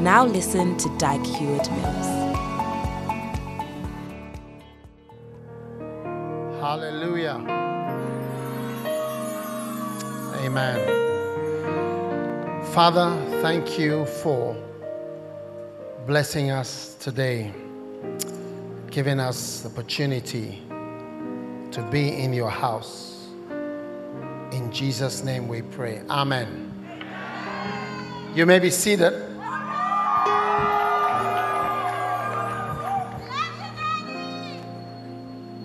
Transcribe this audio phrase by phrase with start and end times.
[0.00, 2.06] Now listen to Dag Heward Mills.
[6.58, 7.36] Hallelujah.
[10.36, 10.78] Amen.
[12.72, 14.56] Father, thank you for
[16.06, 17.52] blessing us today,
[18.90, 20.62] giving us the opportunity
[21.72, 23.28] to be in your house.
[24.50, 26.00] In Jesus' name we pray.
[26.08, 26.72] Amen.
[28.34, 29.29] You may be seated.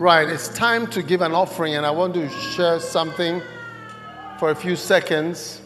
[0.06, 3.42] Right, it's time to give an offering, and I want to share something
[4.38, 5.64] for a few seconds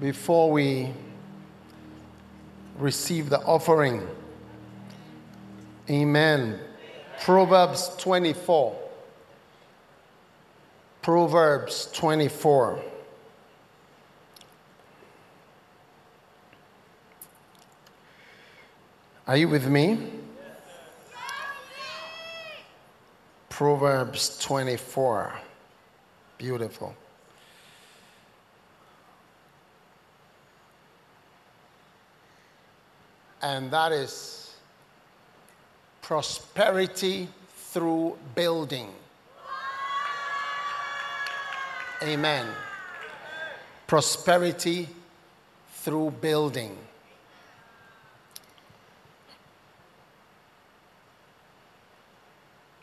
[0.00, 0.94] before we
[2.78, 4.08] receive the offering.
[5.90, 6.58] Amen.
[7.20, 8.80] Proverbs 24.
[11.02, 12.82] Proverbs 24.
[19.26, 20.21] Are you with me?
[23.62, 25.32] Proverbs 24.
[26.36, 26.96] Beautiful.
[33.40, 34.56] And that is
[36.00, 37.28] prosperity
[37.70, 38.88] through building.
[42.02, 42.48] Amen.
[43.86, 44.88] Prosperity
[45.70, 46.76] through building.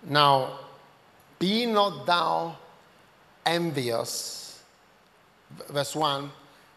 [0.08, 0.69] Now,
[1.40, 2.58] be not thou
[3.46, 4.62] envious,
[5.70, 6.30] verse 1,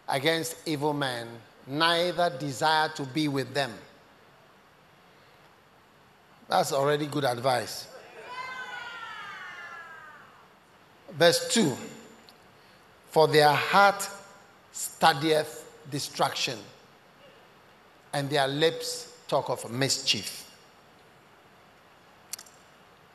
[0.08, 1.28] against evil men,
[1.66, 3.72] neither desire to be with them.
[6.48, 7.88] That's already good advice.
[11.12, 11.76] Verse 2
[13.10, 14.08] For their heart
[14.72, 16.58] studieth destruction,
[18.12, 20.50] and their lips talk of mischief.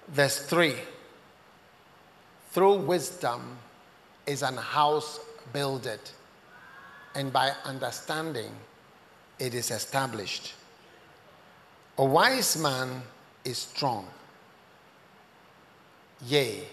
[0.10, 0.74] Verse 3
[2.58, 3.56] Through wisdom
[4.26, 5.20] is an house
[5.54, 6.00] builded,
[7.14, 8.50] and by understanding
[9.38, 10.56] it is established.
[12.00, 13.04] A wise man
[13.46, 14.08] is strong.
[16.26, 16.64] Yea,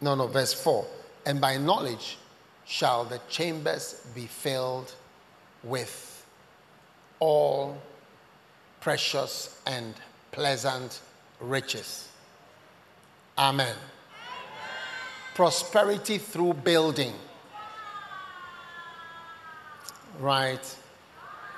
[0.00, 0.86] no, no, verse 4
[1.26, 2.16] and by knowledge
[2.64, 4.94] shall the chambers be filled
[5.62, 6.24] with
[7.20, 7.76] all
[8.80, 9.92] precious and
[10.32, 11.02] pleasant
[11.40, 12.08] riches.
[13.36, 13.76] Amen.
[15.34, 17.12] Prosperity through building.
[20.20, 20.76] Right.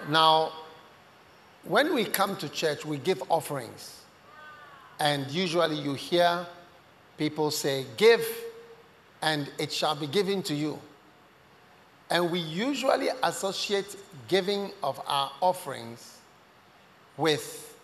[0.08, 0.52] Now,
[1.64, 4.00] when we come to church, we give offerings.
[4.98, 6.46] And usually you hear
[7.18, 8.26] people say, Give,
[9.20, 10.78] and it shall be given to you.
[12.08, 13.96] And we usually associate
[14.28, 16.18] giving of our offerings
[17.16, 17.76] with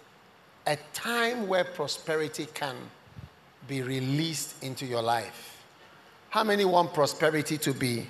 [0.66, 2.76] a time where prosperity can
[3.66, 5.51] be released into your life.
[6.32, 8.06] How many want prosperity to be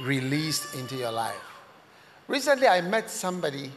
[0.00, 1.36] released into your life?
[2.26, 3.70] Recently, I met somebody,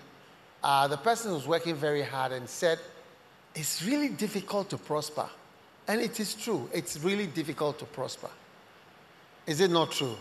[0.63, 2.79] uh, the person was working very hard and said,
[3.53, 5.29] It's really difficult to prosper.
[5.89, 8.29] And it is true, it's really difficult to prosper.
[9.45, 10.15] Is it not true?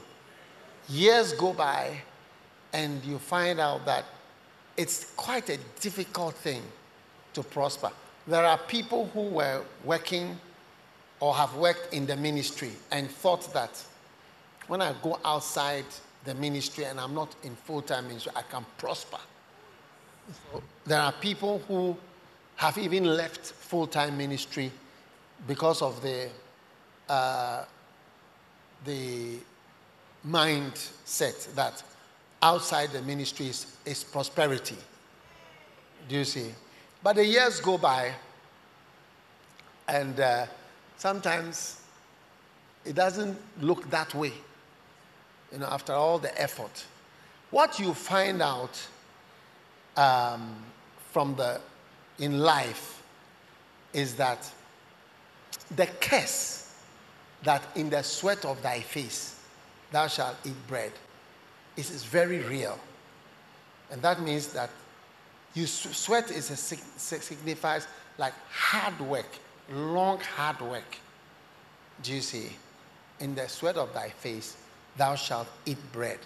[0.89, 1.97] Years go by
[2.73, 4.05] and you find out that
[4.77, 6.63] it's quite a difficult thing
[7.35, 7.93] to prosper.
[8.27, 10.41] There are people who were working
[11.21, 13.83] or have worked in the ministry and thought that
[14.67, 15.85] when I go outside
[16.25, 19.19] the ministry and I'm not in full time ministry, I can prosper.
[20.53, 21.97] So there are people who
[22.57, 24.71] have even left full time ministry
[25.47, 26.29] because of the,
[27.09, 27.65] uh,
[28.85, 29.39] the
[30.27, 31.83] mindset that
[32.43, 34.77] outside the ministry is, is prosperity.
[36.09, 36.55] Do you see?
[37.03, 38.13] But the years go by,
[39.89, 40.47] and uh,
[41.01, 41.81] sometimes
[42.85, 44.33] it doesn't look that way,
[45.51, 46.85] you know, after all the effort.
[47.51, 48.79] What you find out
[49.97, 50.57] um,
[51.11, 51.59] from the
[52.19, 53.03] in life
[53.95, 54.49] is that
[55.75, 56.71] the curse
[57.45, 59.41] that in the sweat of thy face
[59.93, 60.93] thou shalt eat bread
[61.79, 62.79] is, is very real.
[63.91, 64.69] And that means that
[65.55, 67.87] you sweat is a, signifies
[68.19, 69.39] like hard work,
[69.71, 70.97] long hard work.
[72.03, 72.51] Do you see?
[73.21, 74.57] In the sweat of thy face,
[74.97, 76.19] thou shalt eat bread.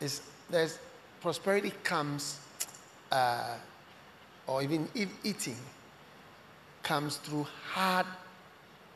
[0.00, 0.20] It's,
[0.50, 0.78] there's
[1.20, 2.38] prosperity comes,
[3.10, 3.54] uh,
[4.46, 5.56] or even if eating
[6.82, 8.06] comes through hard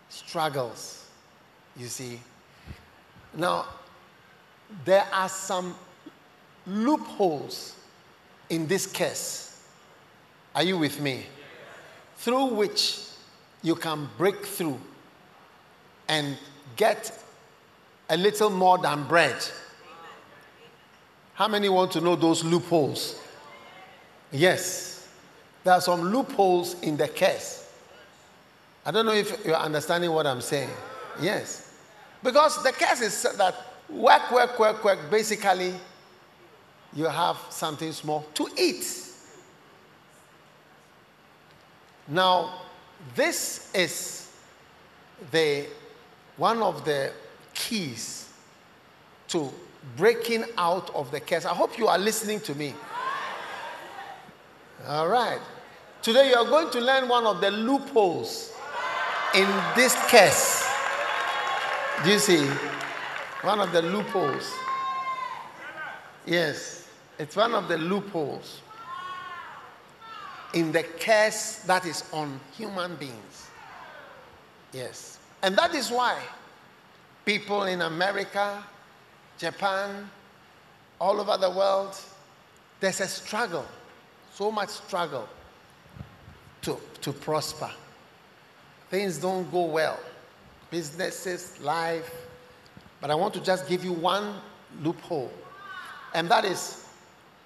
[0.09, 1.06] struggles.
[1.77, 2.21] You see.
[3.35, 3.67] Now,
[4.85, 5.75] there are some
[6.67, 7.77] loopholes
[8.49, 9.62] in this case.
[10.55, 11.27] Are you with me?
[12.17, 13.09] Through which
[13.62, 14.78] you can break through
[16.08, 16.36] and
[16.76, 17.16] get
[18.08, 19.36] a little more than bread.
[21.34, 23.20] How many want to know those loopholes?
[24.32, 25.08] Yes.
[25.64, 27.70] There are some loopholes in the case.
[28.84, 30.70] I don't know if you're understanding what I'm saying.
[31.20, 31.74] Yes.
[32.22, 33.54] Because the case is that
[33.88, 35.74] work, work, work, work, basically,
[36.92, 38.86] you have something small to eat.
[42.08, 42.59] Now,
[43.14, 44.31] this is
[45.31, 45.67] the
[46.37, 47.12] one of the
[47.55, 48.32] keys
[49.29, 49.50] to
[49.97, 51.44] breaking out of the curse.
[51.44, 52.75] I hope you are listening to me.
[54.87, 55.41] All right.
[56.02, 58.52] Today you are going to learn one of the loopholes
[59.35, 59.46] in
[59.76, 60.67] this curse.
[62.05, 62.46] Do you see?
[63.43, 64.50] One of the loopholes.
[66.26, 66.88] Yes,
[67.19, 68.61] it's one of the loopholes
[70.55, 73.49] in the curse that is on human beings.
[74.73, 75.19] Yes.
[75.43, 76.20] And that is why
[77.25, 78.62] people in America,
[79.38, 80.11] Japan,
[81.00, 81.97] all over the world,
[82.81, 83.67] there's a struggle,
[84.32, 85.29] so much struggle
[86.62, 87.70] to, to prosper.
[88.91, 89.99] Things don't go well,
[90.70, 92.12] businesses, life.
[93.00, 94.35] But I want to just give you one
[94.82, 95.32] loophole,
[96.14, 96.87] and that is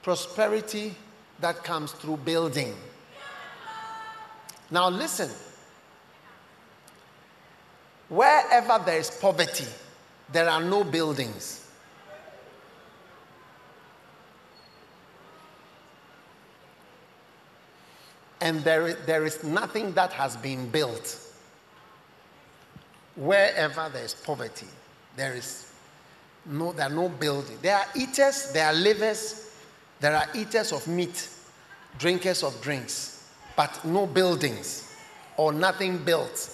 [0.03, 0.95] prosperity
[1.41, 2.75] that comes through building.
[4.71, 5.31] Now, listen
[8.09, 9.67] wherever there is poverty,
[10.31, 11.61] there are no buildings.
[18.41, 21.19] And there, there is nothing that has been built.
[23.17, 24.67] Wherever there is poverty,
[25.17, 25.73] there is
[26.45, 27.57] no, there are no building.
[27.63, 29.51] There are eaters, there are livers,
[30.01, 31.29] there are eaters of meat,
[31.97, 33.14] drinkers of drinks,
[33.57, 34.95] but no buildings
[35.37, 36.51] or nothing built.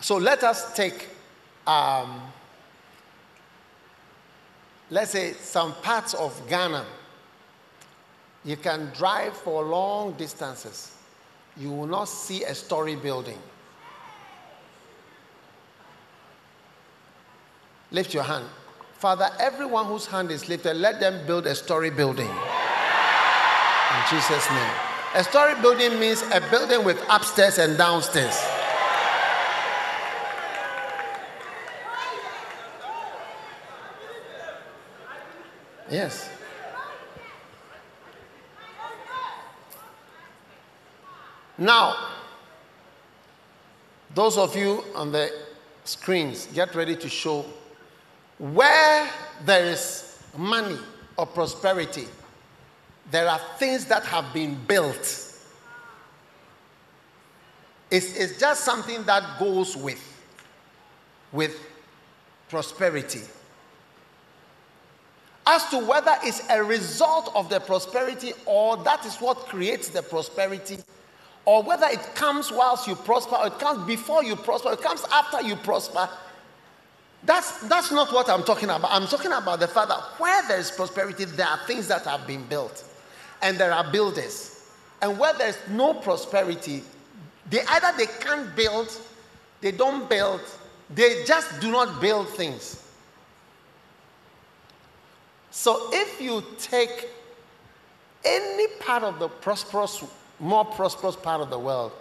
[0.00, 1.08] So let us take,
[1.66, 2.20] um,
[4.90, 6.84] let's say, some parts of Ghana.
[8.44, 10.96] You can drive for long distances.
[11.56, 13.38] You will not see a story building.
[17.90, 18.44] Lift your hand.
[18.98, 22.28] Father, everyone whose hand is lifted, let them build a story building.
[22.28, 24.95] In Jesus' name.
[25.16, 28.38] A story building means a building with upstairs and downstairs.
[35.90, 36.28] Yes.
[41.56, 41.96] Now,
[44.14, 45.32] those of you on the
[45.84, 47.46] screens, get ready to show
[48.36, 49.08] where
[49.46, 50.78] there is money
[51.16, 52.06] or prosperity,
[53.10, 54.98] there are things that have been built.
[57.90, 60.02] It's, it's just something that goes with,
[61.32, 61.56] with
[62.48, 63.20] prosperity.
[65.46, 70.02] As to whether it's a result of the prosperity or that is what creates the
[70.02, 70.78] prosperity,
[71.44, 74.82] or whether it comes whilst you prosper or it comes before you prosper, or it
[74.82, 76.08] comes after you prosper,
[77.22, 78.90] that's, that's not what I'm talking about.
[78.90, 82.26] I'm talking about the fact that where there is prosperity, there are things that have
[82.26, 82.84] been built,
[83.42, 84.70] and there are builders.
[85.02, 86.82] And where there's no prosperity,
[87.50, 88.90] they either they can't build,
[89.60, 90.40] they don't build,
[90.94, 92.82] they just do not build things.
[95.50, 97.08] So if you take
[98.24, 100.04] any part of the prosperous,
[100.38, 101.92] more prosperous part of the world,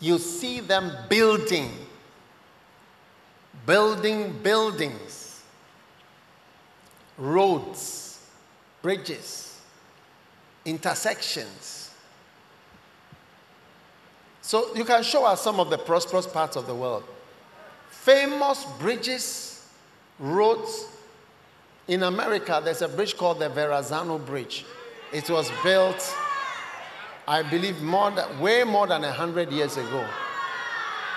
[0.00, 1.70] you see them building
[3.66, 5.42] building buildings,
[7.16, 8.26] roads,
[8.80, 9.51] bridges,
[10.64, 11.90] intersections.
[14.40, 17.04] So you can show us some of the prosperous parts of the world.
[17.90, 19.68] Famous bridges,
[20.18, 20.86] roads.
[21.88, 24.64] In America, there's a bridge called the Verrazano Bridge.
[25.12, 26.16] It was built,
[27.28, 30.08] I believe, more than, way more than 100 years ago.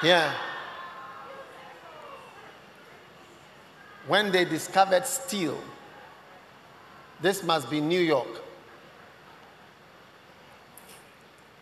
[0.04, 0.34] Yeah.
[4.08, 5.60] when they discovered steel.
[7.22, 8.42] This must be New York.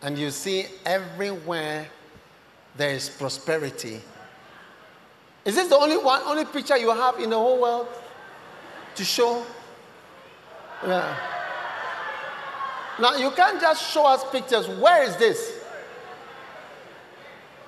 [0.04, 1.88] And you see everywhere
[2.76, 4.02] there is prosperity.
[5.46, 7.88] Is this the only one, only picture you have in the whole world
[8.96, 9.42] to show?
[10.86, 11.16] Yeah.
[13.00, 14.68] Now you can't just show us pictures.
[14.68, 15.58] Where is this?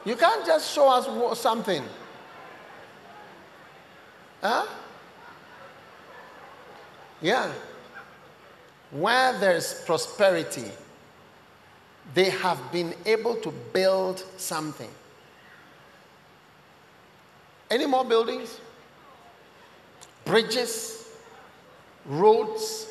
[0.04, 1.82] You can't just show us something.
[4.42, 4.66] Huh?
[7.22, 7.50] Yeah.
[8.90, 10.70] Where there's prosperity,
[12.14, 14.90] they have been able to build something.
[17.70, 18.60] Any more buildings?
[20.24, 21.08] Bridges?
[22.04, 22.86] Roads?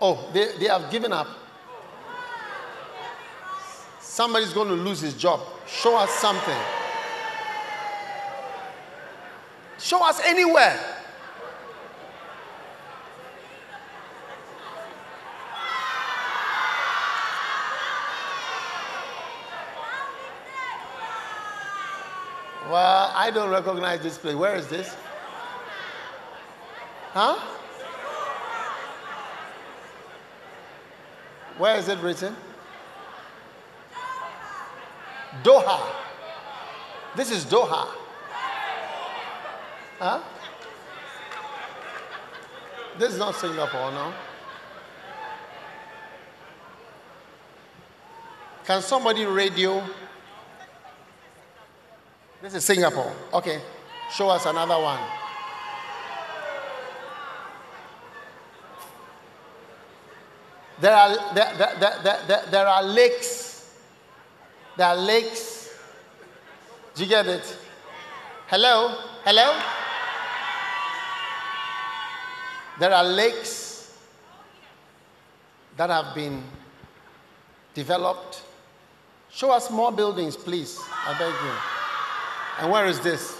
[0.00, 1.26] Oh, they, they have given up.
[4.00, 5.40] Somebody's going to lose his job.
[5.66, 6.56] Show us something.
[9.78, 10.96] Show us anywhere.
[22.68, 24.36] Well, I don't recognize this place.
[24.36, 24.94] Where is this?
[27.12, 27.36] Huh?
[31.58, 32.36] Where is it written?
[35.42, 35.92] Doha.
[37.16, 37.88] This is Doha.
[39.98, 40.20] Huh?
[43.00, 44.14] This is not Singapore, no?
[48.66, 49.82] Can somebody radio?
[52.42, 53.12] This is Singapore.
[53.32, 53.60] Okay.
[54.12, 55.00] Show us another one.
[60.78, 63.74] There are, there, there, there, there, are lakes.
[64.76, 65.74] There are lakes.
[66.94, 67.58] Do you get it?
[68.48, 68.94] Hello?
[69.24, 69.58] Hello?
[72.78, 73.96] There are lakes
[75.78, 76.42] that have been
[77.72, 78.42] developed.
[79.30, 80.78] Show us more buildings, please.
[81.06, 81.75] I beg you.
[82.58, 83.38] And where is this?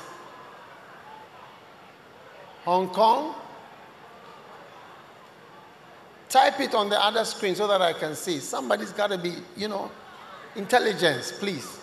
[2.65, 3.35] Hong Kong?
[6.29, 8.41] Type it on the other screen so that I can see.
[8.41, 9.91] Somebody's got to be, you know,
[10.55, 11.79] intelligence, please.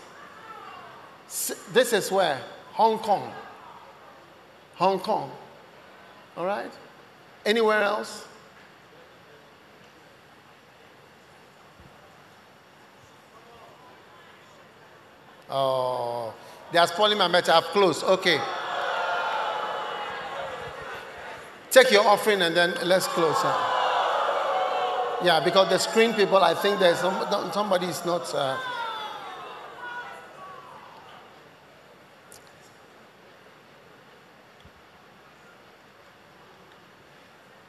[1.71, 2.39] This is where?
[2.73, 3.31] Hong Kong.
[4.75, 5.31] Hong Kong.
[6.35, 6.71] All right?
[7.45, 8.27] Anywhere else?
[15.49, 16.33] Oh,
[16.73, 17.49] they are spoiling my match.
[17.49, 18.03] I've closed.
[18.03, 18.41] Okay.
[21.69, 23.39] Take your offering and then let's close.
[25.23, 28.33] Yeah, because the screen people, I think there's some, somebody is not.
[28.33, 28.57] Uh,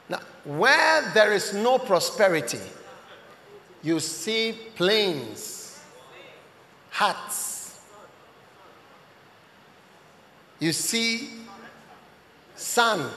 [0.08, 2.60] now, where there is no prosperity,
[3.82, 5.78] you see plains,
[6.90, 7.53] huts,
[10.60, 11.30] you see
[12.54, 13.10] sand,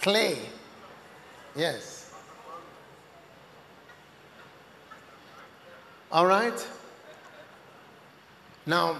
[0.00, 0.38] clay.
[1.54, 2.10] Yes.
[6.10, 6.66] All right?
[8.64, 8.96] Now,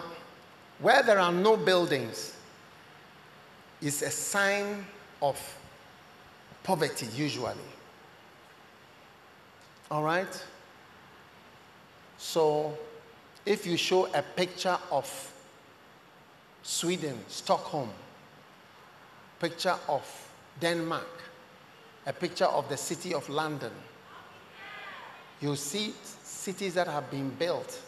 [0.78, 2.34] where there are no buildings
[3.80, 4.84] is a sign
[5.22, 5.38] of
[6.62, 7.54] poverty, usually.
[9.90, 10.44] All right?
[12.18, 12.76] So,
[13.46, 15.32] if you show a picture of
[16.68, 17.88] Sweden, Stockholm,
[19.40, 20.04] picture of
[20.60, 21.22] Denmark,
[22.04, 23.72] a picture of the city of London,
[25.40, 27.80] you see cities that have been built.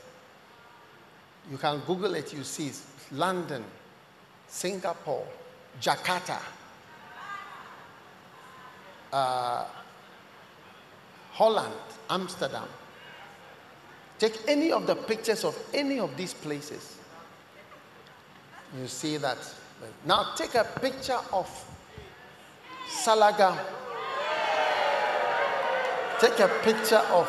[1.50, 2.72] You can Google it, you see
[3.12, 3.62] London,
[4.48, 5.26] Singapore,
[5.78, 6.38] Jakarta,
[9.12, 9.66] uh,
[11.32, 11.74] Holland,
[12.08, 12.68] Amsterdam.
[14.18, 16.96] Take any of the pictures of any of these places.
[18.78, 19.38] You see that.
[20.04, 21.48] Now take a picture of
[22.88, 23.58] Salaga.
[26.20, 27.28] Take a picture of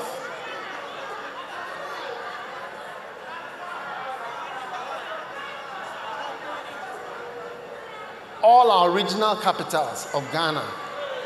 [8.44, 10.64] all our regional capitals of Ghana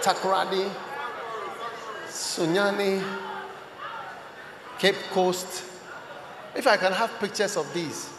[0.01, 0.69] Takoradi,
[2.07, 3.03] Sunyani,
[4.77, 5.63] Cape Coast.
[6.55, 8.14] If I can have pictures of these,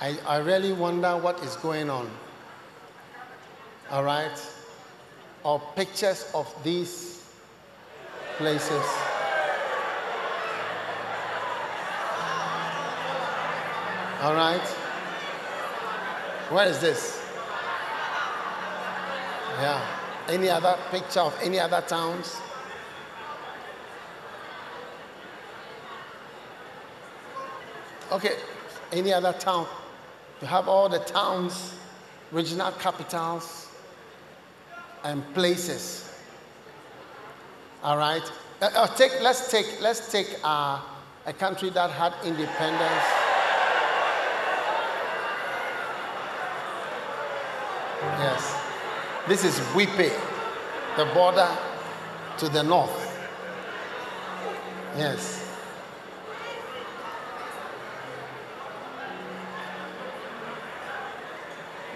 [0.00, 2.08] I, I really wonder what is going on.
[3.90, 4.38] All right?
[5.42, 7.24] Or pictures of these
[8.36, 8.84] places.
[14.22, 14.66] All right?
[16.50, 17.20] Where is this?
[19.60, 19.84] Yeah.
[20.28, 22.36] Any other picture of any other towns?
[28.12, 28.36] Okay.
[28.92, 29.66] Any other town?
[30.40, 31.74] You have all the towns,
[32.30, 33.68] regional capitals,
[35.04, 36.12] and places.
[37.82, 38.22] All right.
[38.60, 40.80] Uh, uh, take, let's take let's take uh,
[41.26, 43.04] a country that had independence.
[48.18, 48.60] Yes.
[49.28, 50.12] This is Wipe,
[50.96, 51.48] the border
[52.38, 53.18] to the north.
[54.96, 55.47] Yes.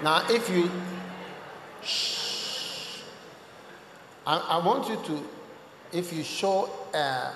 [0.02, 0.68] Now, if you,
[1.82, 3.02] shh,
[4.26, 5.22] I, I want you to,
[5.96, 7.32] if you show uh,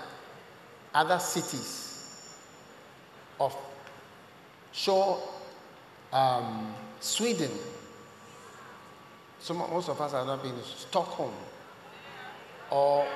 [0.92, 2.34] other cities
[3.38, 3.56] of,
[4.72, 5.20] show
[6.12, 7.50] um, Sweden.
[9.38, 11.32] Some, most of us have not been in Stockholm
[12.70, 13.06] or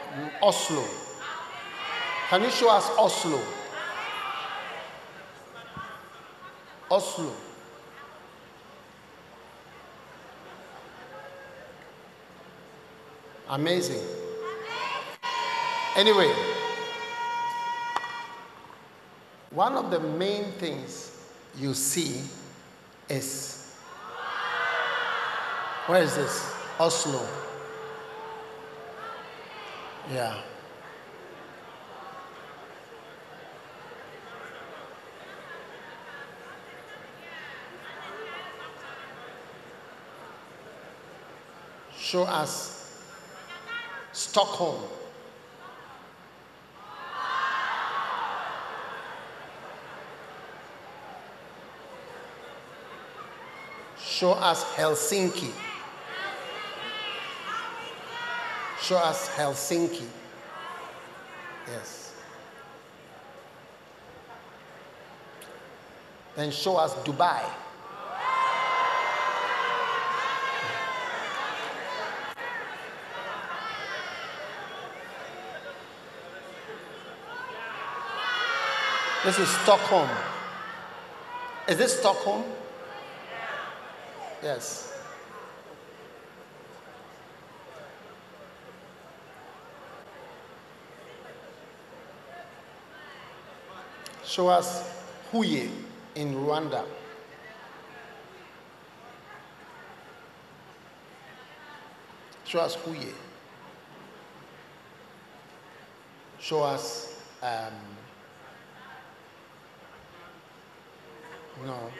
[0.43, 0.85] Oslo.
[2.29, 3.41] Can you show us Oslo?
[6.89, 7.50] Oslo.
[13.51, 14.01] Amazing.
[15.97, 16.33] Anyway,
[19.51, 21.21] one of the main things
[21.59, 22.23] you see
[23.09, 23.75] is
[25.87, 26.55] where is this?
[26.79, 27.27] Oslo.
[30.13, 30.41] Yeah.
[41.99, 42.80] Show us
[44.21, 44.83] Stockholm.
[53.99, 55.51] Show us Helsinki.
[58.83, 60.05] Show us Helsinki.
[61.67, 62.15] Yes.
[66.37, 67.43] Then show us Dubai.
[79.23, 80.09] This is Stockholm.
[81.69, 82.43] Is this Stockholm?
[84.43, 84.99] Yes.
[94.25, 94.91] Show us
[95.31, 95.69] Huye
[96.15, 96.83] in Rwanda.
[102.47, 103.13] Show us Huye.
[106.39, 107.75] Show us um,
[111.67, 111.91] No.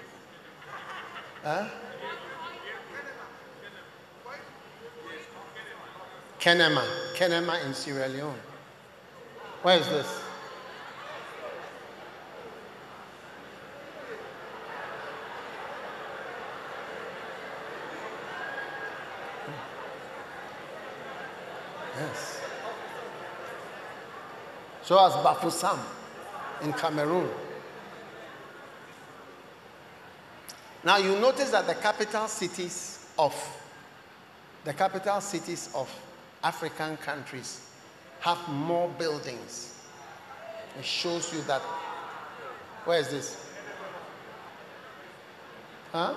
[1.43, 1.69] Huh?
[6.39, 6.83] Kenema.
[7.15, 8.35] Kenema in Sierra Leone.
[9.63, 10.21] Where is this?
[21.99, 22.41] Yes.
[24.87, 25.79] Show us Bafoussam
[26.63, 27.29] in Cameroon.
[30.85, 33.35] Now you notice that the capital cities of
[34.65, 35.91] the capital cities of
[36.43, 37.69] African countries
[38.21, 39.75] have more buildings.
[40.79, 41.63] It shows you that
[42.85, 43.47] where is this?
[45.93, 46.15] Huh?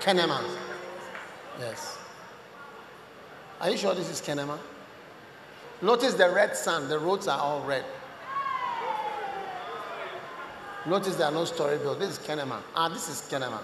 [0.00, 0.42] Kenema.
[1.58, 1.98] Yes.
[3.60, 4.58] Are you sure this is Kenema?
[5.82, 7.84] Notice the red sand, the roads are all red.
[10.86, 12.00] Notice there are no story built.
[12.00, 12.60] This is Kenema.
[12.74, 13.60] Ah, this is Kenema.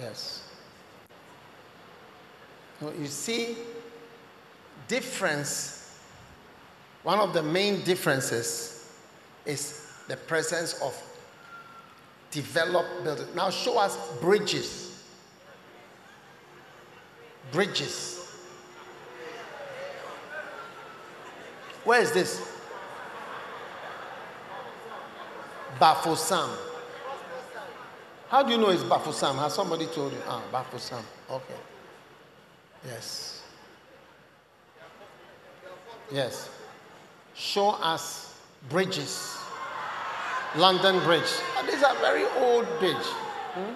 [0.00, 0.48] Yes.
[2.98, 3.56] you see,
[4.88, 5.98] difference,
[7.02, 8.92] one of the main differences
[9.44, 11.00] is the presence of
[12.30, 13.34] developed buildings.
[13.34, 15.02] Now, show us bridges.
[17.52, 18.26] Bridges.
[21.84, 22.53] Where is this?
[25.84, 26.48] Bafoussam.
[28.30, 29.34] How do you know it's Bafoussam?
[29.34, 30.18] Has somebody told you?
[30.26, 31.02] Ah, Bafoussam.
[31.30, 31.60] Okay.
[32.86, 33.42] Yes.
[36.10, 36.48] Yes.
[37.34, 39.36] Show us bridges.
[40.56, 41.28] London Bridge.
[41.54, 43.06] Oh, these are very old bridge.
[43.52, 43.74] Hmm?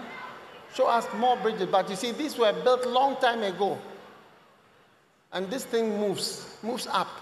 [0.72, 1.66] Show us more bridges.
[1.70, 3.76] But you see, these were built long time ago.
[5.30, 7.20] And this thing moves, moves up,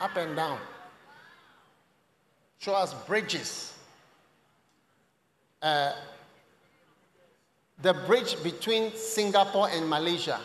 [0.00, 0.58] up and down.
[2.58, 3.71] Show us bridges.
[5.62, 5.92] Uh,
[7.80, 10.40] the bridge between Singapore and Malaysia.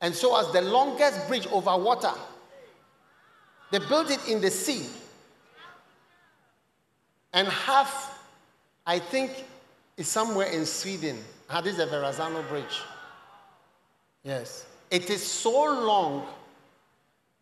[0.00, 2.12] And so, as the longest bridge over water,
[3.70, 4.86] they built it in the sea.
[7.32, 8.18] And half,
[8.86, 9.44] I think,
[9.96, 11.18] is somewhere in Sweden.
[11.50, 12.80] Ah, this is the Verrazano Bridge.
[14.22, 14.66] Yes.
[14.90, 16.26] It is so long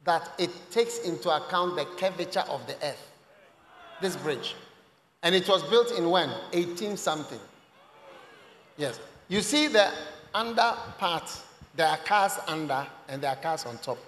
[0.04, 3.10] that it takes into account the curvature of the earth.
[4.00, 4.54] This bridge.
[5.22, 6.30] And it was built in when?
[6.52, 7.40] 18 something.
[8.76, 9.00] Yes.
[9.28, 9.90] You see the
[10.34, 11.30] under part,
[11.74, 13.98] there are cars under and there are cars on top.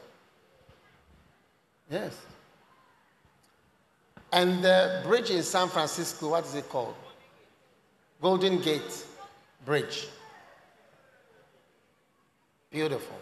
[1.91, 2.15] Yes.
[4.33, 6.95] And the bridge in San Francisco, what is it called?
[8.21, 9.05] Golden Gate
[9.65, 10.09] Bridge.
[12.71, 13.17] Beautiful.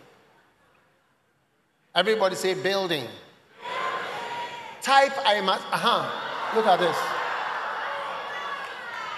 [1.94, 3.04] Everybody say building.
[3.04, 3.08] building.
[4.82, 5.64] Type I must.
[5.72, 6.56] Uh huh.
[6.56, 7.15] Look at this.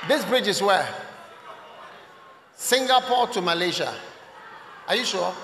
[0.07, 0.89] This bridge is where?
[2.55, 3.93] Singapore to Malaysia.
[4.87, 5.35] Are you sure?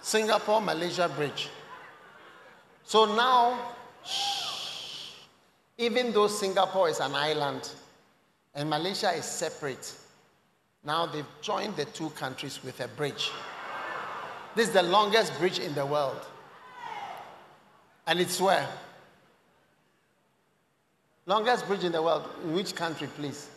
[0.00, 1.48] Singapore Malaysia Bridge.
[2.84, 3.58] So now,
[4.04, 5.14] shh,
[5.78, 7.70] even though Singapore is an island
[8.54, 9.94] and Malaysia is separate,
[10.84, 13.30] now they've joined the two countries with a bridge.
[14.54, 16.20] This is the longest bridge in the world.
[18.06, 18.68] And it's where?
[21.26, 22.28] Longest bridge in the world.
[22.44, 23.48] In which country, please?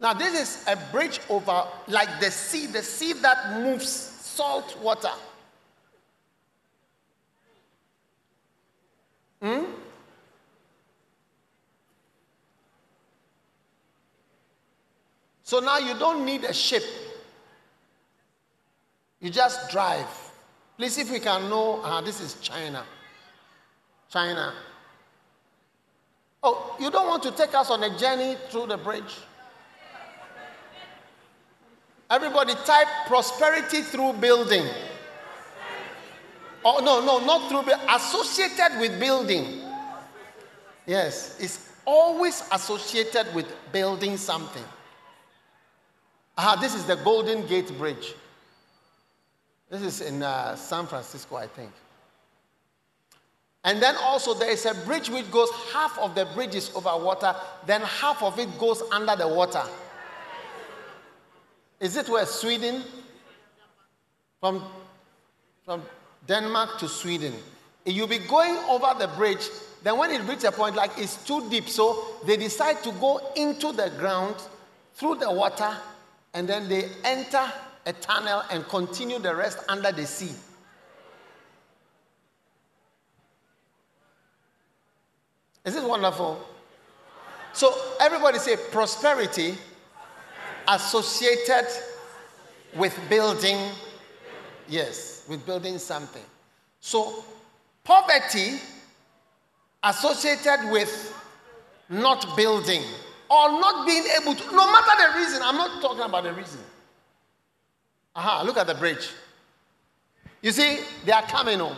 [0.00, 5.12] Now, this is a bridge over, like the sea, the sea that moves salt water.
[9.40, 9.64] Hmm?
[15.42, 16.82] So now you don't need a ship.
[19.20, 20.25] You just drive.
[20.76, 22.84] Please, if we can know, uh, this is China.
[24.10, 24.52] China.
[26.42, 29.16] Oh, you don't want to take us on a journey through the bridge?
[32.08, 34.64] Everybody type prosperity through building.
[36.64, 39.62] Oh, no, no, not through, associated with building.
[40.86, 44.64] Yes, it's always associated with building something.
[46.38, 48.14] Ah, this is the Golden Gate Bridge.
[49.68, 51.70] This is in uh, San Francisco, I think.
[53.64, 56.96] And then also there is a bridge which goes, half of the bridge is over
[57.04, 57.34] water,
[57.66, 59.64] then half of it goes under the water.
[61.80, 62.82] Is it where Sweden?
[64.38, 64.62] From,
[65.64, 65.82] from
[66.28, 67.34] Denmark to Sweden.
[67.84, 69.48] You'll be going over the bridge,
[69.82, 73.20] then when it reaches a point like it's too deep, so they decide to go
[73.34, 74.36] into the ground
[74.94, 75.76] through the water,
[76.34, 77.52] and then they enter
[77.86, 80.34] a tunnel and continue the rest under the sea.
[85.64, 86.44] Is this wonderful?
[87.52, 89.54] So everybody say prosperity
[90.68, 91.66] associated
[92.74, 93.56] with building,
[94.68, 96.22] yes, with building something.
[96.80, 97.24] So,
[97.82, 98.60] poverty
[99.82, 101.14] associated with
[101.88, 102.82] not building
[103.30, 106.60] or not being able to, no matter the reason, I'm not talking about the reason.
[108.16, 109.10] Aha, look at the bridge.
[110.40, 111.76] You see, they are coming home.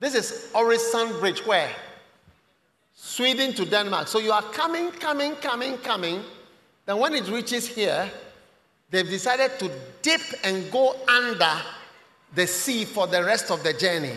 [0.00, 1.70] This is Oresund Bridge, where?
[2.92, 4.08] Sweden to Denmark.
[4.08, 6.22] So you are coming, coming, coming, coming.
[6.86, 8.10] Then when it reaches here,
[8.90, 9.70] they've decided to
[10.02, 11.52] dip and go under
[12.34, 14.16] the sea for the rest of the journey.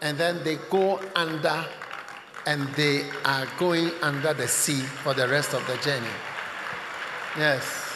[0.00, 1.64] And then they go under
[2.46, 6.06] and they are going under the sea for the rest of the journey.
[7.36, 7.87] Yes.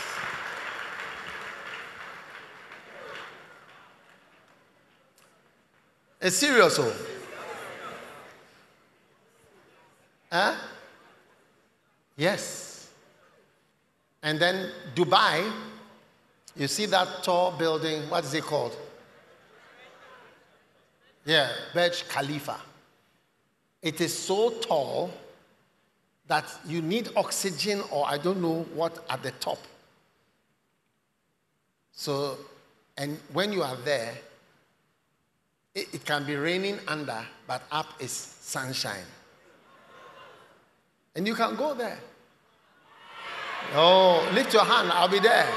[6.22, 6.94] It's serious, oh.
[10.30, 10.54] Huh?
[12.16, 12.88] Yes.
[14.22, 15.52] And then Dubai,
[16.54, 18.76] you see that tall building, what is it called?
[21.24, 22.60] Yeah, Burj Khalifa.
[23.82, 25.10] It is so tall
[26.28, 29.58] that you need oxygen or I don't know what at the top.
[31.90, 32.38] So,
[32.96, 34.14] and when you are there,
[35.74, 39.06] it, it can be raining under, but up is sunshine.
[41.14, 41.98] And you can go there.
[43.74, 44.90] Oh, lift your hand.
[44.92, 45.48] I'll be there.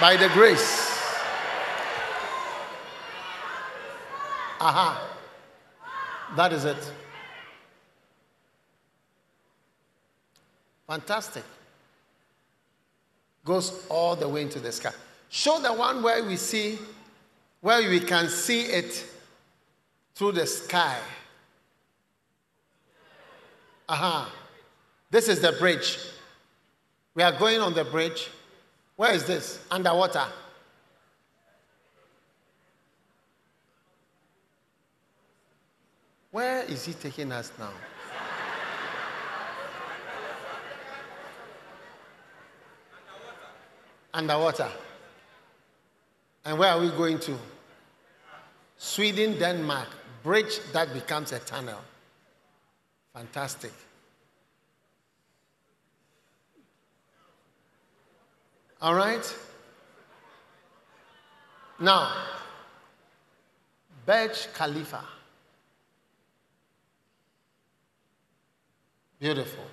[0.00, 0.88] By the grace.
[4.60, 5.08] Aha.
[6.36, 6.92] That is it.
[10.86, 11.44] Fantastic.
[13.44, 14.92] Goes all the way into the sky.
[15.28, 16.78] Show the one where we see,
[17.60, 19.04] where we can see it
[20.14, 20.98] through the sky.
[23.88, 24.22] Aha.
[24.22, 24.30] Uh-huh.
[25.10, 25.98] This is the bridge.
[27.14, 28.28] We are going on the bridge.
[28.96, 29.64] Where is this?
[29.70, 30.26] Underwater.
[36.30, 37.72] Where is he taking us now?
[44.12, 44.68] Underwater.
[46.44, 47.38] And where are we going to?
[48.76, 49.88] Sweden, Denmark.
[50.22, 51.80] Bridge that becomes a tunnel.
[53.14, 53.72] Fantastic.
[58.80, 59.36] All right?
[61.80, 62.12] Now,
[64.06, 65.04] Burj Khalifa.
[69.18, 69.64] Beautiful.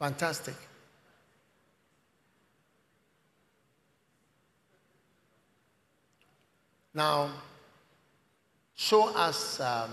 [0.00, 0.54] Fantastic.
[6.94, 7.28] Now,
[8.74, 9.90] show us um,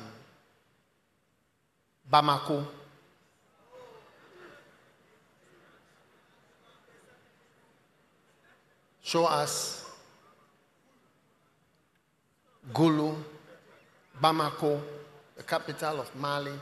[2.10, 2.65] Bamako.
[9.04, 9.86] Show us
[12.74, 13.13] Gulu,
[14.24, 14.80] Bamako,
[15.36, 16.54] the capital of Mali.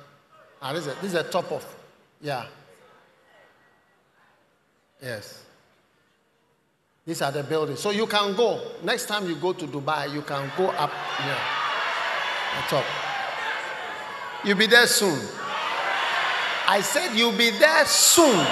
[0.59, 1.63] Ah, this, is this is the top of,
[2.19, 2.45] yeah.
[5.01, 5.43] Yes.
[7.05, 7.79] These are the buildings.
[7.79, 8.59] So you can go.
[8.83, 11.37] Next time you go to Dubai, you can go up here.
[12.55, 12.85] The top.
[14.43, 15.19] You'll be there soon.
[16.67, 18.45] I said you'll be there soon.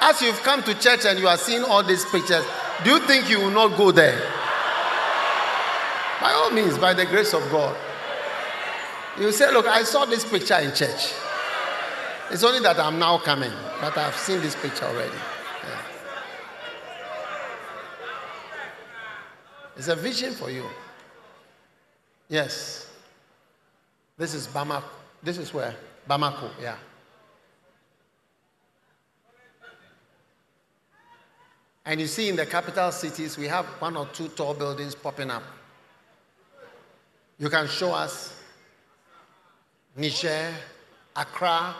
[0.00, 2.44] As you've come to church and you are seeing all these pictures,
[2.84, 4.20] do you think you will not go there?
[6.20, 7.76] By all means, by the grace of God.
[9.18, 11.12] You say, Look, I saw this picture in church.
[12.30, 15.14] It's only that I'm now coming, but I've seen this picture already.
[15.64, 15.82] Yeah.
[19.76, 20.64] It's a vision for you.
[22.28, 22.90] Yes.
[24.18, 24.82] This is Bamako.
[25.22, 25.74] This is where?
[26.08, 26.76] Bamako, yeah.
[31.84, 35.30] And you see in the capital cities, we have one or two tall buildings popping
[35.30, 35.44] up.
[37.38, 38.34] You can show us
[39.96, 40.52] Niger,
[41.14, 41.74] Accra,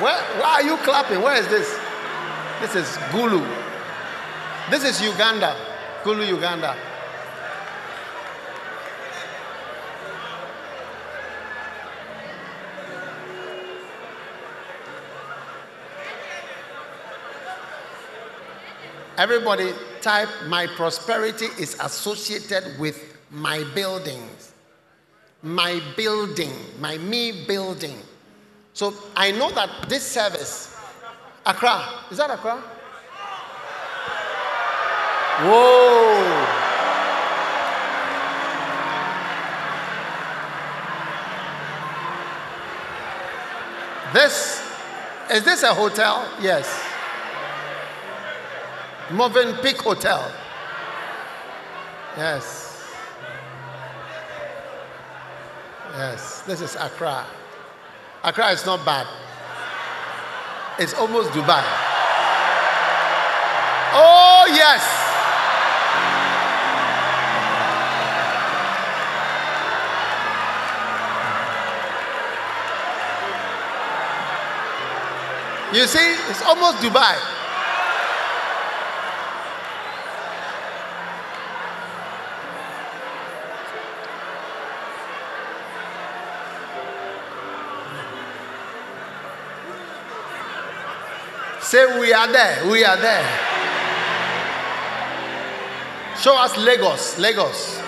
[0.00, 1.20] Where, why are you clapping?
[1.20, 1.78] Where is this?
[2.60, 3.46] This is Gulu.
[4.70, 5.54] This is Uganda.
[6.02, 6.74] Gulu, Uganda.
[19.18, 24.54] Everybody type, my prosperity is associated with my buildings.
[25.42, 27.98] My building, my me building.
[28.80, 30.74] So I know that this service,
[31.44, 32.56] Accra, is that Accra?
[35.44, 36.46] Whoa.
[44.14, 44.66] This,
[45.30, 46.26] is this a hotel?
[46.40, 46.82] Yes.
[49.08, 50.32] Movenpick Hotel.
[52.16, 52.82] Yes.
[55.98, 57.26] Yes, this is Accra.
[58.22, 59.06] Accra is not bad.
[60.78, 61.64] It's almost Dubai.
[63.92, 64.84] Oh, yes.
[75.72, 77.39] You see, it's almost Dubai.
[91.70, 92.68] Say, we are there.
[92.68, 93.24] We are there.
[96.18, 97.16] Show us Lagos.
[97.16, 97.78] Lagos.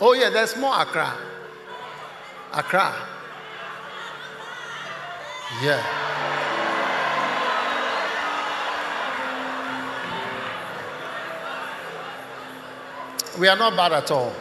[0.00, 1.18] Oh, yeah, there's more Accra.
[2.54, 2.94] Accra.
[5.62, 5.82] Yeah.
[13.38, 14.32] We are not bad at all.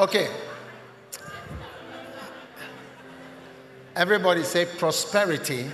[0.00, 0.28] Okay.
[3.94, 5.66] Everybody say prosperity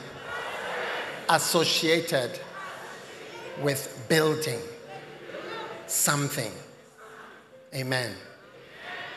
[1.28, 2.32] associated
[3.62, 4.58] with building
[5.86, 6.50] something.
[7.72, 8.16] Amen.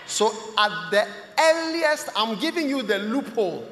[0.05, 1.07] So at the
[1.39, 3.67] earliest, I'm giving you the loophole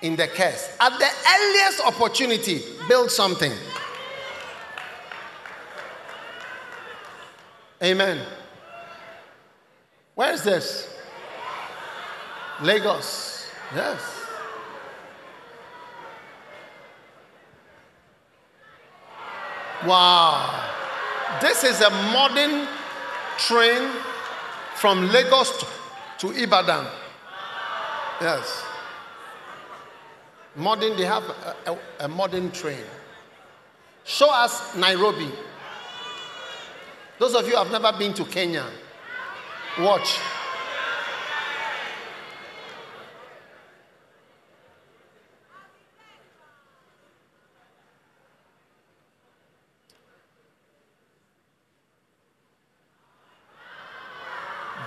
[0.00, 0.74] in the curse.
[0.80, 3.52] At the earliest opportunity, build something.
[7.82, 8.24] Amen.
[10.18, 10.92] Where is this?
[12.60, 13.46] Lagos.
[13.72, 14.00] Yes.
[19.86, 21.38] Wow.
[21.40, 22.66] This is a modern
[23.38, 23.92] train
[24.74, 25.64] from Lagos
[26.18, 26.84] to Ibadan.
[28.20, 28.64] Yes.
[30.56, 32.82] Modern, they have a, a, a modern train.
[34.02, 35.30] Show us Nairobi.
[37.20, 38.64] Those of you who have never been to Kenya,
[39.78, 40.18] watch.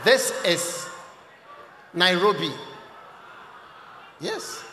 [0.04, 0.90] This is
[1.94, 2.52] Nairobi.
[4.20, 4.64] Yes.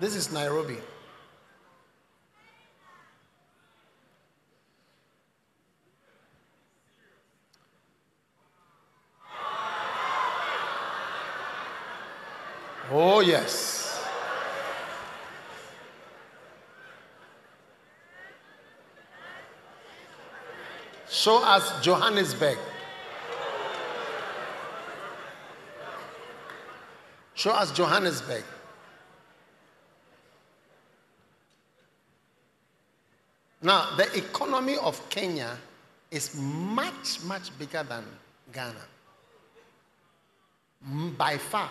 [0.00, 0.78] This is Nairobi.
[12.90, 13.84] Oh, yes.
[21.08, 22.58] Show us Johannesburg.
[27.34, 28.44] Show us Johannesburg.
[33.62, 35.56] Now, the economy of Kenya
[36.10, 38.04] is much, much bigger than
[38.52, 38.84] Ghana.
[40.86, 41.70] Mm, by far.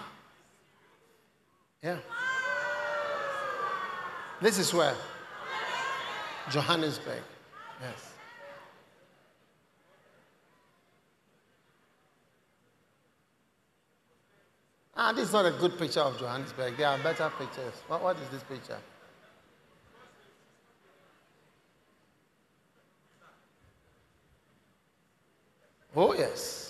[1.84, 1.98] Yeah.
[4.41, 4.96] This is where?
[6.50, 7.22] Johannesburg.
[7.82, 8.13] Yes.
[14.96, 16.78] Ah, this is not a good picture of Johannesburg.
[16.78, 17.74] There are better pictures.
[17.88, 18.78] what, what is this picture?
[25.96, 26.62] Oh, yes.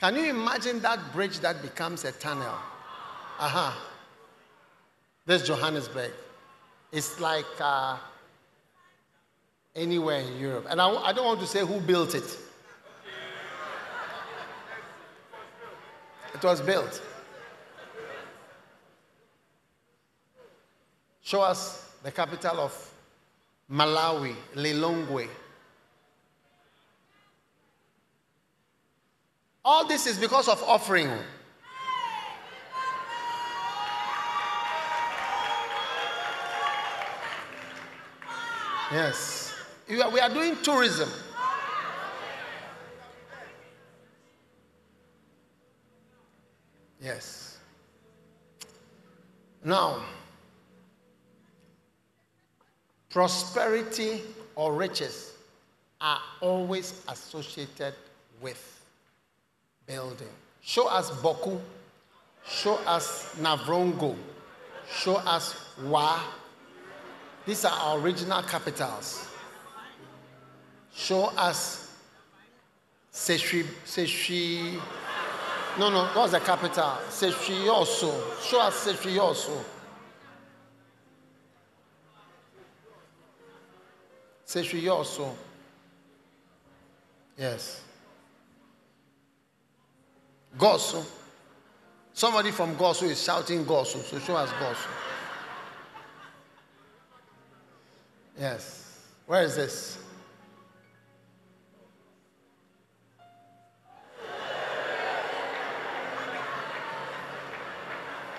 [0.00, 2.44] Can you imagine that bridge that becomes a tunnel?
[3.38, 3.68] Aha.
[3.68, 3.92] Uh-huh.
[5.24, 6.12] This Johannesburg.
[6.92, 7.96] It's like uh,
[9.74, 10.66] anywhere in Europe.
[10.68, 12.38] And I, I don't want to say who built it.
[16.34, 17.02] It was built.
[21.22, 22.92] Show us the capital of
[23.70, 25.28] Malawi, Lilongwe.
[29.68, 31.10] All this is because of offering.
[38.92, 39.52] Yes.
[39.88, 41.08] We are doing tourism.
[47.00, 47.58] Yes.
[49.64, 50.00] Now,
[53.10, 54.22] prosperity
[54.54, 55.32] or riches
[56.00, 57.94] are always associated
[58.40, 58.75] with
[59.86, 60.28] building.
[60.60, 61.60] Show us Bawku.
[62.48, 64.16] show us Navrongo,
[64.90, 66.20] show us Wa.
[67.44, 69.28] These are our original capitals.
[70.94, 71.96] Show us
[73.12, 74.80] Seshi, Seshi.
[75.78, 76.98] No, no, what's the capital?
[77.08, 78.42] Sefwi Wiawso.
[78.42, 79.64] Show us Sefwi Wiawso.
[84.46, 85.34] Sefrioso.
[87.36, 87.82] Yes.
[90.58, 91.04] Goaso.
[92.12, 94.88] Somebody from Goaso is shouting Goaso, so show us Goaso.
[98.38, 99.02] Yes.
[99.26, 99.98] Where is this?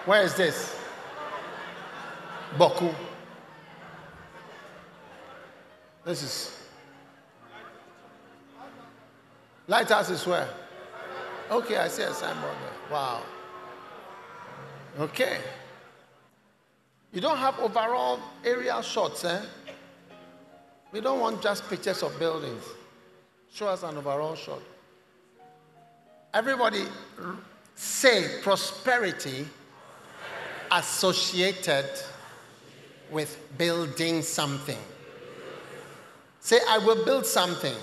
[0.06, 0.80] Where is this?
[2.58, 2.96] Bawku.
[6.06, 6.58] This is.
[9.68, 10.48] Lighthouse is where?
[11.50, 12.92] Okay, I see a signboard there.
[12.92, 13.22] Wow.
[15.00, 15.38] Okay.
[17.14, 19.42] You don't have overall aerial shots, eh?
[20.92, 22.64] We don't want just pictures of buildings.
[23.54, 24.62] Show us an overall shot.
[26.34, 26.84] Everybody
[27.76, 29.48] say prosperity
[30.72, 31.90] associated
[33.10, 34.78] with building something.
[36.42, 37.76] Say, I will build something.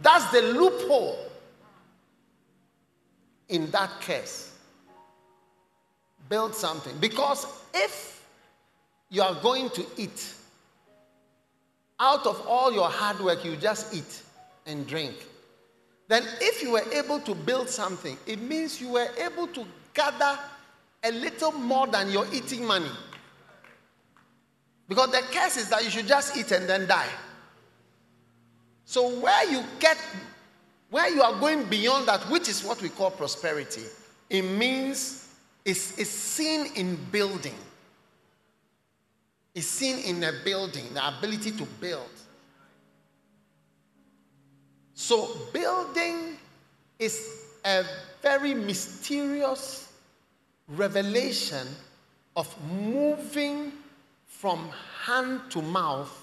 [0.00, 1.29] That's the loophole
[3.50, 4.56] in that case.
[6.28, 6.96] Build something.
[6.98, 8.24] Because if
[9.10, 10.34] you are going to eat
[11.98, 14.22] out of all your hard work, you just eat
[14.66, 15.14] and drink.
[16.08, 20.38] Then, if you were able to build something, it means you were able to gather
[21.04, 22.90] a little more than your eating money.
[24.88, 27.08] Because the curse is that you should just eat and then die.
[28.84, 29.96] So, where you get,
[30.90, 33.84] where you are going beyond that, which is what we call prosperity,
[34.28, 35.28] it means
[35.64, 37.54] it's, it's seen in building.
[39.54, 42.10] It's seen in a building, the ability to build.
[44.94, 46.36] So, building
[46.98, 47.84] is a
[48.22, 49.92] very mysterious
[50.68, 51.66] revelation
[52.36, 53.72] of moving
[54.26, 54.70] from
[55.04, 56.16] hand to mouth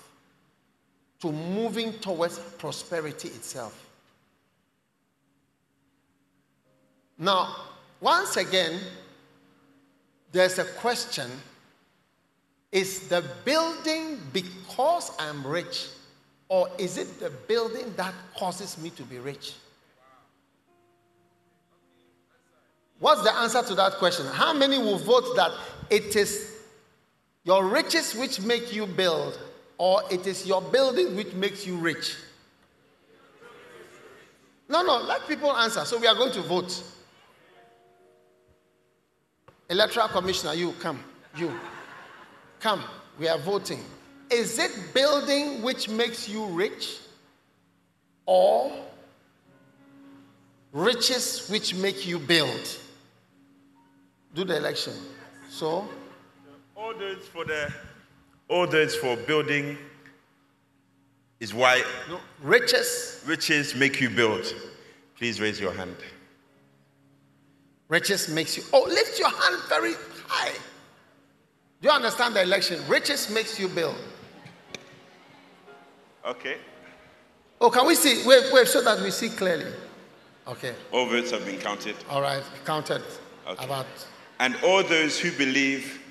[1.20, 3.87] to moving towards prosperity itself.
[7.18, 7.56] Now,
[8.00, 8.80] once again,
[10.32, 11.30] there's a question
[12.72, 15.88] Is the building because I'm rich,
[16.50, 19.54] or is it the building that causes me to be rich?
[23.00, 24.26] What's the answer to that question?
[24.26, 25.52] How many will vote that
[25.90, 26.56] it is
[27.44, 29.40] your riches which make you build,
[29.78, 32.16] or it is your building which makes you rich?
[34.70, 35.86] No, no, let people answer.
[35.86, 36.84] So we are going to vote.
[39.70, 41.00] Electoral Commissioner, you come.
[41.36, 41.52] You.
[42.60, 42.84] Come.
[43.20, 43.84] We are voting.
[44.32, 47.00] Is it building which makes you rich?
[48.26, 48.72] Or
[50.72, 52.78] riches which make you build?
[54.34, 54.94] Do the election.
[55.50, 55.88] So?
[56.76, 57.74] Orders for the
[58.50, 59.78] orders for building
[61.40, 64.54] is why no, riches riches make you build.
[65.18, 65.96] Please raise your hand.
[67.90, 68.64] Riches makes you.
[68.74, 69.94] Oh, lift your hand very
[70.28, 70.54] high.
[71.82, 72.82] Do you understand the election?
[72.88, 73.96] Riches makes you build.
[76.26, 76.58] Okay.
[77.62, 78.28] Oh, can we see?
[78.28, 79.72] Wait, wait, so that we see clearly.
[80.48, 80.74] Okay.
[80.92, 81.96] All votes have been counted.
[82.10, 83.04] All right, counted.
[83.48, 83.66] Okay.
[83.66, 83.86] About.
[84.40, 86.02] And all those who believe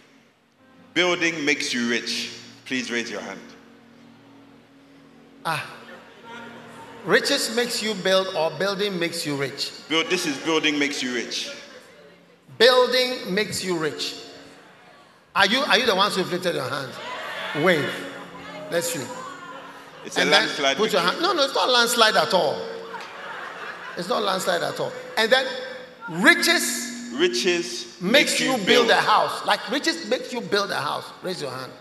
[0.94, 2.32] building makes you rich,
[2.64, 3.40] please raise your hand.
[5.44, 5.64] Ah.
[7.04, 9.72] Riches makes you build, or building makes you rich.
[9.88, 10.06] Build.
[10.06, 11.50] This is building makes you rich.
[12.58, 14.14] Building makes you rich.
[15.34, 16.94] Are you, are you the ones who lifted your hands?
[17.62, 17.92] Wave.
[18.70, 19.06] Let's see.
[20.04, 20.76] It's and a landslide.
[20.76, 21.20] Put your hand.
[21.20, 22.58] No, no, it's not landslide at all.
[23.98, 24.92] It's not landslide at all.
[25.18, 25.46] And then
[26.08, 27.10] riches.
[27.14, 28.66] Riches makes you, you build.
[28.66, 29.44] build a house.
[29.44, 31.10] Like riches makes you build a house.
[31.22, 31.72] Raise your hand.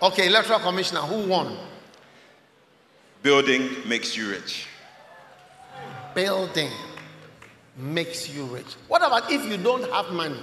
[0.00, 1.56] Okay, electoral commissioner, who won?
[3.22, 4.67] Building makes you rich
[6.18, 6.72] building
[7.76, 8.74] makes you rich.
[8.88, 10.42] What about if you don't have money?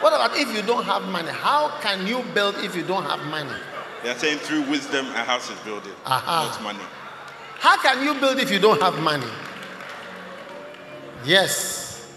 [0.00, 1.30] What about if you don't have money?
[1.32, 3.58] How can you build if you don't have money?
[4.04, 5.94] They're saying through wisdom a house is building.
[6.06, 6.48] Aha.
[6.52, 6.86] Not money.
[7.58, 9.26] How can you build if you don't have money?
[11.24, 12.08] Yes.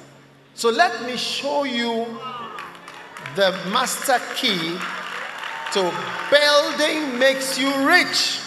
[0.53, 2.05] So let me show you
[3.35, 4.77] the master key
[5.73, 5.91] so
[6.29, 8.39] building makes you rich.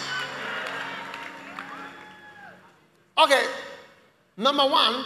[3.17, 3.45] Okay,
[4.37, 5.03] number one,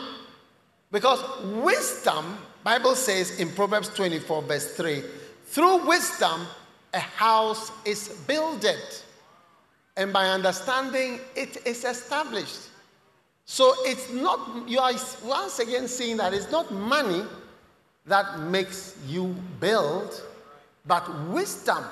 [0.91, 1.19] because
[1.63, 5.01] wisdom, Bible says in Proverbs 24, verse 3,
[5.45, 6.45] through wisdom
[6.93, 8.83] a house is builded,
[9.97, 12.69] and by understanding it is established.
[13.45, 14.93] So it's not, you are
[15.25, 17.23] once again seeing that it's not money
[18.05, 20.21] that makes you build,
[20.85, 21.83] but wisdom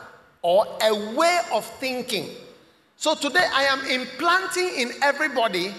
[0.42, 2.30] or a way of thinking.
[2.96, 5.74] So today I am implanting in everybody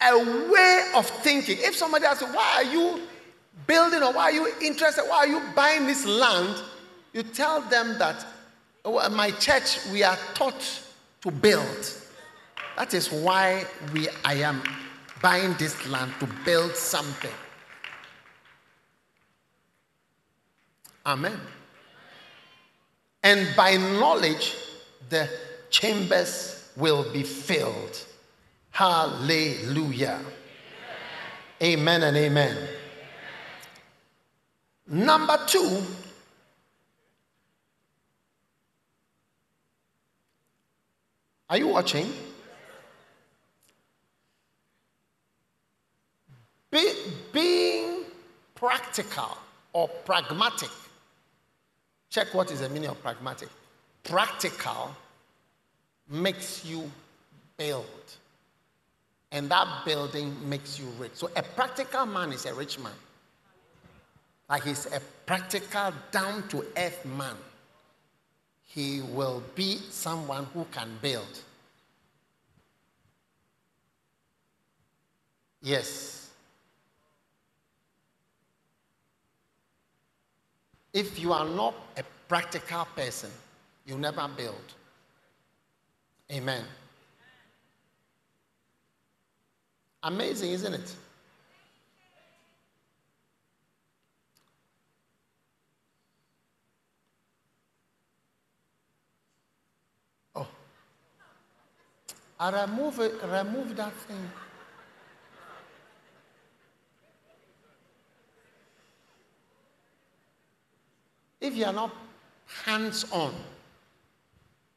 [0.00, 0.18] a
[0.50, 1.58] way of thinking.
[1.60, 3.00] If somebody asks, why are you
[3.66, 5.04] building or why are you interested?
[5.06, 6.62] Why are you buying this land?
[7.12, 8.24] You tell them that
[8.84, 10.82] oh, my church, we are taught
[11.22, 11.92] to build.
[12.76, 14.62] That is why we, I am
[15.20, 17.30] buying this land to build something.
[21.04, 21.40] Amen.
[23.28, 24.56] And by knowledge,
[25.10, 25.28] the
[25.68, 28.06] chambers will be filled.
[28.70, 30.18] Hallelujah.
[31.62, 32.56] Amen and amen.
[34.86, 35.82] Number two,
[41.50, 42.10] are you watching?
[46.70, 46.94] Be,
[47.30, 48.04] being
[48.54, 49.36] practical
[49.74, 50.70] or pragmatic
[52.10, 53.48] Check what is the meaning of pragmatic.
[54.02, 54.94] Practical
[56.08, 56.90] makes you
[57.56, 57.84] build.
[59.30, 61.12] and that building makes you rich.
[61.14, 62.92] So a practical man is a rich man.
[64.48, 67.36] Like he's a practical, down to earth man.
[68.64, 71.42] He will be someone who can build.
[75.60, 76.27] Yes.
[80.92, 83.30] If you are not a practical person,
[83.86, 84.54] you never build.
[86.30, 86.64] Amen.
[90.02, 90.94] Amazing, isn't it?
[100.36, 100.46] Oh.
[102.38, 104.30] I remove it, remove that thing.
[111.40, 111.94] If you are not
[112.64, 113.34] hands on,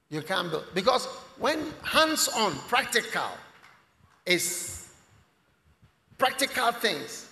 [0.09, 0.66] you can't build.
[0.74, 1.05] Because
[1.38, 3.30] when hands on, practical,
[4.26, 4.89] is
[6.18, 7.28] practical things.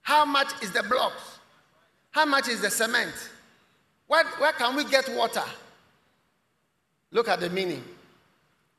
[0.00, 1.38] How much is the blocks?
[2.10, 3.12] How much is the cement?
[4.06, 5.44] Where, where can we get water?
[7.10, 7.84] Look at the meaning.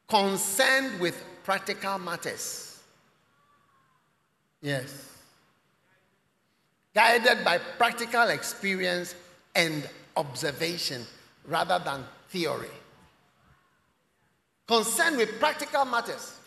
[0.08, 2.80] Concerned with practical matters.
[4.62, 5.13] Yes.
[6.96, 9.16] Guided by practical experience
[9.56, 11.04] and observation
[11.48, 12.68] rather than theory.
[14.68, 16.40] Concerned with practical matters.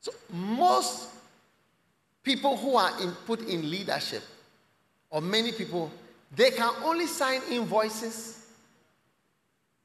[0.00, 1.08] So, most
[2.22, 4.22] people who are in, put in leadership,
[5.10, 5.90] or many people,
[6.34, 8.46] they can only sign invoices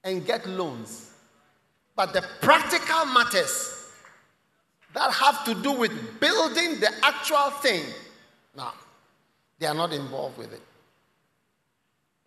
[0.03, 1.11] and get loans.
[1.95, 3.85] But the practical matters
[4.93, 7.83] that have to do with building the actual thing,
[8.55, 8.73] now,
[9.59, 10.61] they are not involved with it.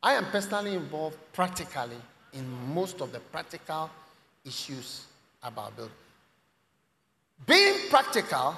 [0.02, 1.96] I am personally involved practically
[2.32, 2.44] in
[2.74, 3.90] most of the practical
[4.44, 5.06] issues
[5.42, 5.94] about building.
[7.46, 8.56] Being practical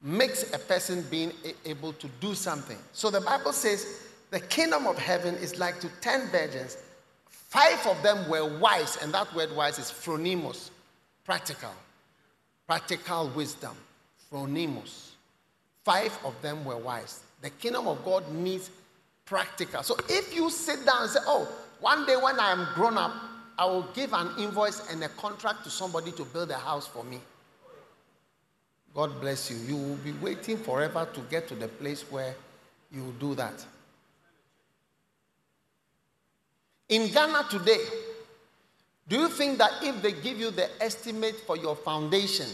[0.00, 1.32] makes a person being
[1.64, 2.78] able to do something.
[2.92, 6.76] So the Bible says the kingdom of heaven is like to 10 virgins.
[7.26, 10.70] Five of them were wise, and that word wise is phronimos,
[11.24, 11.72] practical.
[12.66, 13.76] Practical wisdom,
[14.30, 15.11] phronimos.
[15.84, 17.20] Five of them were wise.
[17.40, 18.70] The kingdom of God needs
[19.24, 19.82] practical.
[19.82, 21.48] So if you sit down and say, Oh,
[21.80, 23.12] one day when I am grown up,
[23.58, 27.04] I will give an invoice and a contract to somebody to build a house for
[27.04, 27.18] me.
[28.94, 29.56] God bless you.
[29.56, 32.34] You will be waiting forever to get to the place where
[32.90, 33.64] you do that.
[36.88, 37.78] In Ghana today,
[39.08, 42.46] do you think that if they give you the estimate for your foundation,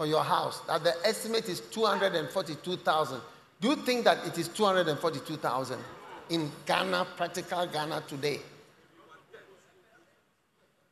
[0.00, 3.20] for your house, that the estimate is 242,000,
[3.60, 5.78] do you think that it is 242,000
[6.30, 8.40] in Ghana, practical Ghana today?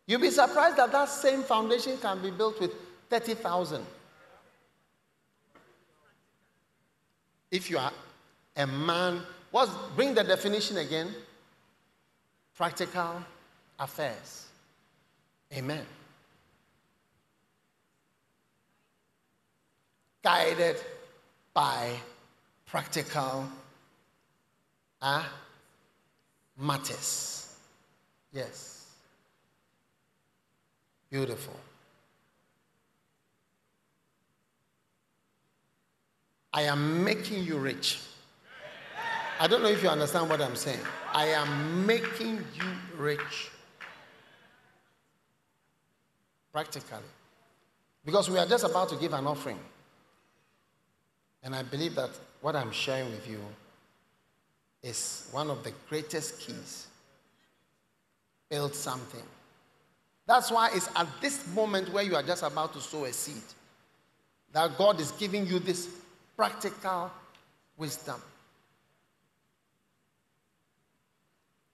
[0.07, 2.73] You'll be surprised that that same foundation can be built with
[3.09, 3.83] 30,000.
[7.51, 7.93] If you are
[8.57, 11.15] a man, what's, bring the definition again
[12.55, 13.25] practical
[13.79, 14.49] affairs.
[15.55, 15.87] Amen.
[20.29, 20.77] Guided
[21.55, 21.89] by
[22.67, 23.49] practical
[25.01, 25.25] uh,
[26.59, 27.57] matters.
[28.31, 28.93] Yes.
[31.09, 31.57] Beautiful.
[36.53, 37.99] I am making you rich.
[39.41, 40.85] I don't know if you understand what I'm saying.
[41.15, 43.51] I am making you rich.
[46.53, 46.99] Practically.
[48.05, 49.59] Because we are just about to give an offering.
[51.49, 52.11] And I believe that
[52.43, 53.41] what I'm sharing with you
[54.83, 56.89] is one of the greatest keys.
[58.51, 59.23] Build something.
[60.27, 63.41] That's why it's at this moment where you are just about to sow a seed
[64.53, 65.89] that God is giving you this
[66.37, 67.11] practical
[67.79, 68.21] wisdom.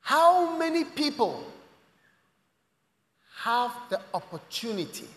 [0.03, 1.45] How many people
[3.39, 5.09] have the opportunity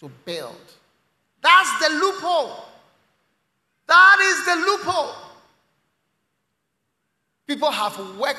[0.00, 0.72] to build?
[1.40, 2.64] That's the loophole.
[3.90, 5.14] That is the loophole.
[7.48, 8.38] People have worked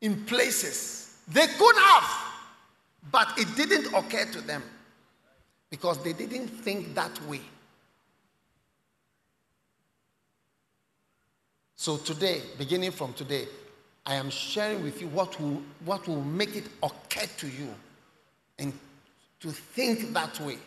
[0.00, 2.04] in places they could have,
[3.10, 4.62] but it didn't occur to them
[5.70, 7.40] because they didn't think that way.
[11.74, 13.48] So today, beginning from today,
[14.06, 17.74] I am sharing with you what will, what will make it occur to you
[18.56, 18.72] and
[19.40, 20.58] to think that way.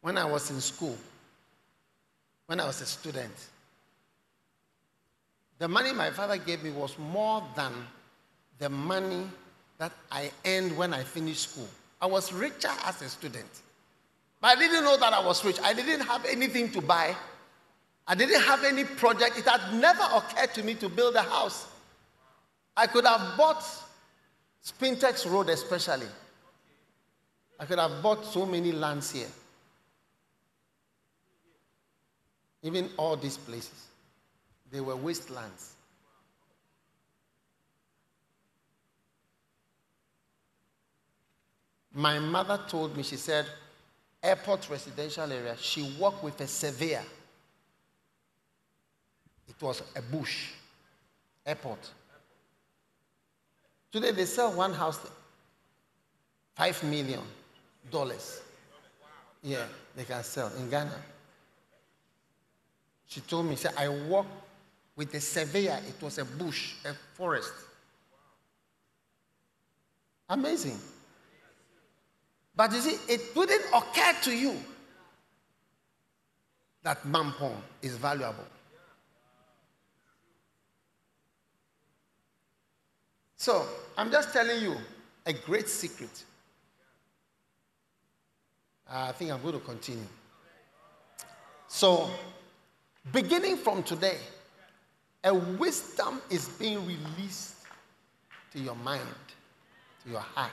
[0.00, 0.96] When I was in school,
[2.46, 3.34] when I was a student,
[5.58, 7.72] the money my father gave me was more than
[8.58, 9.26] the money
[9.78, 11.68] that I earned when I finished school.
[12.00, 13.48] I was richer as a student.
[14.40, 15.58] But I didn't know that I was rich.
[15.62, 17.14] I didn't have anything to buy.
[18.06, 19.38] I didn't have any project.
[19.38, 21.66] It had never occurred to me to build a house.
[22.76, 23.64] I could have bought
[24.64, 26.06] Spintex Road, especially.
[27.58, 29.26] I could have bought so many lands here.
[32.62, 33.86] Even all these places,
[34.70, 35.74] they were wastelands.
[41.94, 43.46] My mother told me, she said,
[44.22, 47.02] airport residential area, she worked with a surveyor.
[49.48, 50.50] It was a bush,
[51.46, 51.90] airport.
[53.90, 55.00] Today they sell one house,
[56.54, 57.22] five million
[57.90, 58.42] dollars.
[59.42, 59.64] Yeah,
[59.96, 60.94] they can sell in Ghana.
[63.08, 64.28] She told me, said, I worked
[64.94, 65.80] with a surveyor.
[65.88, 67.52] It was a bush, a forest.
[70.28, 70.78] Amazing.
[72.54, 74.56] But you see, it wouldn't occur to you
[76.82, 78.44] that Mampong is valuable.
[83.36, 84.76] So, I'm just telling you
[85.24, 86.24] a great secret.
[88.90, 90.04] I think I'm going to continue.
[91.68, 92.10] So,
[93.12, 94.18] beginning from today,
[95.24, 97.54] a wisdom is being released
[98.52, 99.02] to your mind,
[100.04, 100.52] to your heart.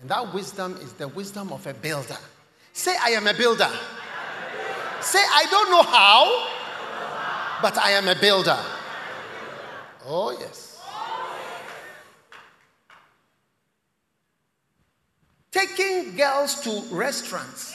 [0.00, 2.18] And that wisdom is the wisdom of a builder.
[2.72, 3.70] Say, I am a builder.
[5.00, 6.48] Say, I don't know how,
[7.62, 8.58] but I am a builder.
[10.06, 10.80] Oh, yes.
[15.52, 17.74] Taking girls to restaurants.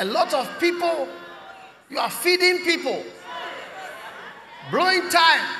[0.00, 1.08] A lot of people,
[1.90, 3.02] you are feeding people,
[4.70, 5.58] blowing time.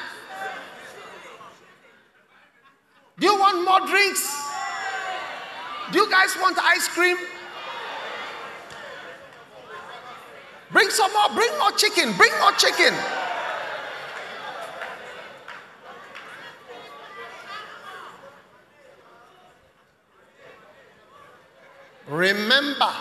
[3.19, 4.41] Do you want more drinks?
[5.91, 7.17] Do you guys want ice cream?
[10.71, 12.95] Bring some more, bring more chicken, bring more chicken.
[22.07, 22.93] Remember,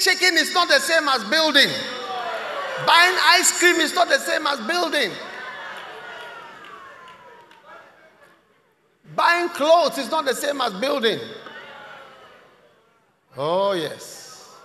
[0.00, 1.68] chicken is not the same as building.
[2.86, 5.12] Buying ice cream is not the same as building.
[9.14, 11.18] Buying clothes is not the same as building.
[13.36, 14.56] Oh, yes.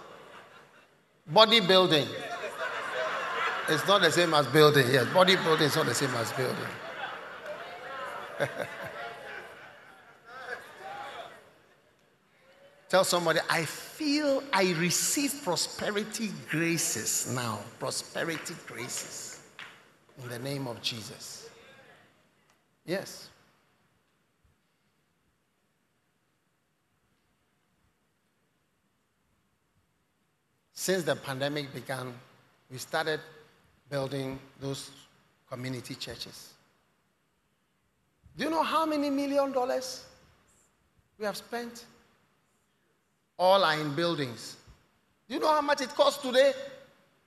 [1.32, 2.08] Bodybuilding
[3.70, 4.88] is not the same as building.
[4.92, 6.56] Yes, bodybuilding is not the same as building.
[12.88, 17.60] Tell somebody, I feel I receive prosperity graces now.
[17.80, 19.42] Prosperity graces.
[20.22, 21.50] In the name of Jesus.
[22.86, 23.30] Yes.
[30.74, 32.14] Since the pandemic began,
[32.70, 33.20] we started
[33.90, 34.92] building those
[35.50, 36.54] community churches.
[38.38, 40.06] Do you know how many million dollars
[41.18, 41.86] we have spent?
[43.38, 44.56] All are in buildings.
[45.28, 46.54] Do you know how much it costs today?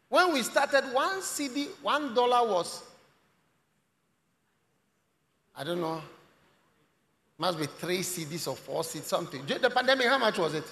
[0.09, 2.83] When we started, one cedi, one dollar was,
[5.55, 6.01] I don't know,
[7.37, 9.45] must be three cedis or four cedis, something.
[9.45, 10.65] During the pandemic, how much was it?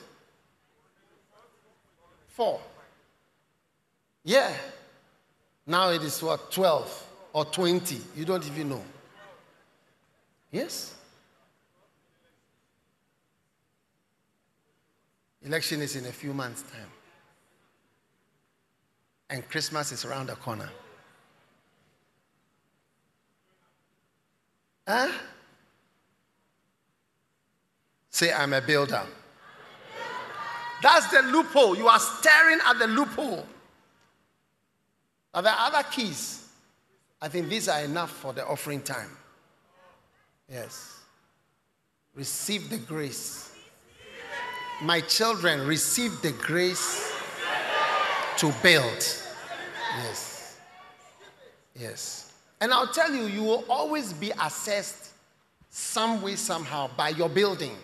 [2.29, 2.61] Four.
[4.25, 4.53] Yeah.
[5.67, 8.01] Now it is what, 12 or 20.
[8.17, 8.85] You don't even know.
[10.51, 10.96] Yes.
[15.47, 16.91] Election is in a few months' time.
[19.31, 20.69] And Christmas is around the corner.
[24.89, 25.09] Huh?
[28.11, 29.03] Say, I'm a builder.
[30.83, 31.77] That's the loophole.
[31.77, 33.47] You are staring at the loophole.
[35.33, 36.49] Are there other keys?
[37.23, 39.17] I think these are enough for the offering time.
[40.51, 41.01] Yes.
[42.15, 43.46] Receive the grace.
[44.83, 47.13] My children, receive the grace
[48.39, 49.23] to build.
[49.97, 50.59] Yes.
[51.75, 52.33] Yes.
[52.61, 55.11] And I'll tell you, you will always be assessed
[55.71, 57.77] some way, somehow by your building.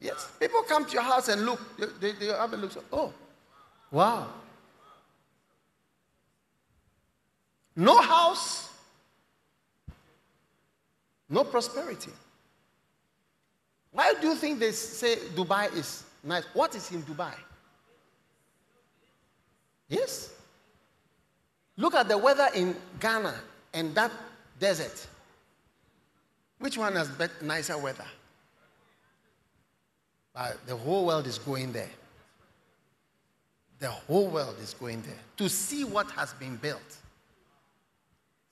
[0.00, 0.28] Yes.
[0.38, 1.60] People come to your house and look,
[2.00, 2.72] they, they have a look.
[2.92, 3.12] Oh,
[3.90, 4.28] wow.
[7.74, 8.68] No house,
[11.30, 12.10] no prosperity.
[13.92, 16.44] Why do you think they say Dubai is nice?
[16.54, 17.34] What is in Dubai?
[19.88, 20.32] Yes.
[21.76, 23.34] Look at the weather in Ghana
[23.74, 24.10] and that
[24.58, 25.06] desert.
[26.58, 27.10] Which one has
[27.42, 28.06] nicer weather?
[30.32, 31.90] But the whole world is going there.
[33.80, 36.96] The whole world is going there to see what has been built.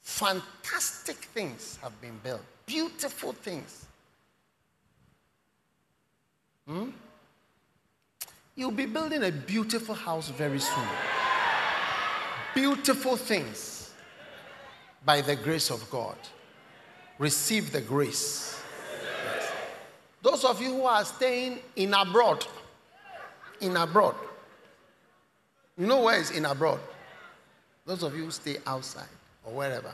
[0.03, 3.87] Fantastic things have been built, beautiful things.
[6.71, 6.91] Hmm?
[8.55, 10.87] You'll be building a beautiful house very soon.
[12.55, 13.93] Beautiful things
[15.05, 16.15] by the grace of God.
[17.19, 18.63] Receive the grace.
[19.03, 19.53] Yes.
[20.23, 22.47] Those of you who are staying in abroad,
[23.61, 24.15] in abroad,
[25.77, 26.79] you know where is in abroad?
[27.85, 29.09] Those of you who stay outside
[29.45, 29.93] or wherever.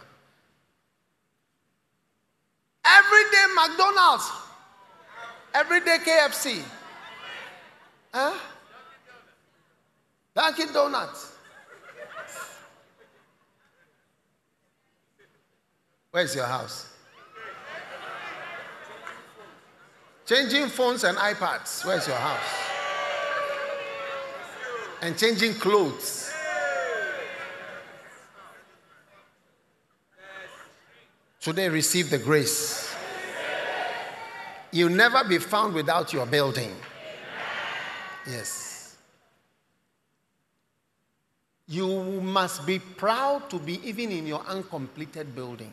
[2.84, 4.30] Every day McDonald's,
[5.56, 6.62] every day KFC.
[8.12, 8.34] Huh?
[10.34, 11.32] Dunkin' Donuts.
[16.10, 16.92] Where's your house?
[20.26, 21.84] Changing phones and iPads.
[21.86, 22.52] Where's your house?
[25.00, 26.32] And changing clothes.
[31.40, 32.85] Today, receive the grace.
[34.72, 36.74] You'll never be found without your building.
[38.26, 38.96] Yes.
[41.68, 45.72] You must be proud to be even in your uncompleted building.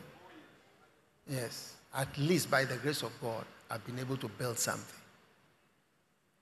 [1.28, 1.74] Yes.
[1.94, 5.00] At least by the grace of God, I've been able to build something.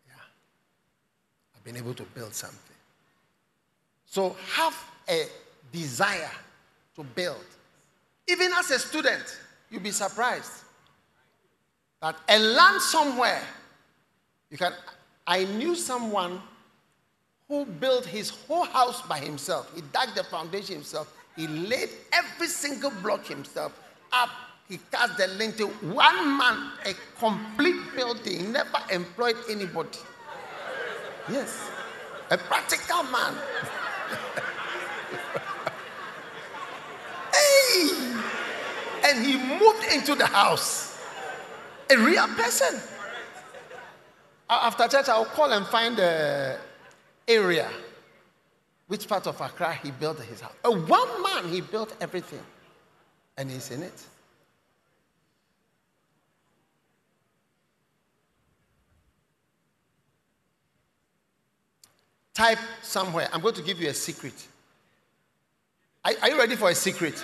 [0.06, 0.14] Yeah.
[1.54, 2.76] I've been able to build something.
[4.06, 4.76] So have
[5.08, 5.24] a
[5.70, 6.30] desire
[6.96, 7.44] to build.
[8.28, 9.38] Even as a student,
[9.70, 10.61] you'll be surprised
[12.02, 13.42] that a land somewhere,
[14.50, 14.74] you can.
[15.26, 16.42] I knew someone
[17.48, 19.72] who built his whole house by himself.
[19.74, 21.16] He dug the foundation himself.
[21.36, 23.72] He laid every single block himself
[24.12, 24.28] up.
[24.68, 25.68] He cast the lintel.
[25.68, 29.98] One man, a complete building, never employed anybody.
[31.30, 31.70] Yes,
[32.30, 33.34] a practical man.
[37.32, 37.88] hey!
[39.04, 40.91] And he moved into the house.
[41.92, 42.80] A real person.
[44.48, 46.58] After church, I'll call and find the
[47.28, 47.68] area,
[48.86, 50.54] which part of Accra he built his house.
[50.64, 52.40] A one man, he built everything,
[53.36, 54.06] and he's in it.
[62.32, 63.28] Type somewhere.
[63.32, 64.46] I'm going to give you a secret.
[66.04, 67.22] Are, are you ready for a secret?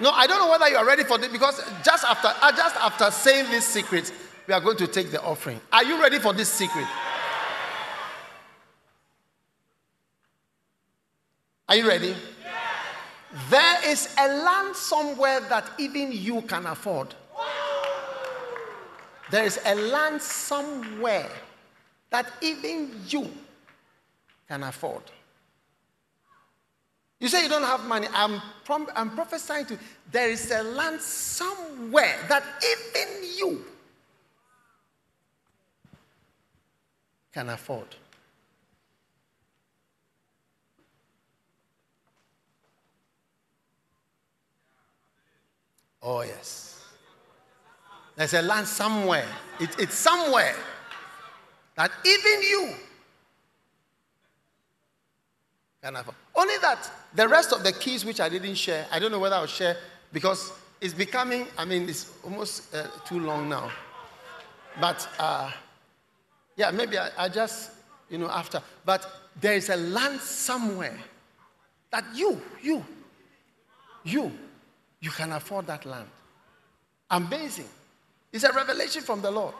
[0.00, 2.76] No, I don't know whether you are ready for this because just after, uh, just
[2.76, 4.12] after saying this secret,
[4.46, 5.60] we are going to take the offering.
[5.72, 6.86] Are you ready for this secret?
[11.68, 12.14] Are you ready?
[13.50, 17.14] There is a land somewhere that even you can afford.
[19.30, 21.28] There is a land somewhere
[22.10, 23.30] that even you
[24.48, 25.02] can afford.
[27.20, 28.06] You say you don't have money.
[28.12, 29.80] I'm, prom- I'm prophesying to you.
[30.12, 33.64] There is a land somewhere that even you
[37.32, 37.88] can afford.
[46.00, 46.84] Oh, yes.
[48.14, 49.26] There's a land somewhere.
[49.60, 50.54] It, it's somewhere
[51.74, 52.74] that even you
[55.82, 56.16] can afford.
[56.38, 59.34] Only that the rest of the keys which I didn't share, I don't know whether
[59.34, 59.76] I'll share
[60.12, 63.72] because it's becoming, I mean, it's almost uh, too long now.
[64.80, 65.50] But uh,
[66.56, 67.72] yeah, maybe I, I just,
[68.08, 68.62] you know, after.
[68.84, 69.04] But
[69.40, 70.96] there is a land somewhere
[71.90, 72.84] that you, you,
[74.04, 74.30] you,
[75.00, 76.08] you can afford that land.
[77.10, 77.68] Amazing.
[78.32, 79.54] It's a revelation from the Lord,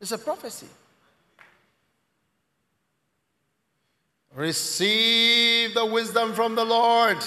[0.00, 0.68] it's a prophecy.
[4.34, 7.18] Receive the wisdom from the Lord.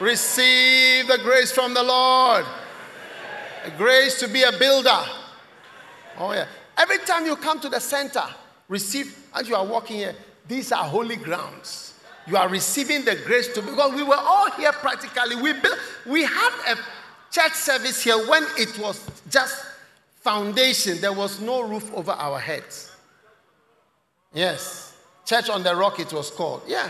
[0.00, 2.44] Receive the grace from the Lord.
[3.64, 5.02] The grace to be a builder.
[6.18, 6.46] Oh, yeah.
[6.78, 8.22] Every time you come to the center,
[8.68, 10.14] receive, as you are walking here,
[10.46, 11.94] these are holy grounds.
[12.26, 15.36] You are receiving the grace to, because we were all here practically.
[15.36, 16.76] We, built, we had a
[17.30, 19.64] church service here when it was just
[20.26, 22.90] foundation, there was no roof over our heads.
[24.34, 24.95] Yes.
[25.26, 26.62] Church on the Rock, it was called.
[26.68, 26.88] Yeah.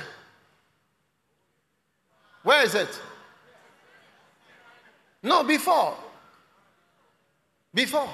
[2.43, 3.01] Where is it?
[5.23, 5.97] No, before.
[7.73, 8.09] Before.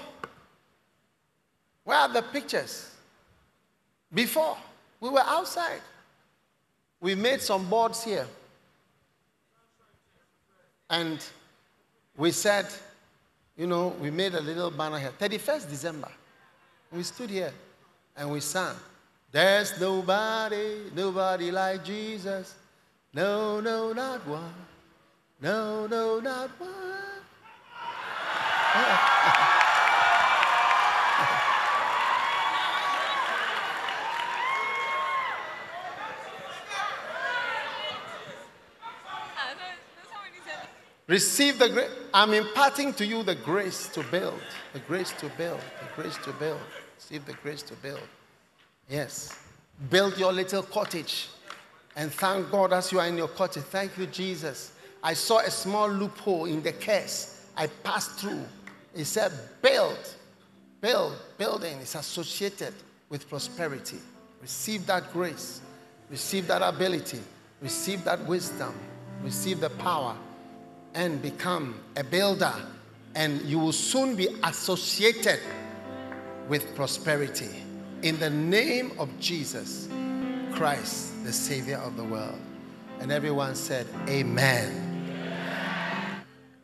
[1.84, 2.94] Where are the pictures?
[4.14, 4.56] Before.
[5.00, 5.80] We were outside.
[7.00, 8.26] We made some boards here.
[10.88, 11.18] And
[12.16, 12.68] we said,
[13.56, 15.12] you know, we made a little banner here.
[15.18, 16.12] 31st December.
[16.92, 17.52] We stood here
[18.16, 18.76] and we sang.
[19.32, 22.54] There's nobody, nobody like Jesus.
[23.14, 24.54] No, no, not one.
[25.40, 26.70] No, no, not one.
[41.08, 41.90] Receive the grace.
[42.14, 44.40] I'm imparting to you the grace to build.
[44.74, 45.60] The grace to build.
[45.80, 46.60] The grace to build.
[46.96, 48.00] Receive the grace to build.
[48.88, 49.38] Yes.
[49.90, 51.28] Build your little cottage
[51.96, 53.64] and thank God as you are in your cottage.
[53.64, 54.72] Thank you, Jesus.
[55.02, 57.46] I saw a small loophole in the curse.
[57.56, 58.44] I passed through.
[58.94, 59.98] It said, build.
[60.80, 61.16] Build.
[61.38, 62.74] Building is associated
[63.08, 63.98] with prosperity.
[64.40, 65.60] Receive that grace.
[66.10, 67.20] Receive that ability.
[67.60, 68.74] Receive that wisdom.
[69.22, 70.16] Receive the power
[70.94, 72.54] and become a builder.
[73.14, 75.40] And you will soon be associated
[76.48, 77.50] with prosperity.
[78.02, 79.88] In the name of Jesus
[80.54, 82.38] Christ, the Savior of the world.
[82.98, 85.04] And everyone said, Amen.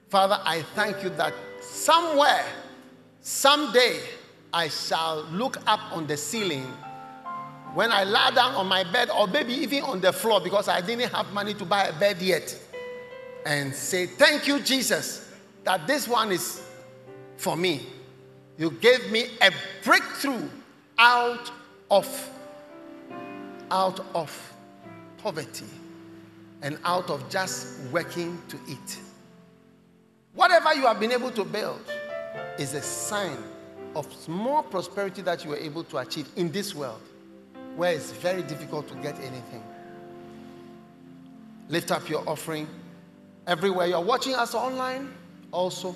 [0.09, 2.45] Father, I thank you that somewhere,
[3.21, 4.01] someday,
[4.53, 6.65] I shall look up on the ceiling
[7.73, 10.81] when I lie down on my bed, or maybe even on the floor because I
[10.81, 12.59] didn't have money to buy a bed yet,
[13.47, 15.33] and say, Thank you, Jesus,
[15.63, 16.61] that this one is
[17.37, 17.87] for me.
[18.57, 19.53] You gave me a
[19.85, 20.49] breakthrough
[20.99, 21.51] out
[21.91, 22.31] of
[23.71, 24.53] out of
[25.19, 25.67] poverty
[26.63, 28.99] and out of just working to eat.
[30.35, 31.81] Whatever you have been able to build
[32.59, 33.37] is a sign
[33.95, 37.01] of small prosperity that you were able to achieve in this world
[37.77, 39.63] where it's very difficult to get anything.
[41.69, 42.67] Lift up your offering
[43.47, 45.15] everywhere you're watching us online
[45.53, 45.95] also.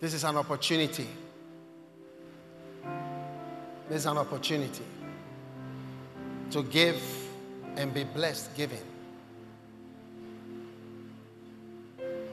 [0.00, 1.08] This is an opportunity
[3.88, 4.84] there's an opportunity
[6.50, 7.00] to give
[7.76, 8.82] and be blessed giving.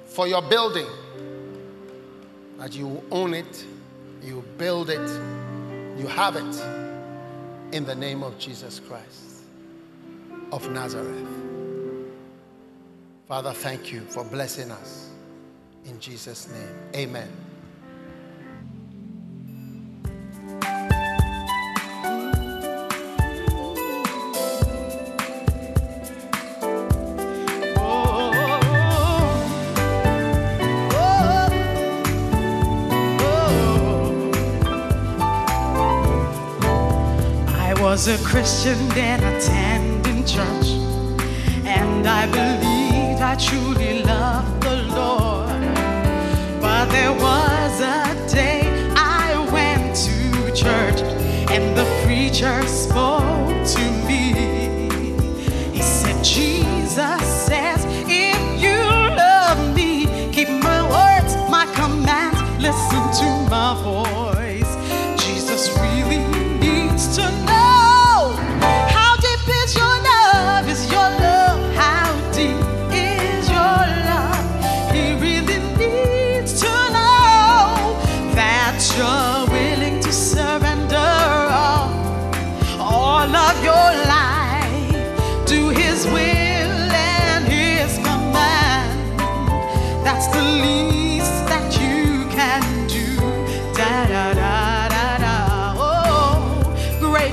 [0.06, 0.88] For your building,
[2.58, 3.66] that you own it,
[4.24, 5.10] you build it,
[6.00, 9.44] you have it in the name of Jesus Christ
[10.52, 11.28] of Nazareth.
[13.28, 15.10] Father, thank you for blessing us.
[15.86, 17.45] In Jesus' name, amen.
[38.06, 40.68] Was a Christian then attending church,
[41.66, 45.62] and I believed I truly loved the Lord.
[46.62, 48.62] But there was a day
[48.96, 51.02] I went to church,
[51.50, 54.90] and the preacher spoke to me.
[55.74, 58.78] He said, Jesus says, if you
[59.18, 64.25] love me, keep my words, my commands, listen to my voice.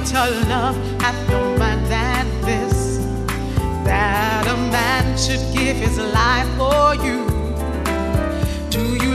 [0.02, 2.98] Greater love hath no man than this,
[3.84, 7.24] that a man should give his life for you.
[8.70, 9.11] Do you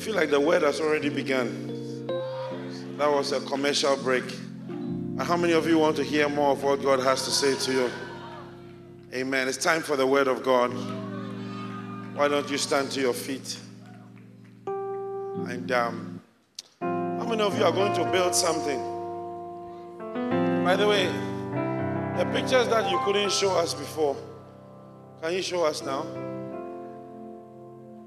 [0.00, 2.06] feel like the word has already begun.
[2.96, 4.24] That was a commercial break.
[4.66, 7.54] And how many of you want to hear more of what God has to say
[7.66, 7.90] to you?
[9.12, 9.46] Amen.
[9.46, 10.72] It's time for the word of God.
[12.16, 13.58] Why don't you stand to your feet?
[14.66, 16.22] And um,
[16.80, 18.80] how many of you are going to build something?
[20.64, 21.08] By the way,
[22.16, 24.16] the pictures that you couldn't show us before,
[25.20, 26.06] can you show us now?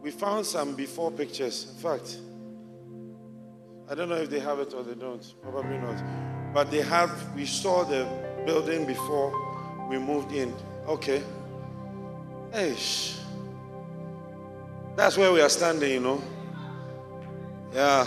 [0.04, 1.72] We found some before pictures.
[1.74, 2.18] In fact,
[3.90, 5.34] I don't know if they have it or they don't.
[5.42, 6.54] Probably not.
[6.54, 8.06] But they have, we saw the
[8.46, 9.34] building before
[9.90, 10.54] we moved in.
[10.88, 11.24] Okay.
[12.52, 12.76] Hey,
[14.98, 16.22] that's where we are standing, you know.
[17.74, 18.06] Yeah.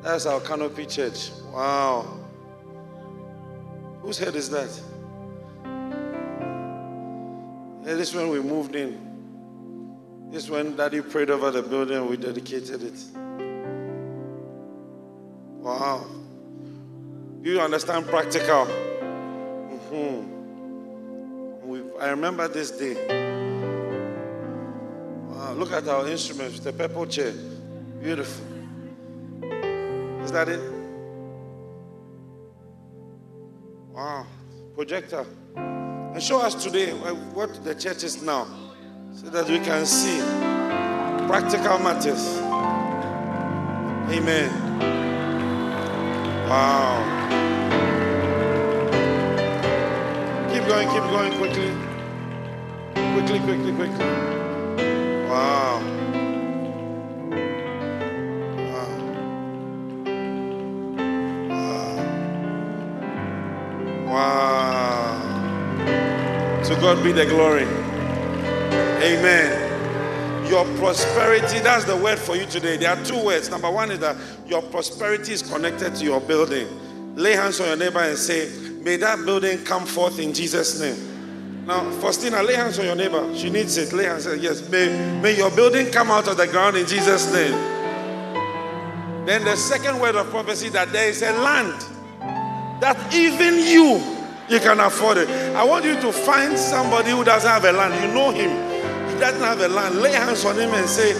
[0.00, 1.32] That's our canopy church.
[1.52, 2.20] Wow.
[4.00, 4.70] Whose head is that?
[7.84, 9.05] Yeah, this when we moved in.
[10.30, 12.98] This when Daddy prayed over the building and we dedicated it.
[15.62, 16.06] Wow.
[17.42, 18.66] You understand practical?
[18.66, 20.26] Mhm.
[21.64, 22.94] We, I remember this day.
[25.28, 27.32] Wow, look at our instruments, the purple chair.
[28.02, 28.44] Beautiful.
[30.24, 30.60] Is that it?
[33.92, 34.26] Wow.
[34.74, 35.24] Projector.
[35.56, 38.46] And show us today what the church is now
[39.16, 40.20] so that we can see
[41.26, 42.36] practical matters.
[44.12, 44.50] Amen.
[46.46, 47.00] Wow.
[50.52, 51.72] Keep going, keep going quickly.
[53.14, 54.06] Quickly, quickly, quickly.
[55.30, 55.80] Wow.
[61.48, 61.96] Wow.
[64.12, 65.16] Wow.
[66.64, 67.85] To God be the glory.
[69.02, 70.48] Amen.
[70.48, 72.76] Your prosperity, that's the word for you today.
[72.76, 73.50] There are two words.
[73.50, 74.16] Number one is that
[74.46, 77.14] your prosperity is connected to your building.
[77.16, 78.50] Lay hands on your neighbor and say,
[78.82, 81.66] May that building come forth in Jesus' name.
[81.66, 83.36] Now, Faustina, lay hands on your neighbor.
[83.36, 83.92] She needs it.
[83.92, 84.26] Lay hands.
[84.38, 84.68] Yes.
[84.70, 87.52] May, may your building come out of the ground in Jesus' name.
[89.26, 91.74] Then the second word of prophecy that there is a land
[92.80, 94.00] that even you
[94.48, 95.28] you can afford it.
[95.56, 97.94] I want you to find somebody who doesn't have a land.
[98.00, 98.75] You know him.
[99.18, 99.96] Doesn't have a land.
[99.96, 101.10] Lay hands on him and say,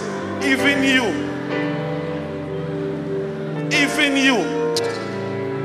[0.43, 1.03] even you.
[3.75, 4.57] Even you.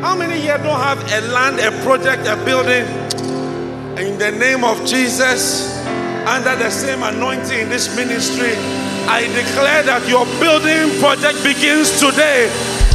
[0.01, 2.85] How many here don't have a land, a project, a building?
[3.99, 5.79] In the name of Jesus,
[6.27, 8.55] under the same anointing in this ministry,
[9.07, 12.47] I declare that your building project begins today.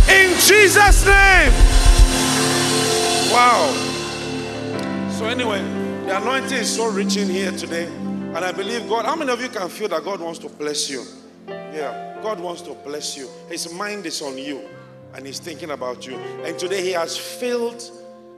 [0.10, 1.52] In Jesus' name.
[3.32, 3.72] Wow.
[5.12, 5.62] So, anyway,
[6.06, 7.88] the anointing is so rich in here today.
[8.38, 10.92] And I believe God, how many of you can feel that God wants to bless
[10.92, 11.04] you?
[11.48, 13.28] Yeah, God wants to bless you.
[13.50, 14.62] His mind is on you
[15.16, 16.18] and He's thinking about you.
[16.46, 17.82] And today He has filled.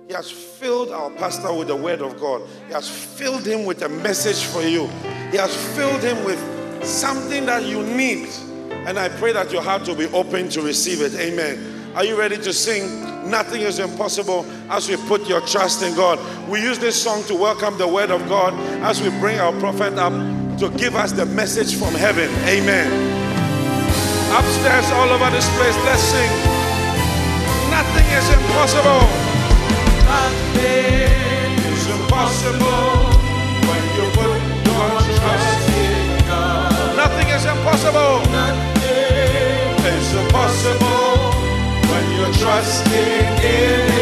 [0.07, 2.43] He has filled our pastor with the word of God.
[2.67, 4.87] He has filled him with a message for you.
[5.31, 6.39] He has filled him with
[6.85, 8.29] something that you need.
[8.87, 11.13] And I pray that your heart will be open to receive it.
[11.15, 11.78] Amen.
[11.95, 13.29] Are you ready to sing?
[13.29, 16.19] Nothing is impossible as we put your trust in God.
[16.47, 19.97] We use this song to welcome the word of God as we bring our prophet
[19.97, 20.13] up
[20.59, 22.29] to give us the message from heaven.
[22.45, 22.87] Amen.
[24.31, 26.29] Upstairs, all over this place, let's sing.
[27.73, 29.01] Nothing is impossible.
[30.05, 31.09] Nothing
[31.73, 33.17] is impossible
[33.65, 34.37] when you put
[34.69, 36.95] your trust in God.
[36.95, 38.21] Nothing is impossible.
[38.31, 41.08] Nothing is impossible
[41.89, 43.98] when you're trusting in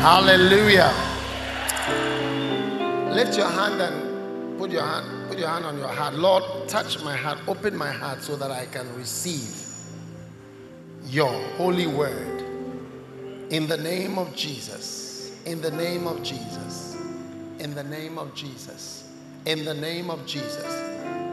[0.00, 0.94] Hallelujah.
[3.12, 6.14] Lift your hand and put your hand, put your hand on your heart.
[6.14, 9.54] Lord, touch my heart, open my heart so that I can receive
[11.04, 12.40] your holy word.
[13.50, 15.38] In the name of Jesus.
[15.44, 16.96] In the name of Jesus.
[17.58, 19.06] In the name of Jesus.
[19.44, 20.64] In the name of Jesus.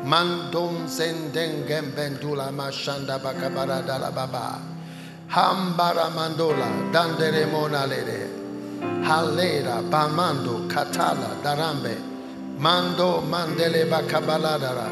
[0.04, 4.62] Mandon zendengem bendula mashanda bakabara dala baba.
[5.30, 8.37] Hambara mandola dandere mona lere.
[8.82, 11.98] Halera bamando katala darambe.
[12.58, 14.92] Mando mandele bakabaladara.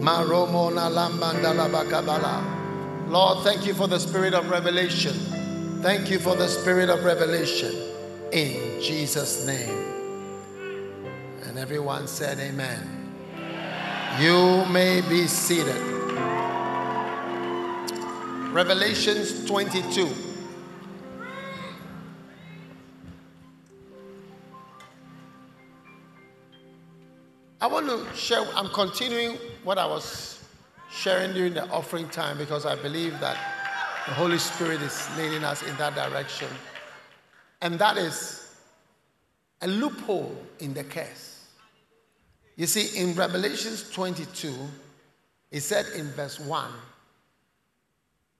[0.00, 3.08] Maromona lambandala bakabala.
[3.08, 5.14] Lord, thank you for the spirit of revelation.
[5.82, 7.72] Thank you for the spirit of revelation.
[8.32, 9.84] In Jesus' name.
[11.44, 13.12] And everyone said, Amen.
[14.18, 15.80] You may be seated.
[18.52, 20.25] Revelations 22.
[27.60, 30.44] I want to share, I'm continuing what I was
[30.90, 33.38] sharing during the offering time because I believe that
[34.06, 36.48] the Holy Spirit is leading us in that direction.
[37.62, 38.54] And that is
[39.62, 41.46] a loophole in the curse.
[42.56, 44.54] You see, in Revelations 22,
[45.50, 46.70] it said in verse 1,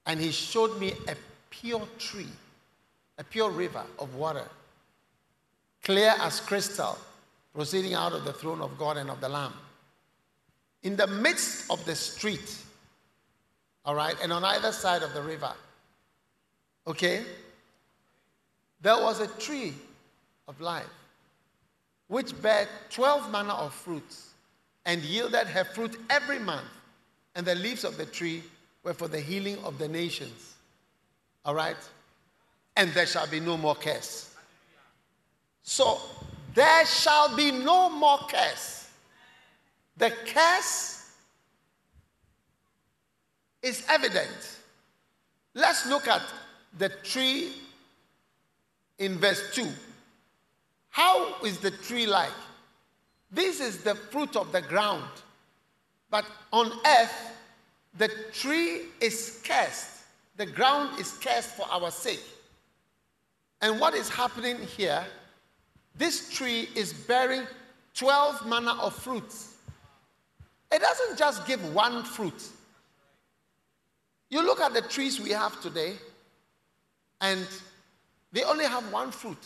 [0.07, 1.17] and he showed me a
[1.49, 2.29] pure tree,
[3.19, 4.47] a pure river of water,
[5.83, 6.99] clear as crystal,
[7.57, 9.55] proceeding out of the throne of God and of the Lamb.
[10.83, 12.55] In the midst of the street,
[13.87, 15.53] all right, and on either side of the river,
[16.87, 17.25] okay,
[18.83, 19.73] there was a tree
[20.47, 20.85] of life
[22.09, 24.35] which bare 12 manner of fruits
[24.85, 26.69] and yielded her fruit every month,
[27.35, 28.43] and the leaves of the tree
[28.85, 30.55] were for the healing of the nations.
[31.45, 31.77] All right?
[32.77, 34.35] And there shall be no more curse.
[35.63, 35.99] So,
[36.57, 38.89] there shall be no more curse.
[39.99, 41.13] The curse
[43.63, 44.59] is evident.
[45.55, 46.23] Let's look at
[46.79, 47.53] the tree
[48.99, 49.69] in verse 2.
[50.89, 52.33] How is the tree like?
[53.31, 55.05] This is the fruit of the ground.
[56.11, 56.25] But
[56.55, 57.37] on earth,
[57.99, 60.05] the tree is cursed.
[60.39, 62.25] The ground is cursed for our sake.
[63.61, 65.05] And what is happening here?
[65.99, 67.47] This tree is bearing
[67.95, 69.55] 12 manner of fruits.
[70.71, 72.49] It doesn't just give one fruit.
[74.29, 75.95] You look at the trees we have today,
[77.21, 77.47] and
[78.33, 79.39] they only have one fruit.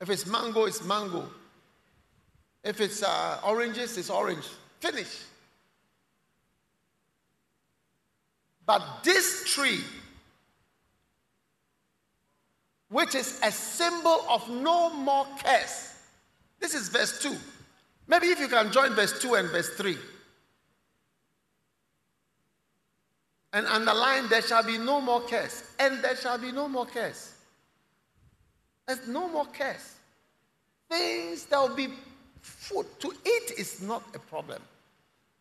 [0.00, 1.28] If it's mango, it's mango.
[2.62, 4.44] If it's uh, oranges, it's orange.
[4.80, 5.22] Finish.
[8.66, 9.80] But this tree
[12.88, 15.94] which is a symbol of no more curse.
[16.60, 17.36] This is verse 2.
[18.06, 19.96] Maybe if you can join verse 2 and verse 3.
[23.52, 25.64] And underline, there shall be no more curse.
[25.78, 27.34] And there shall be no more curse.
[28.86, 29.94] There's no more curse.
[30.90, 31.88] Things that will be
[32.40, 34.62] food to eat is not a problem.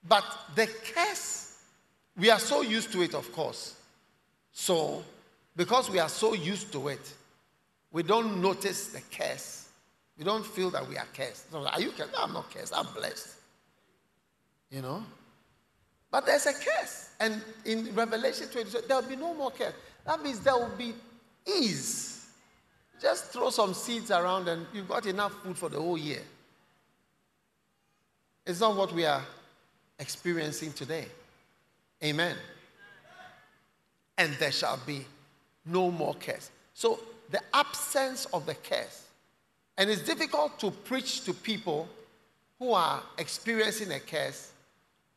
[0.07, 0.24] But
[0.56, 1.60] the curse,
[2.18, 3.76] we are so used to it, of course.
[4.52, 5.03] So,
[5.56, 7.14] because we are so used to it,
[7.91, 9.69] we don't notice the curse.
[10.18, 11.51] We don't feel that we are cursed.
[11.51, 12.11] So, are you cursed?
[12.14, 12.73] No, I'm not cursed.
[12.76, 13.35] I'm blessed.
[14.72, 15.03] You know?
[16.11, 17.09] But there's a curse.
[17.19, 19.73] And in Revelation 20, there will be no more curse.
[20.05, 20.93] That means there will be
[21.45, 22.26] ease.
[23.01, 26.22] Just throw some seeds around and you've got enough food for the whole year.
[28.45, 29.22] It's not what we are
[29.99, 31.05] experiencing today.
[32.03, 32.35] Amen.
[34.18, 35.05] And there shall be
[35.65, 36.49] no more curse.
[36.73, 36.99] So,
[37.30, 39.06] the absence of the curse.
[39.78, 41.88] And it's difficult to preach to people
[42.60, 44.52] who are experiencing a curse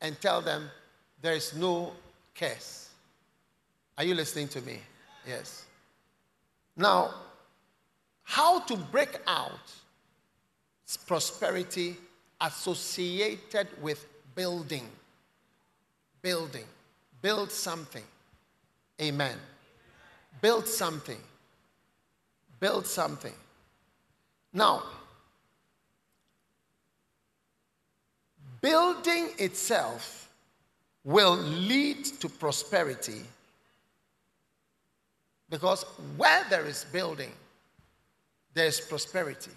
[0.00, 0.70] and tell them
[1.22, 1.92] there is no
[2.34, 2.90] curse.
[3.96, 4.78] Are you listening to me?
[5.26, 5.64] Yes.
[6.76, 7.14] Now,
[8.24, 9.60] how to break out
[11.06, 11.96] prosperity
[12.40, 14.86] associated with building.
[16.22, 16.64] Building.
[17.22, 18.02] Build something.
[19.00, 19.36] Amen.
[20.40, 21.18] Build something.
[22.60, 23.34] Build something.
[24.52, 24.82] Now,
[28.60, 30.28] building itself
[31.04, 33.22] will lead to prosperity
[35.48, 35.84] because
[36.16, 37.32] where there is building,
[38.54, 39.50] there is prosperity.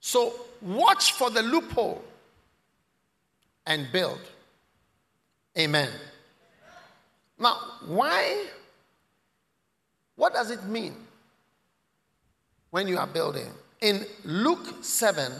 [0.00, 2.04] So watch for the loophole
[3.66, 4.20] and build.
[5.58, 5.90] Amen.
[7.38, 8.46] Now, why?
[10.16, 10.94] What does it mean
[12.74, 13.46] when you are building?
[13.82, 15.30] In Luke 7,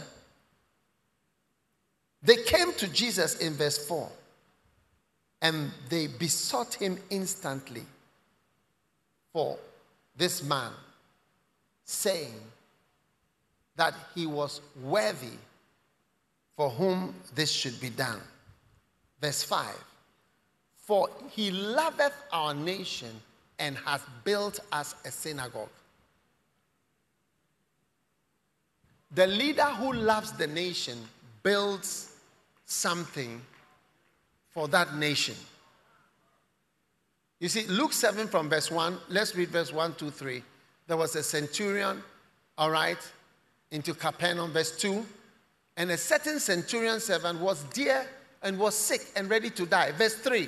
[2.23, 4.09] they came to Jesus in verse 4
[5.41, 7.83] and they besought him instantly
[9.33, 9.57] for
[10.15, 10.71] this man
[11.83, 12.39] saying
[13.75, 15.37] that he was worthy
[16.55, 18.21] for whom this should be done.
[19.19, 19.75] Verse 5
[20.77, 23.11] For he loveth our nation
[23.59, 25.67] and has built us a synagogue.
[29.13, 30.97] The leader who loves the nation
[31.43, 32.11] builds
[32.65, 33.41] something
[34.49, 35.35] for that nation.
[37.39, 40.43] You see, Luke 7 from verse 1, let's read verse 1, 2, 3
[40.87, 42.03] there was a centurion,
[42.57, 42.97] all right,
[43.71, 45.05] into Capernaum, verse 2.
[45.77, 48.05] And a certain centurion servant was dear
[48.43, 49.91] and was sick and ready to die.
[49.91, 50.47] Verse 3.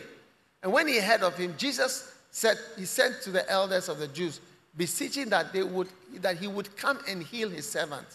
[0.63, 4.07] And when he heard of him, Jesus said, He sent to the elders of the
[4.07, 4.39] Jews,
[4.75, 5.87] beseeching that they would
[6.21, 8.05] that he would come and heal his servant.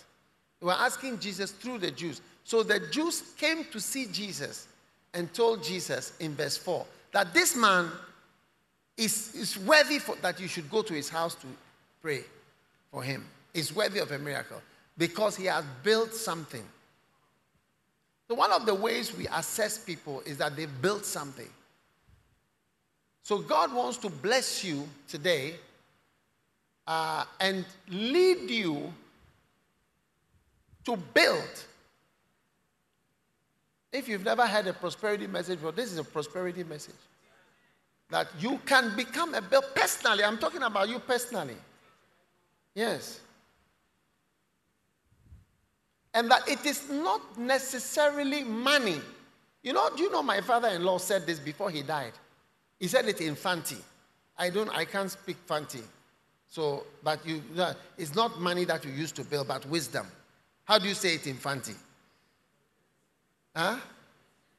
[0.62, 2.20] They were asking Jesus through the Jews.
[2.44, 4.68] So the Jews came to see Jesus
[5.12, 7.90] and told Jesus in verse 4 that this man
[8.96, 11.48] is, is worthy for, that you should go to his house to
[12.00, 12.22] pray
[12.92, 13.26] for him.
[13.54, 14.62] Is worthy of a miracle
[14.96, 16.64] because he has built something.
[18.28, 21.50] So, one of the ways we assess people is that they've built something.
[23.24, 25.56] So, God wants to bless you today
[26.86, 28.94] uh, and lead you
[30.84, 31.64] to build.
[33.92, 36.94] If you've never had a prosperity message, well, this is a prosperity message.
[38.10, 40.24] That you can become a build personally.
[40.24, 41.56] I'm talking about you personally.
[42.74, 43.20] Yes.
[46.14, 49.00] And that it is not necessarily money.
[49.62, 52.12] You know, do you know my father-in-law said this before he died?
[52.78, 53.76] He said it in Fanti.
[54.36, 55.82] I don't, I can't speak Fanti.
[56.48, 60.06] So, but you, uh, it's not money that you use to build, but wisdom.
[60.72, 61.74] How do you say it in Fanti?
[63.54, 63.76] Huh?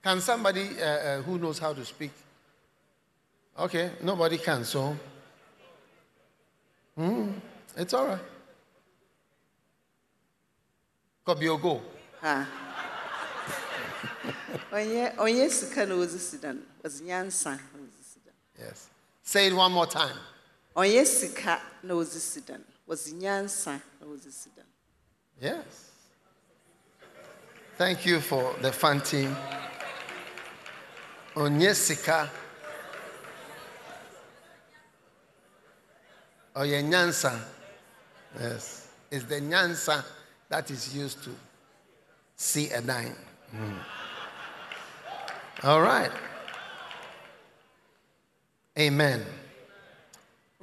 [0.03, 2.11] Can somebody uh, uh, who knows how to speak?
[3.57, 4.95] Okay, nobody can, so.
[6.95, 7.31] Hmm.
[7.76, 8.19] It's all right.
[11.26, 11.81] Kobiogo.
[12.22, 12.48] Ha.
[14.72, 18.19] Onye onye sika na ozi sidan was nyansa na ozi.
[18.60, 18.88] Yes.
[19.23, 20.18] Say it one more time.
[20.76, 24.30] Onye sika na ozi sidan was nyansa na ozi.
[25.41, 25.93] Yes.
[27.78, 29.28] Thank you for the Fanti.
[31.36, 32.30] Onyesika.
[36.56, 37.40] Oyenyansa.
[38.40, 38.88] Yes.
[39.10, 40.04] It's the nyansa
[40.50, 41.32] that is used to
[42.36, 43.16] see a dime.
[43.56, 43.76] Mm.
[45.64, 46.12] All right.
[48.78, 49.26] Amen.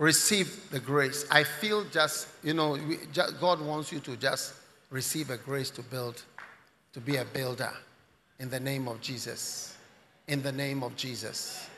[0.00, 1.26] receive the grace.
[1.30, 2.78] I feel just, you know,
[3.38, 4.54] God wants you to just
[4.88, 6.22] receive a grace to build,
[6.92, 7.72] to be a builder
[8.38, 9.76] in the name of Jesus.
[10.28, 11.68] In the name of Jesus.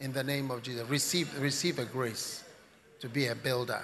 [0.00, 0.88] In the name of Jesus.
[0.88, 2.44] Receive, receive a grace
[3.00, 3.82] to be a builder.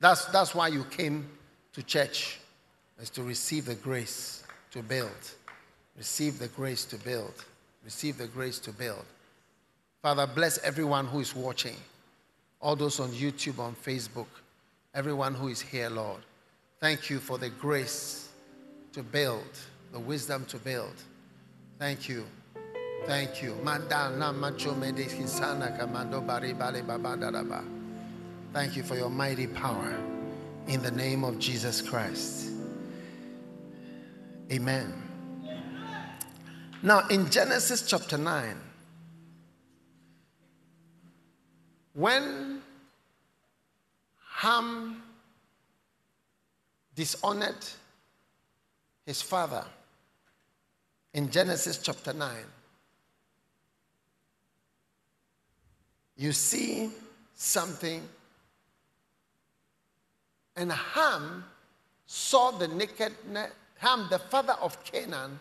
[0.00, 1.28] That's, that's why you came
[1.72, 2.38] to church,
[3.00, 5.10] is to receive the grace to build.
[5.96, 7.32] Receive the grace to build.
[7.84, 9.04] Receive the grace to build.
[10.02, 11.76] Father, bless everyone who is watching,
[12.60, 14.26] all those on YouTube, on Facebook,
[14.94, 16.20] everyone who is here, Lord.
[16.80, 18.28] Thank you for the grace
[18.92, 19.46] to build,
[19.92, 20.94] the wisdom to build.
[21.78, 22.24] Thank you.
[23.06, 23.54] Thank you.
[28.52, 29.98] Thank you for your mighty power
[30.68, 32.50] in the name of Jesus Christ.
[34.50, 34.92] Amen.
[36.82, 38.56] Now, in Genesis chapter 9,
[41.94, 42.60] when
[44.30, 45.02] Ham
[46.94, 47.64] dishonored
[49.06, 49.64] his father
[51.14, 52.36] in Genesis chapter 9,
[56.16, 56.90] you see
[57.34, 58.02] something.
[60.56, 61.44] And Ham
[62.06, 65.40] saw the nakedness, Ham, the father of Canaan,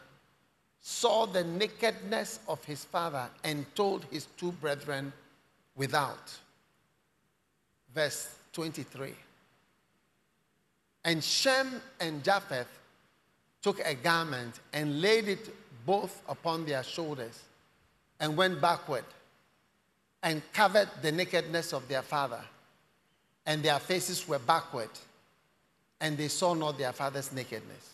[0.82, 5.14] saw the nakedness of his father and told his two brethren
[5.76, 6.34] without.
[7.94, 9.14] Verse 23.
[11.04, 12.68] And Shem and Japheth
[13.62, 15.54] took a garment and laid it
[15.86, 17.40] both upon their shoulders
[18.20, 19.06] and went backward
[20.24, 22.42] and covered the nakedness of their father.
[23.46, 24.90] And their faces were backward,
[26.00, 27.94] and they saw not their father's nakedness.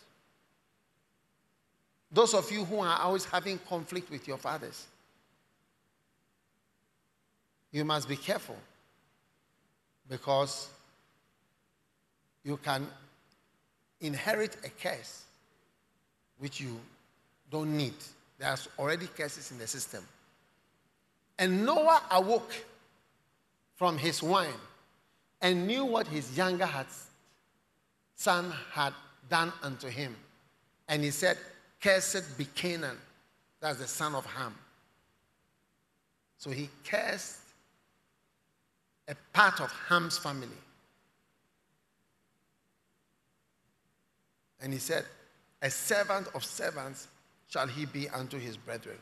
[2.12, 4.86] Those of you who are always having conflict with your fathers,
[7.72, 8.58] you must be careful
[10.10, 10.70] because
[12.44, 12.88] you can
[14.00, 15.24] inherit a curse
[16.40, 16.80] which you
[17.50, 17.94] don't need.
[18.38, 20.04] There's already curses in the system.
[21.40, 22.54] And Noah awoke
[23.76, 24.48] from his wine
[25.42, 26.70] and knew what his younger
[28.16, 28.94] son had
[29.30, 30.16] done unto him.
[30.88, 31.38] And he said,
[31.82, 32.98] Cursed be Canaan.
[33.60, 34.56] That's the son of Ham.
[36.38, 37.40] So he cursed
[39.08, 40.48] a part of Ham's family.
[44.60, 45.06] And he said,
[45.62, 47.08] A servant of servants
[47.50, 48.98] shall he be unto his brethren.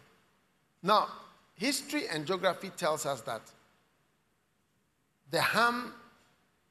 [0.84, 1.08] Now,
[1.56, 3.42] history and geography tells us that
[5.32, 5.94] the Ham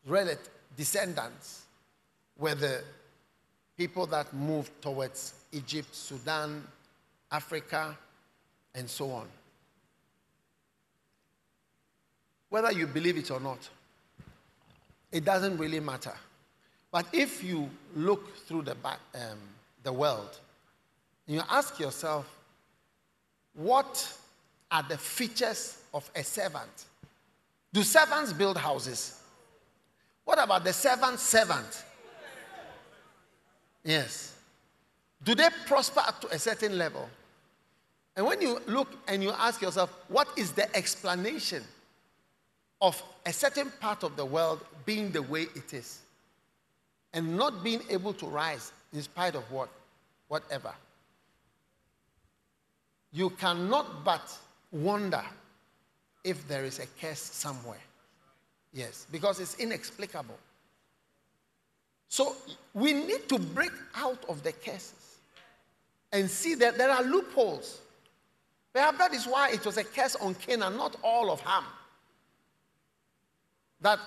[0.07, 1.63] relative descendants
[2.39, 2.83] were the
[3.77, 6.65] people that moved towards Egypt, Sudan,
[7.31, 7.97] Africa,
[8.75, 9.27] and so on.
[12.51, 13.69] Whether you believe it or not,
[15.11, 16.15] it doesn't really matter.
[16.93, 18.77] But if you look through the,
[19.15, 19.39] um,
[19.83, 20.39] the world,
[21.27, 22.27] you ask yourself,
[23.55, 24.13] what
[24.71, 26.87] are the features of a servant?
[27.73, 29.21] Do servants build houses?
[30.25, 31.85] What about the servant servant?
[33.85, 34.37] Yes.
[35.23, 37.09] Do they prosper up to a certain level?
[38.17, 41.63] And when you look and you ask yourself, what is the explanation
[42.81, 46.01] of a certain part of the world being the way it is
[47.13, 49.69] and not being able to rise in spite of what?
[50.29, 50.73] Whatever.
[53.15, 54.37] You cannot but
[54.73, 55.23] wonder
[56.25, 57.79] if there is a curse somewhere.
[58.73, 60.37] Yes, because it's inexplicable.
[62.09, 62.35] So
[62.75, 65.19] we need to break out of the curses
[66.13, 67.81] and see that there are loopholes.
[68.73, 71.65] Perhaps that is why it was a curse on Canaan, not all of Ham.
[73.81, 74.01] That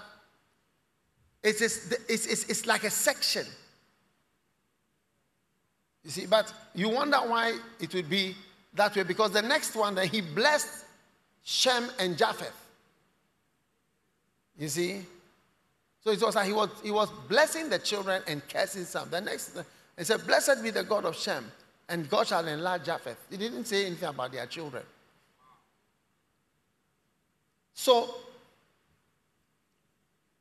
[1.44, 3.46] it is, it's, it's, it's like a section.
[6.04, 8.36] You see, but you wonder why it would be
[8.78, 10.86] that way because the next one that he blessed
[11.44, 12.66] Shem and Japheth.
[14.58, 15.06] You see?
[16.04, 19.10] So it was like he was, he was blessing the children and cursing some.
[19.10, 19.58] The next,
[19.98, 21.52] he said, Blessed be the God of Shem,
[21.90, 23.18] and God shall enlarge Japheth.
[23.30, 24.84] He didn't say anything about their children.
[27.74, 28.16] So,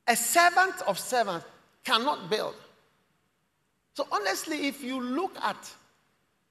[0.06, 1.46] a servant of servants
[1.84, 2.54] cannot build.
[3.94, 5.72] So, honestly, if you look at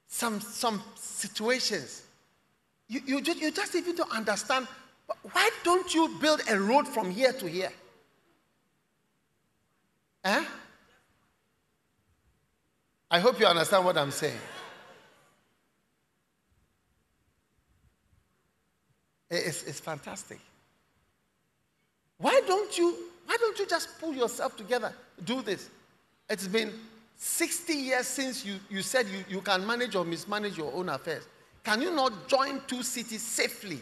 [0.08, 2.02] some, some situations,
[2.88, 4.66] you, you, just, you just even to understand
[5.32, 7.72] why don't you build a road from here to here?
[10.24, 10.44] Eh?
[13.10, 14.38] I hope you understand what I'm saying.
[19.30, 20.40] It's, it's fantastic.
[22.18, 22.96] Why don't don't you
[23.26, 24.92] why don't you just pull yourself together?
[25.24, 25.68] Do this.
[26.30, 26.72] It's been
[27.16, 31.26] 60 years since you, you said you, you can manage or mismanage your own affairs.
[31.64, 33.80] Can you not join two cities safely?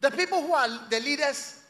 [0.00, 1.62] The people who are the leaders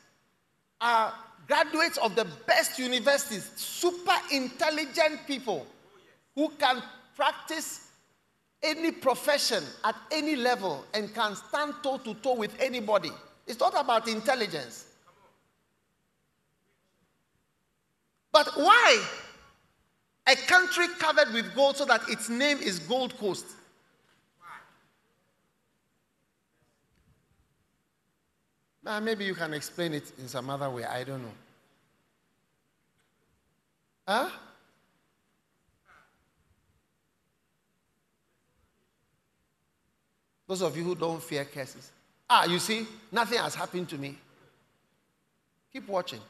[0.80, 1.12] are
[1.46, 5.66] graduates of the best universities, super intelligent people
[6.34, 6.82] who can
[7.16, 7.88] practice
[8.62, 13.10] any profession at any level and can stand toe to toe with anybody.
[13.46, 14.86] It's not about intelligence.
[18.32, 19.02] But why
[20.26, 23.46] a country covered with gold so that its name is Gold Coast?
[28.86, 30.84] Uh, maybe you can explain it in some other way.
[30.84, 31.32] I don't know.
[34.08, 34.30] Huh?
[40.48, 41.92] Those of you who don't fear curses.
[42.28, 44.16] Ah, you see, nothing has happened to me.
[45.72, 46.20] Keep watching.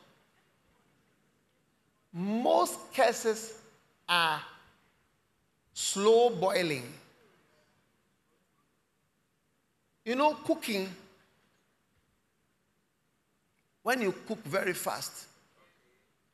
[2.13, 3.55] Most curses
[4.09, 4.41] are
[5.73, 6.85] slow boiling.
[10.05, 10.89] You know, cooking,
[13.83, 15.27] when you cook very fast,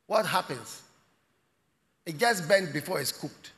[0.06, 0.82] what happens?
[2.06, 3.52] It gets burnt before it's cooked.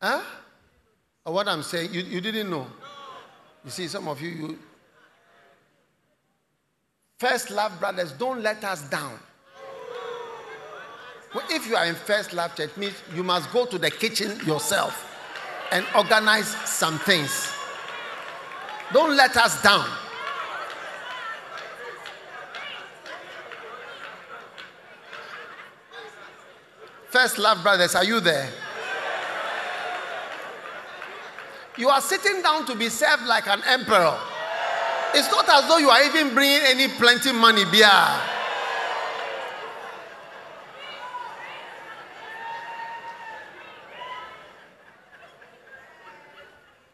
[0.00, 0.22] Huh?
[1.24, 2.66] Or what I'm saying, you, you didn't know.
[3.64, 4.58] You see, some of you, you.
[7.22, 9.16] First Love Brothers, don't let us down.
[11.32, 14.44] Well, if you are in First Love Church, means you must go to the kitchen
[14.44, 15.08] yourself
[15.70, 17.48] and organize some things.
[18.92, 19.88] Don't let us down.
[27.06, 28.48] First Love Brothers, are you there?
[31.78, 34.18] You are sitting down to be served like an emperor.
[35.14, 37.88] It's not as though you are even bringing any plenty money, beer.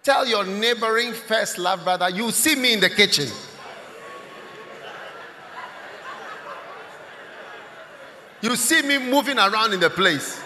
[0.03, 3.29] Tell your neighboring first love brother, you see me in the kitchen.
[8.41, 10.41] You see me moving around in the place.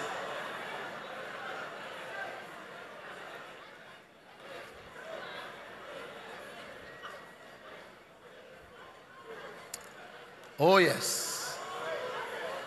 [10.64, 11.58] Oh, yes.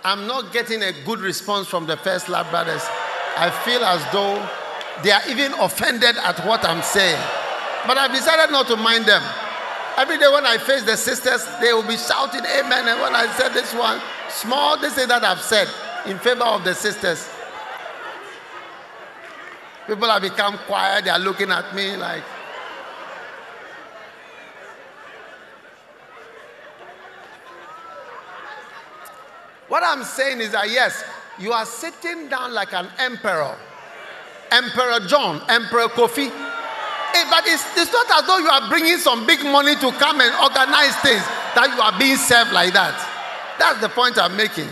[0.03, 2.83] I'm not getting a good response from the First Love Brothers.
[3.37, 4.35] I feel as though
[5.01, 7.21] they are even offended at what I'm saying.
[7.87, 9.23] But I've decided not to mind them.
[9.95, 12.85] Every day when I face the sisters, they will be shouting amen.
[12.85, 15.69] And when I said this one, small, this is that I've said
[16.05, 17.29] in favor of the sisters.
[19.87, 21.05] People have become quiet.
[21.05, 22.23] They are looking at me like,
[29.67, 31.03] What I'm saying is that yes,
[31.39, 33.55] you are sitting down like an emperor.
[34.51, 36.29] Emperor John, Emperor Kofi.
[36.29, 40.21] Hey, but it's, it's not as though you are bringing some big money to come
[40.21, 41.23] and organize things
[41.55, 42.93] that you are being served like that.
[43.57, 44.67] That's the point I'm making.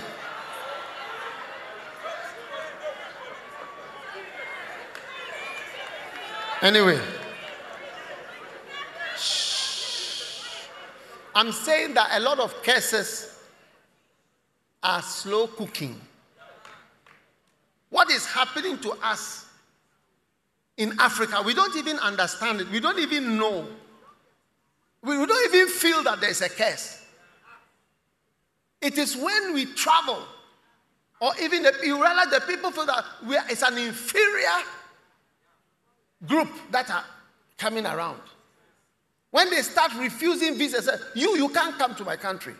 [6.61, 6.99] Anyway,
[11.35, 13.32] I'm saying that a lot of cases
[14.83, 15.99] are slow cooking.
[17.89, 19.45] What is happening to us
[20.77, 22.69] in Africa, we don't even understand it.
[22.69, 23.67] We don't even know.
[25.03, 27.05] We don't even feel that there's a curse.
[28.81, 30.17] It is when we travel,
[31.21, 34.49] or even the, you realize that people feel that we are, it's an inferior
[36.27, 37.05] group that are
[37.57, 38.19] coming around.
[39.31, 42.55] When they start refusing visas, you, you can't come to my country.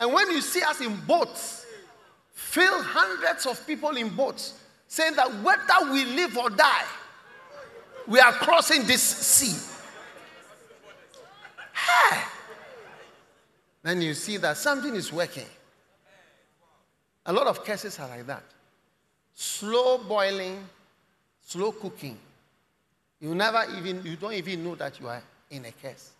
[0.00, 1.66] And when you see us in boats,
[2.32, 4.58] fill hundreds of people in boats,
[4.88, 6.84] saying that whether we live or die,
[8.08, 9.76] we are crossing this sea.
[11.74, 12.22] Hey.
[13.82, 15.46] Then you see that something is working.
[17.26, 18.42] A lot of cases are like that.
[19.34, 20.66] Slow boiling,
[21.46, 22.18] slow cooking.
[23.20, 26.10] You never even, you don't even know that you are in a case.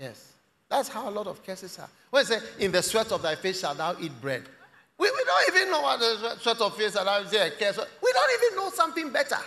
[0.00, 0.32] Yes.
[0.68, 1.88] That's how a lot of cases are.
[2.10, 4.42] When it say, in the sweat of thy face shalt thou eat bread.
[4.98, 8.42] We, we don't even know what the sweat of face shalt thou say, We don't
[8.42, 9.38] even know something better.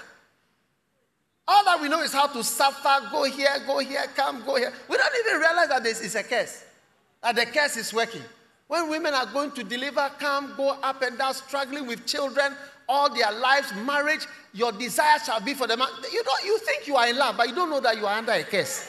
[1.47, 4.71] All that we know is how to suffer, go here, go here, come, go here.
[4.87, 6.63] We don't even realize that this is a curse,
[7.23, 8.21] that the curse is working.
[8.67, 12.55] When women are going to deliver, come, go up and down, struggling with children,
[12.87, 15.87] all their lives, marriage, your desire shall be for the man.
[16.13, 18.15] You don't you think you are in love, but you don't know that you are
[18.15, 18.87] under a curse.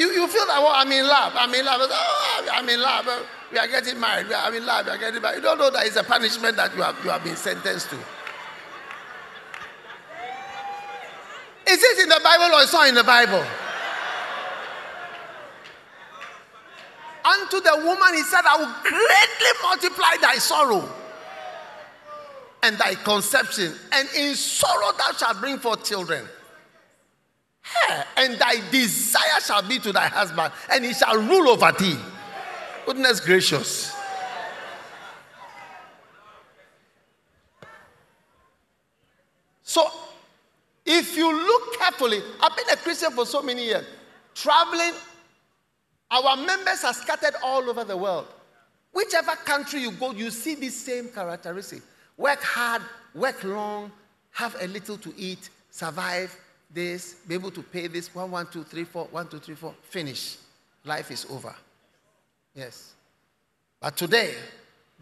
[0.00, 1.82] You, you feel that well, I'm in love, I'm in love.
[1.82, 3.06] Oh, I'm in love.
[3.52, 4.28] We are getting married.
[4.28, 4.86] We are in love.
[4.86, 5.36] We are getting married.
[5.36, 7.96] You don't know that it's a punishment that you have you have been sentenced to.
[11.68, 13.44] Is it in the Bible or it's not in the Bible?
[17.22, 20.88] Unto the woman, he said, I will greatly multiply thy sorrow
[22.62, 26.26] and thy conception, and in sorrow thou shalt bring forth children.
[28.16, 31.96] And thy desire shall be to thy husband, and he shall rule over thee.
[32.86, 33.96] Goodness gracious.
[39.62, 39.88] So,
[40.84, 43.86] if you look carefully, I've been a Christian for so many years,
[44.34, 44.92] traveling
[46.10, 48.26] our members are scattered all over the world.
[48.92, 51.82] Whichever country you go, you see the same characteristic.
[52.16, 52.82] Work hard,
[53.14, 53.92] work long,
[54.32, 56.36] have a little to eat, survive
[56.72, 59.74] this, be able to pay this one, one, two, three, four, one, two, three, four,
[59.82, 60.36] finish.
[60.84, 61.54] Life is over.
[62.54, 62.94] Yes.
[63.80, 64.34] But today,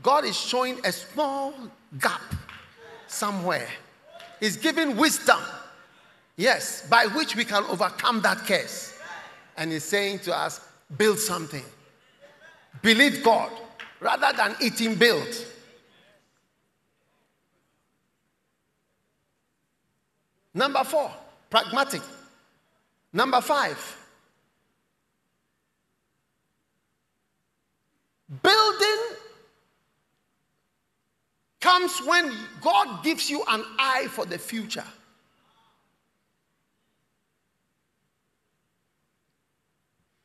[0.02, 1.52] God is showing a small
[2.00, 2.22] gap
[3.06, 3.68] somewhere.
[4.40, 5.40] He's giving wisdom,
[6.36, 8.98] yes, by which we can overcome that curse.
[9.56, 10.60] And He's saying to us,
[10.96, 11.64] build something.
[12.82, 13.50] Believe God
[14.00, 15.44] rather than eating build.
[20.54, 21.10] Number four,
[21.50, 22.02] pragmatic.
[23.12, 23.96] Number five,
[28.42, 29.16] building
[31.60, 34.84] comes when God gives you an eye for the future.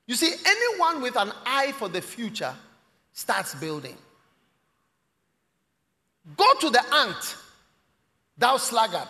[0.05, 2.53] You see, anyone with an eye for the future
[3.13, 3.95] starts building.
[6.35, 7.37] Go to the ant,
[8.37, 9.07] thou sluggard.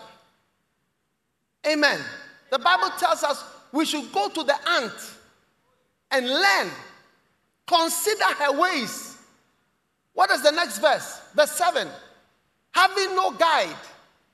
[1.66, 2.00] Amen.
[2.50, 3.42] The Bible tells us
[3.72, 4.92] we should go to the ant
[6.10, 6.70] and learn,
[7.66, 9.16] consider her ways.
[10.12, 11.20] What is the next verse?
[11.34, 11.88] Verse 7.
[12.72, 13.76] Having no guide,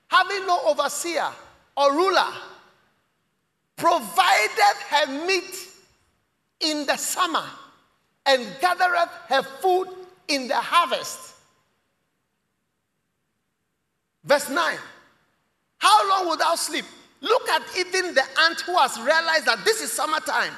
[0.07, 1.27] having no overseer
[1.75, 2.27] or ruler,
[3.77, 5.67] provided her meat
[6.59, 7.45] in the summer
[8.25, 9.87] and gathereth her food
[10.27, 11.33] in the harvest.
[14.23, 14.77] Verse 9
[15.77, 16.85] How long will thou sleep?
[17.21, 20.53] Look at even the ant who has realized that this is summertime.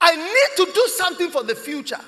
[0.00, 2.00] I need to do something for the future.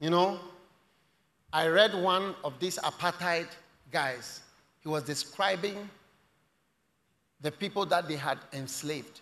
[0.00, 0.40] You know,
[1.52, 3.46] I read one of these apartheid
[3.92, 4.40] guys
[4.80, 5.88] he was describing
[7.40, 9.20] the people that they had enslaved.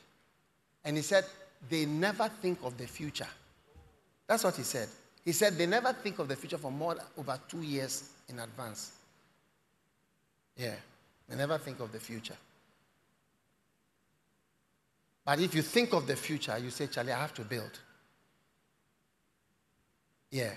[0.84, 1.24] And he said,
[1.68, 3.26] they never think of the future.
[4.26, 4.88] That's what he said.
[5.24, 8.92] He said they never think of the future for more over two years in advance.
[10.56, 10.74] Yeah,
[11.28, 12.36] they never think of the future.
[15.24, 17.78] But if you think of the future, you say, Charlie, I have to build.
[20.30, 20.52] Yeah,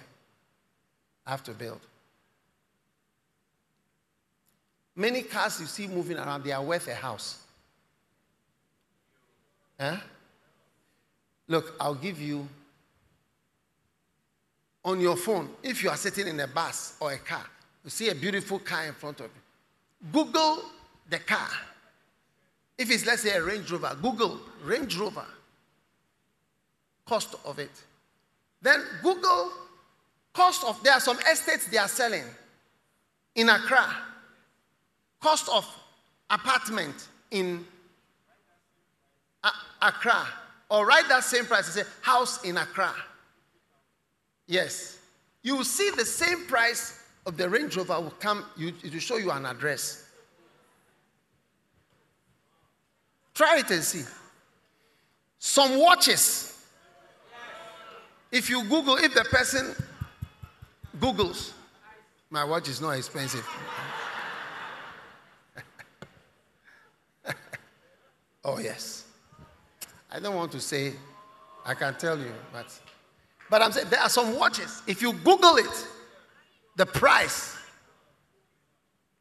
[1.26, 1.82] I have to build.
[4.96, 7.40] Many cars you see moving around, they are worth a house.
[9.80, 9.98] Huh?
[11.48, 12.48] Look, I'll give you
[14.84, 17.46] on your phone, if you are sitting in a bus or a car,
[17.84, 20.12] you see a beautiful car in front of you.
[20.12, 20.64] Google
[21.10, 21.50] the car.
[22.78, 25.26] If it's, let's say, a Range Rover, Google Range Rover,
[27.06, 27.72] cost of it.
[28.62, 29.52] Then Google
[30.34, 32.24] cost of, there are some estates they are selling
[33.36, 33.96] in Accra
[35.22, 35.66] cost of
[36.30, 37.66] apartment in
[39.82, 40.28] Accra,
[40.70, 42.94] or write that same price and say house in Accra.
[44.52, 44.98] Yes.
[45.44, 49.16] You will see the same price of the Range Rover will come, it will show
[49.16, 50.04] you an address.
[53.34, 54.04] Try it and see.
[55.40, 56.66] Some watches.
[58.30, 59.74] If you Google, if the person
[61.00, 61.54] Googles,
[62.30, 63.48] my watch is not expensive.
[68.44, 69.06] Oh, yes.
[70.12, 70.94] I don't want to say,
[71.64, 72.66] I can tell you, but,
[73.52, 74.82] but I'm saying there are some watches.
[74.88, 75.88] If you Google it,
[76.78, 77.58] the price,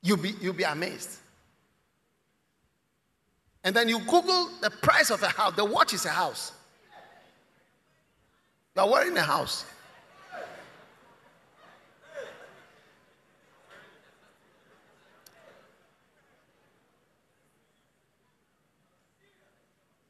[0.02, 1.19] you'll be, you'll be amazed.
[3.65, 5.57] And then you Google the price of a house.
[5.57, 6.52] The watch is a house.
[8.77, 9.65] You are wearing a house.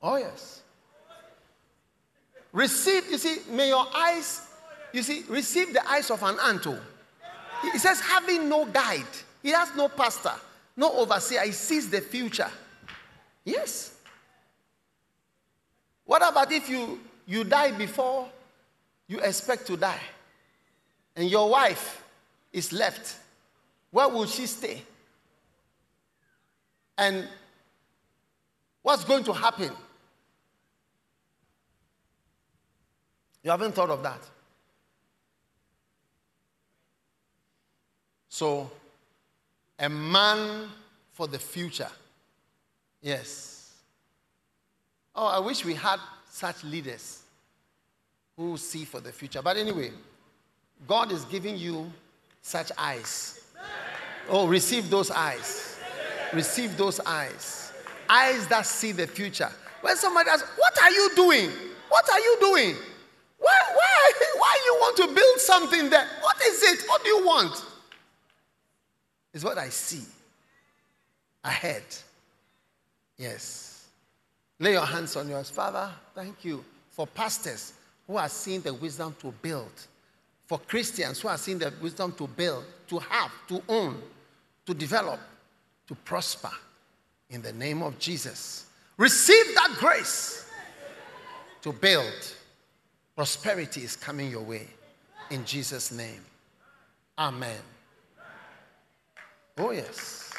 [0.03, 0.60] Oh, yes.
[2.53, 4.43] Receive, you see, may your eyes,
[4.93, 6.67] you see, receive the eyes of an ant.
[6.67, 6.79] oh.
[7.63, 9.05] He says, having no guide,
[9.43, 10.33] he has no pastor,
[10.77, 12.51] no overseer, he sees the future.
[13.45, 13.97] Yes.
[16.05, 18.29] What about if you, you die before
[19.07, 20.01] you expect to die?
[21.15, 22.03] And your wife
[22.53, 23.17] is left.
[23.91, 24.83] Where will she stay?
[26.97, 27.29] And
[28.83, 29.71] what's going to happen?
[33.43, 34.21] You haven't thought of that.
[38.29, 38.71] So,
[39.79, 40.69] a man
[41.13, 41.89] for the future.
[43.03, 43.73] Yes.
[45.15, 45.99] Oh, I wish we had
[46.29, 47.23] such leaders
[48.37, 49.43] who see for the future.
[49.43, 49.91] But anyway,
[50.87, 51.91] God is giving you
[52.43, 53.41] such eyes.
[54.29, 55.79] Oh, receive those eyes.
[56.33, 57.73] Receive those eyes.
[58.09, 59.51] Eyes that see the future.
[59.81, 61.51] When somebody asks, What are you doing?
[61.89, 62.77] What are you doing?
[63.41, 66.07] Why, why, why you want to build something there?
[66.21, 66.89] What is it?
[66.89, 67.65] What do you want?
[69.35, 70.05] It's what I see
[71.43, 71.83] ahead.
[73.17, 73.87] Yes.
[74.59, 75.51] Lay your hands on yours.
[75.51, 77.73] Father, thank you for pastors
[78.07, 79.73] who are seeing the wisdom to build,
[80.47, 84.03] for Christians who are seeing the wisdom to build, to have, to own,
[84.67, 85.21] to develop,
[85.87, 86.51] to prosper.
[87.31, 88.67] In the name of Jesus.
[88.97, 90.51] Receive that grace
[91.63, 92.35] to build.
[93.21, 94.67] Prosperity is coming your way.
[95.29, 96.25] In Jesus' name.
[97.19, 97.61] Amen.
[99.59, 100.33] Oh, yes.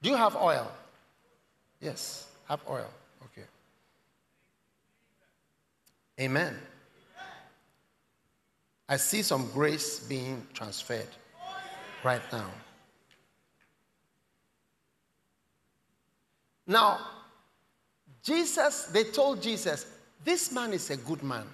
[0.00, 0.70] Do you have oil?
[1.80, 2.88] Yes, have oil.
[3.24, 3.48] Okay.
[6.20, 6.56] Amen.
[8.88, 11.08] I see some grace being transferred
[12.04, 12.50] right now.
[16.66, 16.98] Now,
[18.22, 19.86] Jesus, they told Jesus,
[20.24, 21.44] this man is a good man.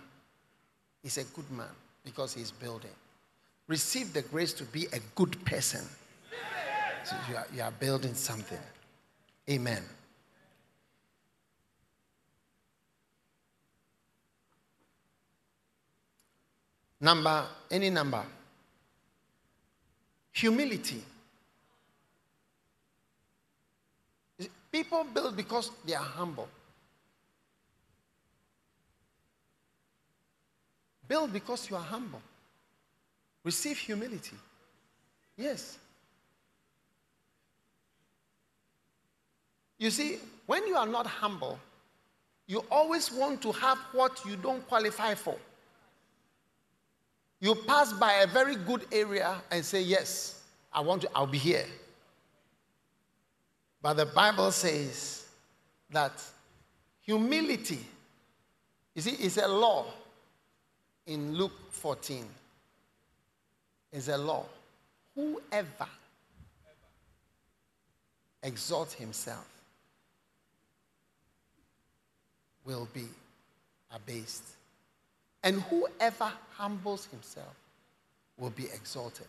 [1.03, 1.71] He's a good man
[2.05, 2.91] because he's building.
[3.67, 5.85] Receive the grace to be a good person.
[7.05, 8.59] So you, are, you are building something.
[9.49, 9.83] Amen.
[17.01, 18.23] Number, any number.
[20.33, 21.03] Humility.
[24.73, 26.49] People build because they are humble.
[31.09, 32.23] Build because you are humble.
[33.43, 34.37] Receive humility.
[35.37, 35.79] Yes.
[39.79, 41.59] You see, when you are not humble,
[42.47, 45.37] you always want to have what you don't qualify for.
[47.41, 50.43] You pass by a very good area and say, Yes,
[50.73, 51.65] I want to, I'll be here.
[53.83, 55.27] But the Bible says
[55.91, 56.13] that
[57.03, 57.81] humility,
[58.95, 59.87] you see, is a law
[61.07, 62.25] in Luke 14.
[63.93, 64.45] Is a law.
[65.17, 65.89] Whoever
[68.43, 69.49] exalts himself
[72.65, 73.07] will be
[73.93, 74.45] abased.
[75.43, 77.57] And whoever humbles himself
[78.39, 79.27] will be exalted.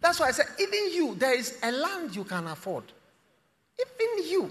[0.00, 2.84] That's why I said, even you, there is a land you can afford.
[3.78, 4.50] Even you.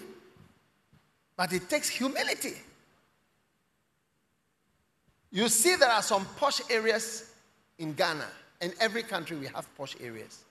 [1.35, 2.53] But it takes humility.
[5.31, 7.31] You see, there are some posh areas
[7.77, 8.25] in Ghana.
[8.61, 10.43] In every country, we have posh areas.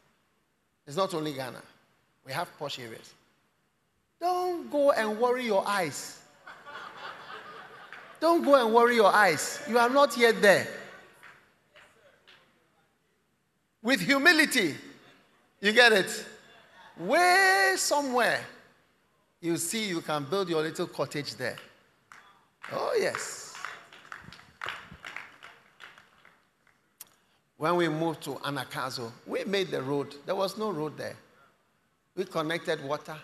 [0.86, 1.60] It's not only Ghana,
[2.24, 3.12] we have posh areas.
[4.20, 6.20] Don't go and worry your eyes.
[8.20, 9.60] Don't go and worry your eyes.
[9.68, 10.66] You are not yet there.
[13.82, 14.74] With humility,
[15.60, 16.26] you get it?
[16.98, 18.40] Way somewhere,
[19.40, 21.56] you see you can build your little cottage there.
[22.72, 23.55] Oh, yes.
[27.56, 30.14] When we moved to Anagkazo, we made the road.
[30.26, 31.16] There was no road there.
[32.14, 33.16] We connected water.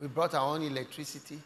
[0.00, 1.38] We brought our own electricity,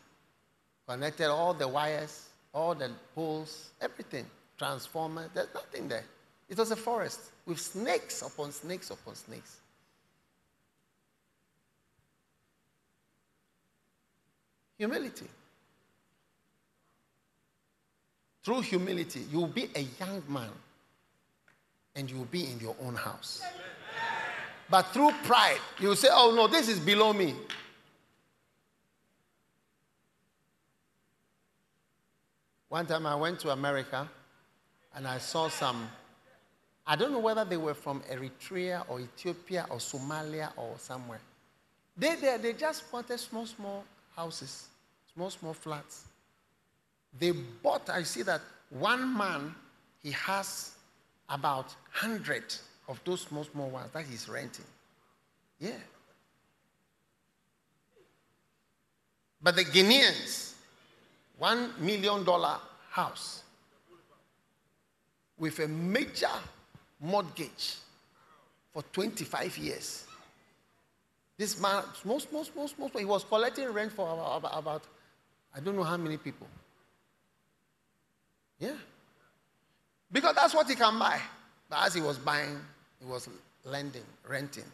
[0.88, 4.26] connected all the wires, all the poles, everything,
[4.58, 5.30] transformer.
[5.32, 6.04] There's nothing there.
[6.48, 9.59] It was a forest with snakes upon snakes upon snakes.
[14.80, 15.26] Humility.
[18.42, 20.48] Through humility, you will be a young man
[21.94, 23.42] and you will be in your own house.
[24.70, 27.34] But through pride, you will say, Oh no, this is below me.
[32.70, 34.08] One time I went to America
[34.94, 35.90] and I saw some
[36.86, 41.20] I don't know whether they were from Eritrea or Ethiopia or Somalia or somewhere.
[41.98, 43.84] They, they, they just wanted small, small
[44.16, 44.69] houses,
[45.20, 46.04] small, small flats.
[47.18, 48.40] They bought, I see that
[48.70, 49.54] one man,
[50.02, 50.72] he has
[51.28, 51.66] about
[52.00, 52.42] 100
[52.88, 54.64] of those small, small ones that he's renting.
[55.58, 55.72] Yeah.
[59.42, 60.54] But the Guineans,
[61.38, 63.42] one million dollar house
[65.38, 66.28] with a major
[66.98, 67.76] mortgage
[68.72, 70.06] for 25 years.
[71.36, 74.82] This man, small, small, small, small, he was collecting rent for about, about, about
[75.54, 76.46] I don't know how many people.
[78.58, 78.76] Yeah.
[80.12, 81.20] Because that's what he can buy.
[81.68, 82.58] But as he was buying,
[82.98, 83.28] he was
[83.64, 84.64] lending, renting.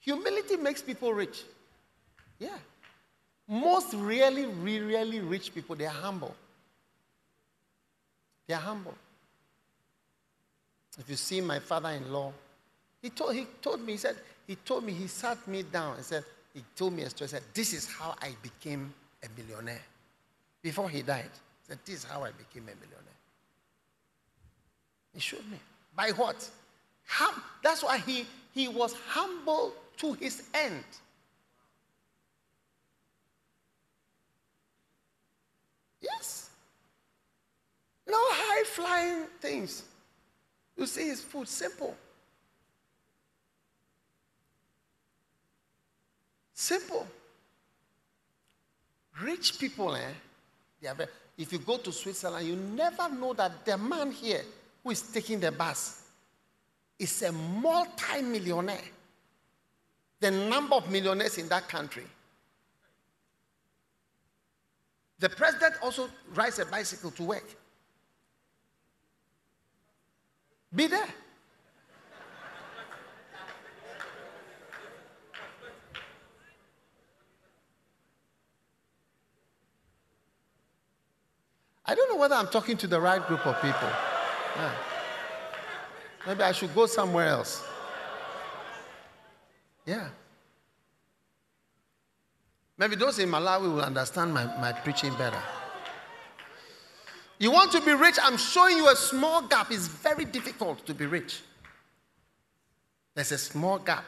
[0.00, 1.42] Humility makes people rich.
[2.38, 2.56] Yeah.
[3.48, 6.34] Most really, really rich people, they are humble.
[8.46, 8.94] They are humble.
[10.98, 12.32] If you see my father in law,
[13.02, 14.16] he told, he told me, he said,
[14.46, 16.24] he told me, he sat me down and said,
[16.56, 19.82] he told me a story, said, This is how I became a millionaire.
[20.62, 23.20] Before he died, he said, This is how I became a millionaire.
[25.12, 25.58] He showed me.
[25.94, 26.48] By what?
[27.04, 28.24] Hum- That's why he,
[28.54, 30.84] he was humble to his end.
[36.00, 36.48] Yes.
[38.08, 39.82] No high flying things.
[40.78, 41.94] You see his food simple.
[46.58, 47.06] Simple.
[49.22, 50.08] Rich people, eh?
[50.80, 50.96] They are
[51.36, 54.40] if you go to Switzerland, you never know that the man here
[54.82, 56.02] who is taking the bus
[56.98, 58.80] is a multi-millionaire.
[60.18, 62.04] The number of millionaires in that country.
[65.18, 67.44] The president also rides a bicycle to work.
[70.74, 71.08] Be there.
[81.86, 83.88] I don't know whether I'm talking to the right group of people.
[84.56, 84.72] Yeah.
[86.26, 87.62] Maybe I should go somewhere else.
[89.84, 90.08] Yeah.
[92.76, 95.40] Maybe those in Malawi will understand my, my preaching better.
[97.38, 98.16] You want to be rich?
[98.20, 99.70] I'm showing you a small gap.
[99.70, 101.42] It's very difficult to be rich.
[103.14, 104.04] There's a small gap.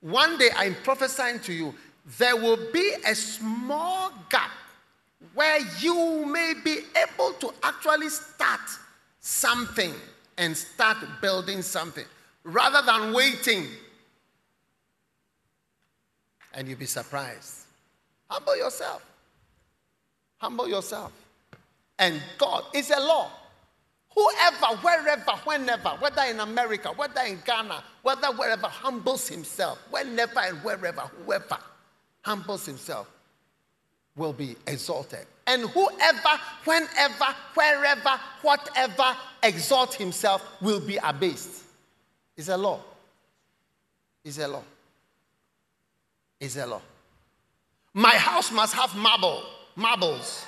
[0.00, 1.74] One day I'm prophesying to you,
[2.18, 4.50] there will be a small gap
[5.34, 8.60] where you may be able to actually start
[9.20, 9.92] something
[10.38, 12.04] and start building something
[12.44, 13.66] rather than waiting.
[16.54, 17.66] And you'll be surprised.
[18.28, 19.04] Humble yourself.
[20.38, 21.12] Humble yourself.
[21.98, 23.30] And God is a law.
[24.14, 30.58] Whoever, wherever, whenever, whether in America, whether in Ghana, whether wherever, humbles himself, whenever and
[30.64, 31.58] wherever, whoever
[32.22, 33.06] humbles himself
[34.16, 35.26] will be exalted.
[35.46, 37.24] And whoever, whenever,
[37.54, 41.64] wherever, whatever exalt himself will be abased.
[42.36, 42.80] It's a law.
[44.24, 44.62] It's a law.
[46.38, 46.80] It's a law.
[47.92, 49.42] My house must have marble,
[49.74, 50.44] marbles.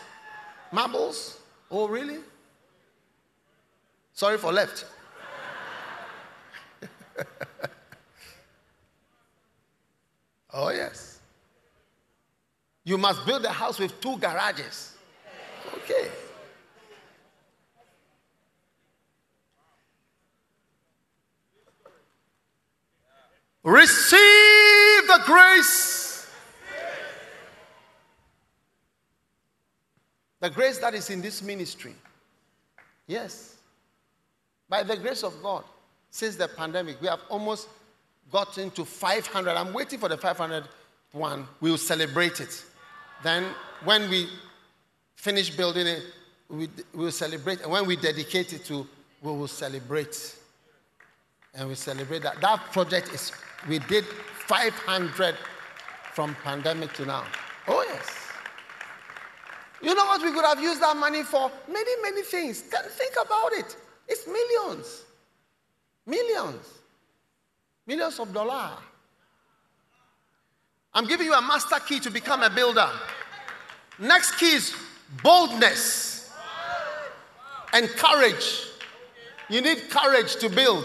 [0.70, 1.39] Marbles?
[1.70, 2.18] Oh, really?
[4.12, 4.84] Sorry for left.
[10.52, 11.11] oh, yes.
[12.84, 14.96] You must build a house with two garages.
[15.74, 16.09] Okay.
[23.62, 26.28] Receive the grace.
[30.40, 31.94] The grace that is in this ministry.
[33.06, 33.56] Yes.
[34.68, 35.62] By the grace of God,
[36.10, 37.68] since the pandemic, we have almost
[38.32, 39.50] gotten to 500.
[39.50, 40.64] I'm waiting for the 500
[41.12, 41.46] one.
[41.60, 42.64] We will celebrate it.
[43.23, 43.44] Then,
[43.85, 44.28] when we
[45.16, 46.03] finish building it,
[46.49, 47.61] we will celebrate.
[47.62, 48.86] And when we dedicate it to,
[49.23, 50.36] we will celebrate.
[51.55, 52.40] And we celebrate that.
[52.40, 53.32] That project is,
[53.69, 54.05] we did
[54.47, 55.36] 500
[56.12, 57.24] from pandemic to now.
[57.69, 58.28] Oh, yes.
[59.81, 61.51] You know what we could have used that money for?
[61.69, 62.61] Many, many things.
[62.61, 63.77] Think about it.
[64.09, 65.03] It's millions.
[66.07, 66.66] Millions.
[67.86, 68.78] Millions of dollars.
[70.94, 72.89] I'm giving you a master key to become a builder.
[73.98, 74.74] Next key is
[75.23, 76.31] boldness
[77.73, 78.66] and courage.
[79.48, 80.85] You need courage to build.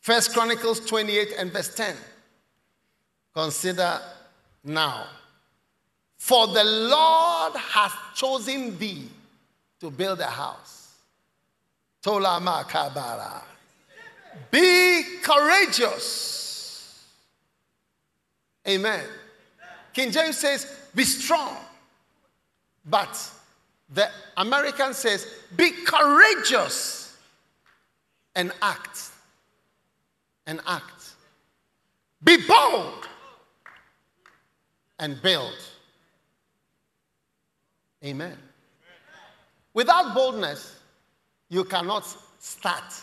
[0.00, 1.94] First Chronicles 28 and verse 10.
[3.34, 4.00] Consider
[4.64, 5.06] now.
[6.16, 9.08] For the Lord has chosen thee
[9.80, 10.94] to build a house.
[12.02, 13.42] Tola makabara.
[14.50, 16.39] Be courageous.
[18.68, 19.04] Amen.
[19.92, 21.56] King James says, be strong.
[22.84, 23.30] But
[23.92, 25.26] the American says,
[25.56, 27.16] be courageous
[28.34, 29.10] and act.
[30.46, 31.14] And act.
[32.22, 33.08] Be bold
[34.98, 35.56] and build.
[38.04, 38.36] Amen.
[39.74, 40.76] Without boldness,
[41.48, 42.06] you cannot
[42.38, 42.94] start.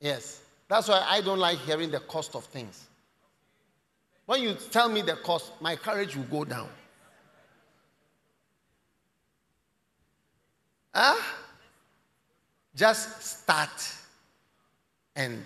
[0.00, 0.42] Yes.
[0.68, 2.86] That's why I don't like hearing the cost of things.
[4.30, 6.68] When you tell me the cost, my courage will go down.
[10.94, 11.20] Huh?
[12.76, 13.92] Just start
[15.16, 15.42] and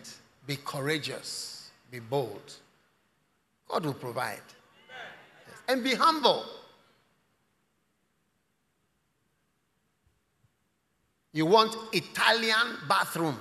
[0.46, 2.52] be courageous, be bold.
[3.68, 4.42] God will provide.
[4.86, 5.56] Yes.
[5.66, 6.44] And be humble.
[11.32, 13.38] You want Italian bathroom.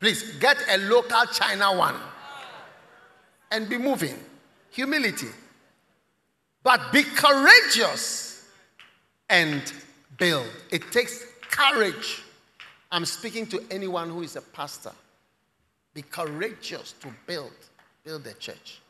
[0.00, 2.00] Please get a local China one
[3.50, 4.16] and be moving.
[4.70, 5.28] Humility.
[6.62, 8.48] But be courageous
[9.30, 9.62] and
[10.18, 10.48] build.
[10.70, 12.22] It takes courage.
[12.90, 14.92] I'm speaking to anyone who is a pastor.
[15.94, 17.52] Be courageous to build.
[18.04, 18.80] Build the church.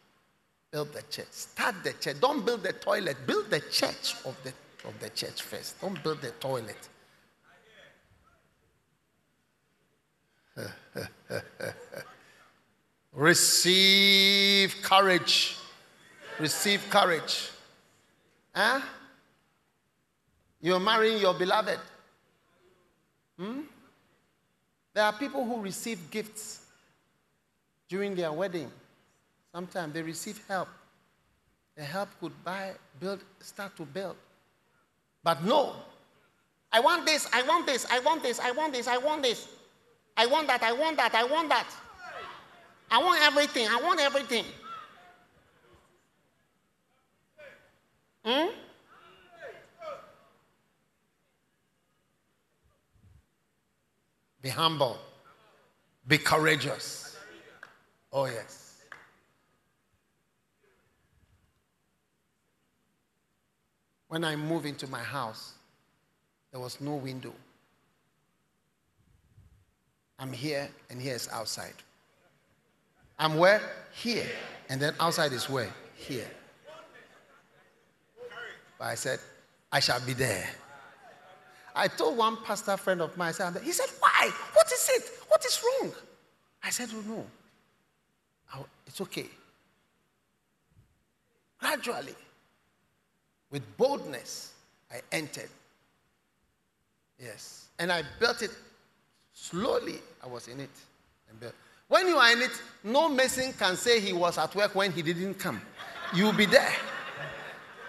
[0.71, 1.31] Build the church.
[1.31, 2.21] Start the church.
[2.21, 3.17] Don't build the toilet.
[3.27, 4.53] Build the church of the
[4.87, 5.81] of the church first.
[5.81, 6.89] Don't build the toilet.
[13.17, 15.57] Receive courage.
[16.39, 17.51] Receive courage.
[18.55, 18.81] Huh?
[20.61, 21.79] You're marrying your beloved.
[23.39, 23.61] Hmm?
[24.93, 26.67] There are people who receive gifts
[27.89, 28.71] during their wedding.
[29.51, 30.69] Sometimes they receive help.
[31.75, 34.17] The help could buy, build, start to build.
[35.25, 35.75] But no.
[36.71, 39.49] I want this, I want this, I want this, I want this, I want this.
[40.19, 41.67] I want that, I want that, I want that.
[42.91, 44.45] I want everything, I want everything.
[48.25, 48.49] Hmm?
[54.43, 54.99] Be humble.
[56.07, 57.17] Be courageous.
[58.13, 58.83] Oh, yes.
[64.09, 65.55] When I moved into my house,
[66.53, 67.33] there was no window.
[70.19, 71.75] I'm here, and here is outside.
[73.19, 73.61] I'm where?
[73.95, 74.27] Here.
[74.69, 75.73] And then outside is where?
[75.95, 76.29] Here.
[78.79, 79.19] But I said,
[79.73, 80.49] I shall be there.
[81.75, 84.31] I told one pastor friend of mine, I said, he said, Why?
[84.55, 85.11] What is it?
[85.29, 85.93] What is wrong?
[86.63, 87.27] I said, Oh, no.
[88.87, 89.27] It's okay.
[91.59, 92.15] Gradually,
[93.51, 94.53] with boldness,
[94.91, 95.51] I entered.
[97.21, 97.67] Yes.
[97.79, 98.53] And I built it
[99.35, 99.99] slowly.
[100.23, 100.71] I was in it.
[101.89, 102.51] When you are in it,
[102.83, 105.61] no mason can say he was at work when he didn't come.
[106.15, 106.73] You'll be there.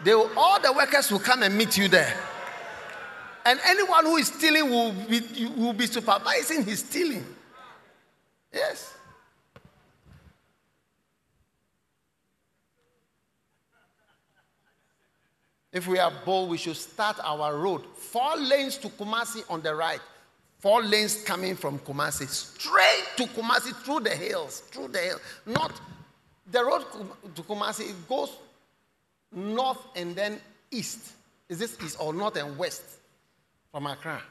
[0.03, 2.15] They will, all the workers will come and meet you there.
[3.45, 7.25] And anyone who is stealing will be, will be supervising his stealing.
[8.53, 8.93] Yes.
[15.71, 17.83] If we are bold, we should start our road.
[17.95, 20.01] Four lanes to Kumasi on the right,
[20.59, 25.21] four lanes coming from Kumasi, straight to Kumasi through the hills, through the hills.
[25.45, 25.79] Not
[26.51, 26.85] the road
[27.35, 28.31] to Kumasi, it goes
[29.31, 30.39] north and then
[30.71, 31.13] east.
[31.49, 32.83] Is this east or north and west
[33.71, 34.21] from Accra?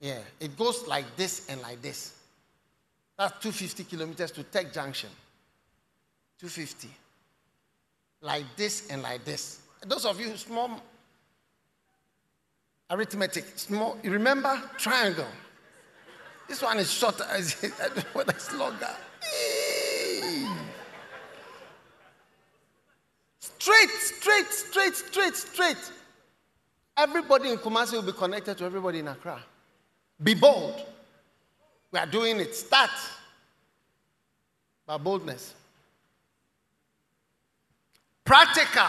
[0.00, 2.14] Yeah, it goes like this and like this.
[3.18, 5.10] That's 250 kilometers to Tech Junction.
[6.38, 6.88] 250.
[8.20, 9.60] Like this and like this.
[9.84, 10.80] Those of you who small
[12.90, 15.26] arithmetic, small, you remember triangle.
[16.48, 17.24] This one is shorter.
[17.30, 18.90] I it's longer.
[23.40, 25.92] Straight, straight, straight, straight, straight.
[26.96, 29.40] Everybody in Kumasi will be connected to everybody in Accra.
[30.22, 30.84] Be bold.
[31.92, 32.54] We are doing it.
[32.54, 32.90] Start
[34.86, 35.54] by boldness.
[38.24, 38.88] Practical.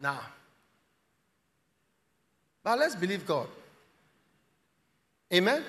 [0.00, 0.20] Now,
[2.62, 3.48] but let's believe God.
[5.32, 5.62] Amen?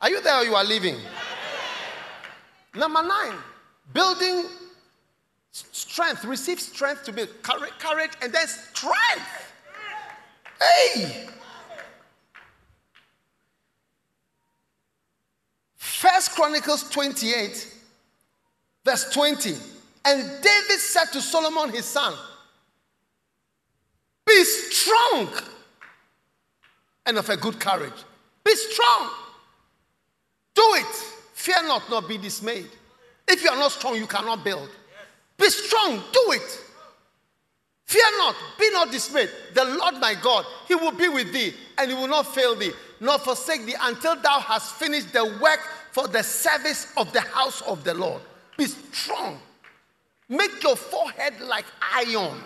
[0.00, 0.96] Are you there or you are leaving?
[2.74, 3.34] Number nine,
[3.92, 4.44] building
[5.50, 6.24] strength.
[6.24, 9.52] Receive strength to build courage and then strength.
[10.60, 11.28] Hey!
[15.76, 17.74] First Chronicles 28,
[18.84, 19.54] verse 20.
[20.04, 22.14] And David said to Solomon his son,
[24.26, 25.28] be strong
[27.06, 28.04] and of a good courage.
[28.44, 29.10] Be strong.
[30.54, 30.94] Do it.
[31.34, 32.70] Fear not, nor be dismayed.
[33.28, 34.68] If you are not strong, you cannot build.
[35.38, 36.02] Be strong.
[36.12, 36.60] Do it.
[37.86, 39.30] Fear not, be not dismayed.
[39.54, 42.72] The Lord my God, He will be with thee, and He will not fail thee,
[43.00, 45.60] nor forsake thee until thou hast finished the work
[45.92, 48.20] for the service of the house of the Lord.
[48.58, 49.38] Be strong.
[50.28, 52.42] Make your forehead like iron.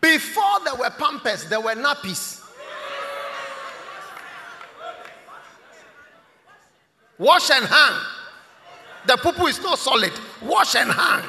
[0.00, 2.42] Before there were pampers, there were nappies.
[7.18, 8.02] Wash and hang.
[9.06, 10.12] The poo is not solid.
[10.42, 11.24] Wash and hang.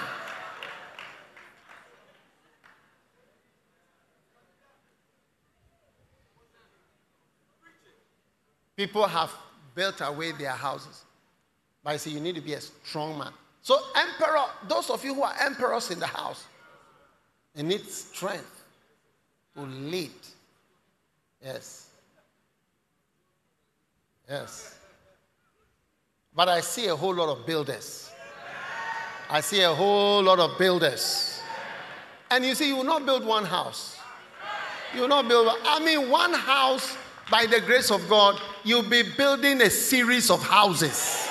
[8.76, 9.32] People have
[9.74, 11.04] built away their houses.
[11.84, 13.32] But I say you need to be a strong man.
[13.62, 16.46] So, emperor, those of you who are emperors in the house,
[17.58, 18.64] you need strength
[19.56, 20.12] to lead.
[21.44, 21.90] Yes.
[24.30, 24.78] Yes.
[26.36, 28.12] But I see a whole lot of builders.
[29.28, 31.42] I see a whole lot of builders.
[32.30, 33.98] And you see, you will not build one house.
[34.94, 36.96] You will not build, I mean, one house,
[37.32, 41.28] by the grace of God, you'll be building a series of houses.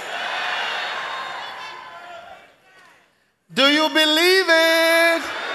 [3.54, 5.45] Do you believe it?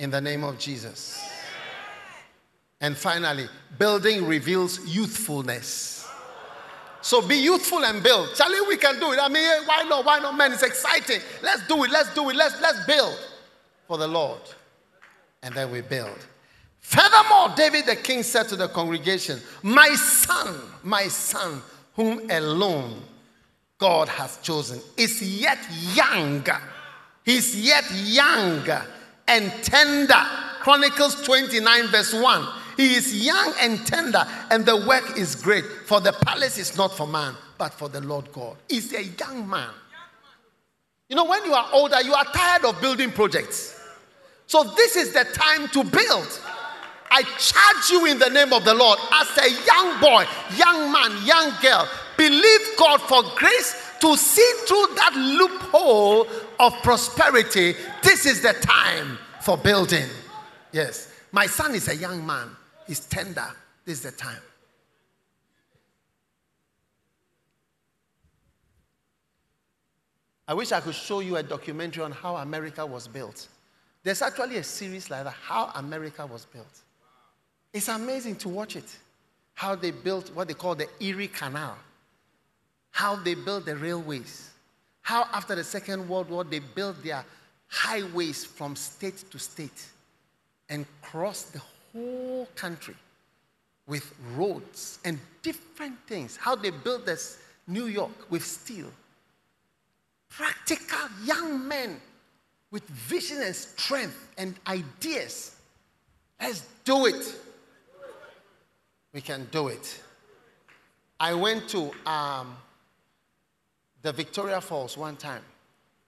[0.00, 1.22] In the name of Jesus.
[2.80, 3.46] And finally,
[3.78, 6.08] building reveals youthfulness.
[7.02, 8.34] So be youthful and build.
[8.34, 9.18] Charlie, we can do it.
[9.20, 10.06] I mean, eh, why not?
[10.06, 10.52] Why not, man?
[10.52, 11.20] It's exciting.
[11.42, 11.90] Let's do it.
[11.90, 12.36] Let's do it.
[12.36, 13.14] Let's, let's build
[13.86, 14.40] for the Lord.
[15.42, 16.16] And then we build.
[16.80, 21.60] Furthermore, David the king said to the congregation, My son, my son,
[21.94, 23.02] whom alone
[23.76, 25.58] God has chosen, is yet
[25.94, 26.58] younger.
[27.22, 28.66] He's yet young
[29.30, 30.22] and tender.
[30.60, 32.46] Chronicles 29, verse 1.
[32.76, 35.64] He is young and tender, and the work is great.
[35.86, 38.56] For the palace is not for man, but for the Lord God.
[38.68, 39.70] He's a young man.
[41.08, 43.78] You know, when you are older, you are tired of building projects.
[44.46, 46.40] So, this is the time to build.
[47.10, 50.24] I charge you in the name of the Lord as a young boy,
[50.56, 56.26] young man, young girl, believe God for grace to see through that loophole
[56.58, 57.74] of prosperity.
[58.02, 60.08] This is the time for building.
[60.72, 61.12] Yes.
[61.32, 62.56] My son is a young man
[62.90, 63.46] he's tender,
[63.84, 64.42] this is the time.
[70.48, 73.46] I wish I could show you a documentary on how America was built.
[74.02, 76.80] There's actually a series like that, How America Was Built.
[77.72, 78.96] It's amazing to watch it.
[79.54, 81.76] How they built what they call the Erie Canal,
[82.90, 84.50] how they built the railways,
[85.02, 87.24] how after the Second World War they built their
[87.68, 89.86] highways from state to state
[90.68, 91.60] and crossed the
[91.92, 92.94] whole country
[93.86, 96.36] with roads and different things.
[96.36, 98.90] How they built this New York with steel.
[100.28, 102.00] Practical young men
[102.70, 105.56] with vision and strength and ideas.
[106.40, 107.34] Let's do it.
[109.12, 110.00] We can do it.
[111.18, 112.56] I went to um,
[114.02, 115.42] the Victoria Falls one time.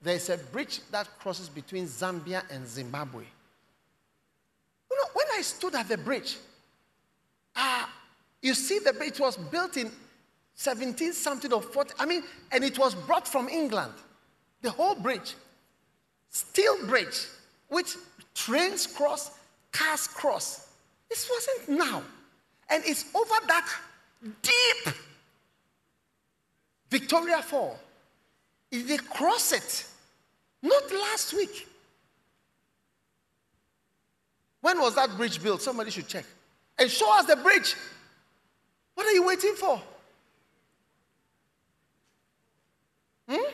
[0.00, 3.24] There's a bridge that crosses between Zambia and Zimbabwe.
[4.90, 6.36] You know, when I stood at the bridge,
[7.54, 7.88] ah,
[8.40, 9.90] you see the bridge was built in
[10.56, 11.94] 17 something or 40.
[11.98, 13.92] I mean, and it was brought from England.
[14.62, 15.34] The whole bridge.
[16.30, 17.26] Steel bridge,
[17.68, 17.94] which
[18.34, 19.38] trains cross,
[19.70, 20.68] cars cross.
[21.08, 22.02] This wasn't now.
[22.70, 23.68] And it's over that
[24.42, 24.94] deep
[26.92, 27.78] Victoria Fall.
[28.70, 29.86] They cross it.
[30.62, 31.66] Not last week.
[34.60, 35.62] When was that bridge built?
[35.62, 36.26] Somebody should check.
[36.78, 37.74] And show us the bridge.
[38.94, 39.80] What are you waiting for?
[43.26, 43.50] Hmm?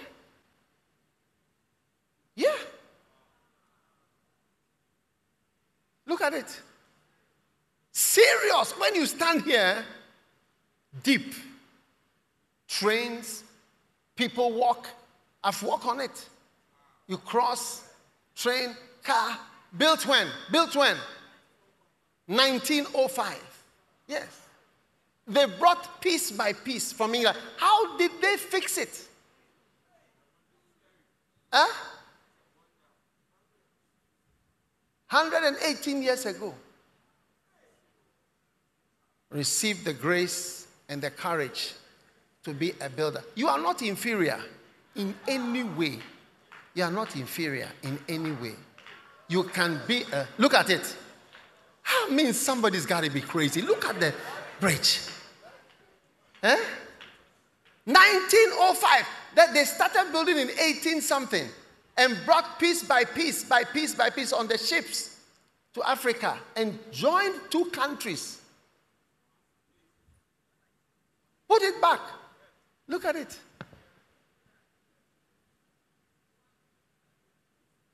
[2.35, 2.57] Yeah.
[6.07, 6.61] Look at it.
[7.93, 8.73] Serious.
[8.73, 9.85] When you stand here,
[11.05, 11.35] deep.
[12.69, 13.43] Trains,
[14.15, 14.87] people walk.
[15.43, 16.29] I've walked on it.
[17.07, 17.89] You cross,
[18.37, 19.39] train, car,
[19.77, 20.27] Built when?
[20.51, 20.97] Built when?
[22.27, 23.37] 1905.
[24.07, 24.27] Yes.
[25.27, 27.37] They brought piece by piece from England.
[27.59, 29.07] How did they fix it?
[31.53, 31.67] Huh?
[35.11, 36.55] 118 years ago.
[39.31, 41.75] Receive the grace and the courage
[42.49, 43.23] to be a builder.
[43.35, 44.41] You are not inferior.
[44.97, 45.99] in any way.
[46.75, 48.55] You are not inferior in any way.
[49.29, 50.97] You can be a, look at it.
[51.87, 53.63] I mean, somebody's got to be crazy.
[53.63, 54.13] Look at the
[54.61, 55.01] bridge.
[56.43, 56.57] Eh?
[57.85, 59.07] 1905.
[59.35, 61.47] That they started building in 18 something
[61.97, 65.21] and brought piece by piece by piece by piece on the ships
[65.75, 68.41] to Africa and joined two countries.
[71.49, 72.01] Put it back.
[72.89, 73.39] Look at it.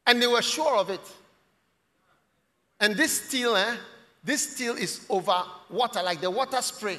[0.07, 1.01] And they were sure of it.
[2.81, 3.77] And this steel, eh,
[4.23, 6.99] this steel is over water, like the water spray.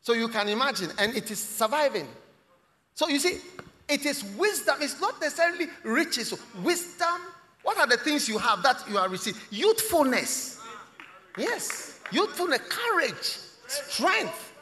[0.00, 2.08] So you can imagine, and it is surviving.
[2.94, 3.40] So you see,
[3.88, 4.76] it is wisdom.
[4.80, 6.34] It's not necessarily riches.
[6.62, 7.20] Wisdom.
[7.62, 9.40] What are the things you have that you are receiving?
[9.50, 10.60] Youthfulness.
[11.36, 12.00] Yes.
[12.12, 14.52] Youthfulness, courage, strength,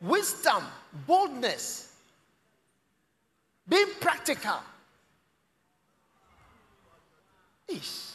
[0.00, 0.64] wisdom,
[1.06, 1.89] boldness,
[3.68, 4.60] being practical.
[7.68, 8.10] Ish.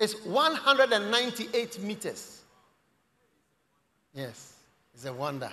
[0.00, 2.42] It's 198 meters.
[4.12, 4.54] Yes,
[4.92, 5.52] it's a wonder.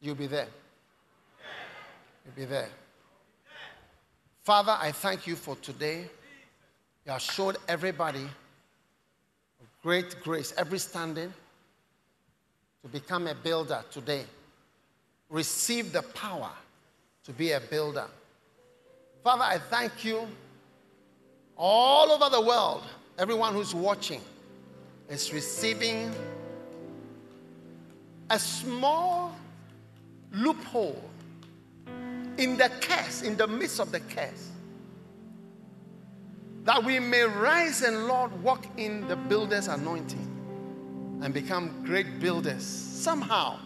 [0.00, 0.48] You'll be there.
[2.24, 2.68] You'll be there.
[4.42, 6.06] Father, I thank you for today.
[7.04, 8.26] You have showed everybody
[9.88, 11.32] great grace, every standing,
[12.82, 14.22] to become a builder today.
[15.30, 16.50] Receive the power
[17.24, 18.04] to be a builder.
[19.24, 20.28] Father, I thank you
[21.56, 22.82] all over the world,
[23.18, 24.20] everyone who's watching
[25.08, 26.12] is receiving
[28.28, 29.34] a small
[30.32, 31.02] loophole
[32.36, 34.50] in the curse, in the midst of the curse.
[36.68, 42.62] That we may rise and, Lord, walk in the builder's anointing and become great builders
[42.62, 43.58] somehow.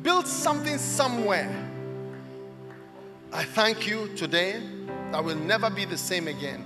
[0.00, 1.68] Build something somewhere
[3.30, 4.62] I thank you today
[5.10, 6.64] that will never be the same again.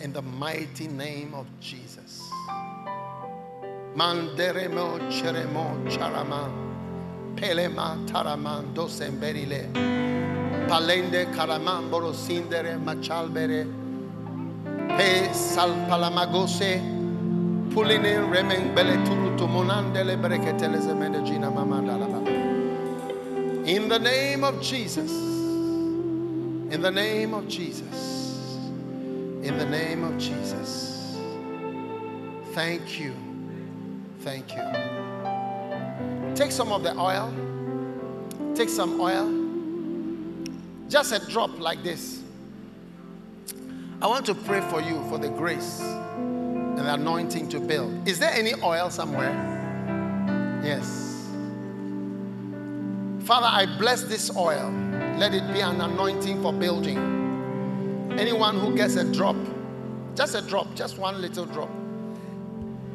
[0.00, 2.20] In the mighty name of Jesus.
[3.94, 5.78] Manderemo cheremo.
[7.36, 9.72] Pelema taraman dosemberile.
[10.68, 13.87] Palende karaman borosindere machalbere.
[23.66, 25.10] In the name of Jesus.
[26.70, 28.56] In the name of Jesus.
[29.42, 31.18] In the name of Jesus.
[32.52, 33.14] Thank you.
[34.20, 34.64] Thank you.
[36.34, 37.32] Take some of the oil.
[38.54, 39.28] Take some oil.
[40.88, 42.17] Just a drop like this.
[44.00, 48.06] I want to pray for you for the grace and the anointing to build.
[48.06, 49.32] Is there any oil somewhere?
[50.62, 51.26] Yes.
[53.26, 54.70] Father, I bless this oil.
[55.16, 56.96] Let it be an anointing for building.
[58.16, 59.36] Anyone who gets a drop,
[60.14, 61.70] just a drop, just one little drop.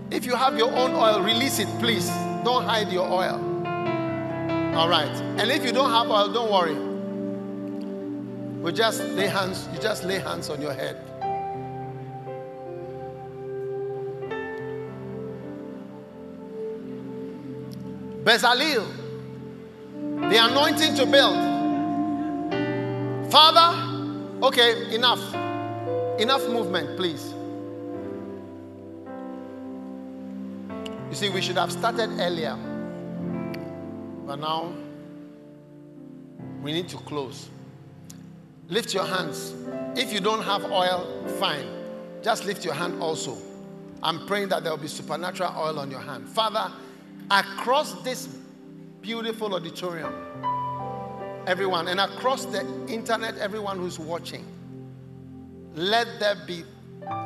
[0.10, 2.08] If you have your own oil, release it, please.
[2.46, 3.36] Don't hide your oil.
[4.78, 5.14] All right.
[5.38, 6.93] And if you don't have oil, don't worry.
[8.64, 10.96] We just lay hands, you just lay hands on your head.
[18.24, 18.88] Bezalel,
[20.30, 21.36] the anointing to build.
[23.30, 25.22] Father, okay, enough.
[26.22, 27.34] Enough movement, please.
[31.10, 32.56] You see, we should have started earlier.
[34.26, 34.72] But now,
[36.62, 37.50] we need to close.
[38.70, 39.54] Lift your hands.
[39.96, 41.68] If you don't have oil, fine.
[42.24, 43.38] Just lift your hand also.
[44.02, 46.28] I'm praying that there will be supernatural oil on your hand.
[46.28, 46.72] Father,
[47.30, 48.28] across this
[49.02, 50.14] beautiful auditorium,
[51.46, 54.46] everyone, and across the internet, everyone who's watching,
[55.76, 56.64] let there be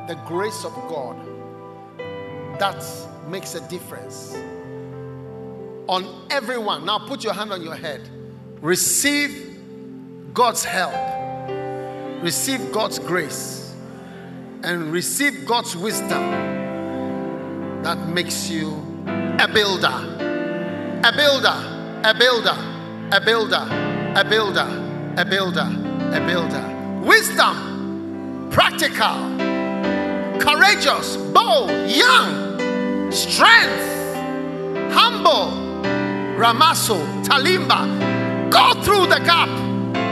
[0.07, 1.17] the grace of God
[2.59, 2.83] that
[3.27, 4.35] makes a difference
[5.87, 6.85] on everyone.
[6.85, 8.01] Now put your hand on your head.
[8.61, 9.59] Receive
[10.33, 10.93] God's help,
[12.21, 13.73] receive God's grace,
[14.63, 16.21] and receive God's wisdom
[17.83, 18.69] that makes you
[19.39, 20.13] a builder.
[21.03, 22.57] A builder, a builder,
[23.11, 23.87] a builder
[24.17, 25.69] a builder, a builder,
[26.11, 27.03] a builder.
[27.05, 29.37] Wisdom, practical,
[30.39, 34.15] courageous, bold, young, strength,
[34.91, 35.51] humble,
[36.35, 38.49] ramasso, talimba.
[38.49, 39.49] Go through the gap.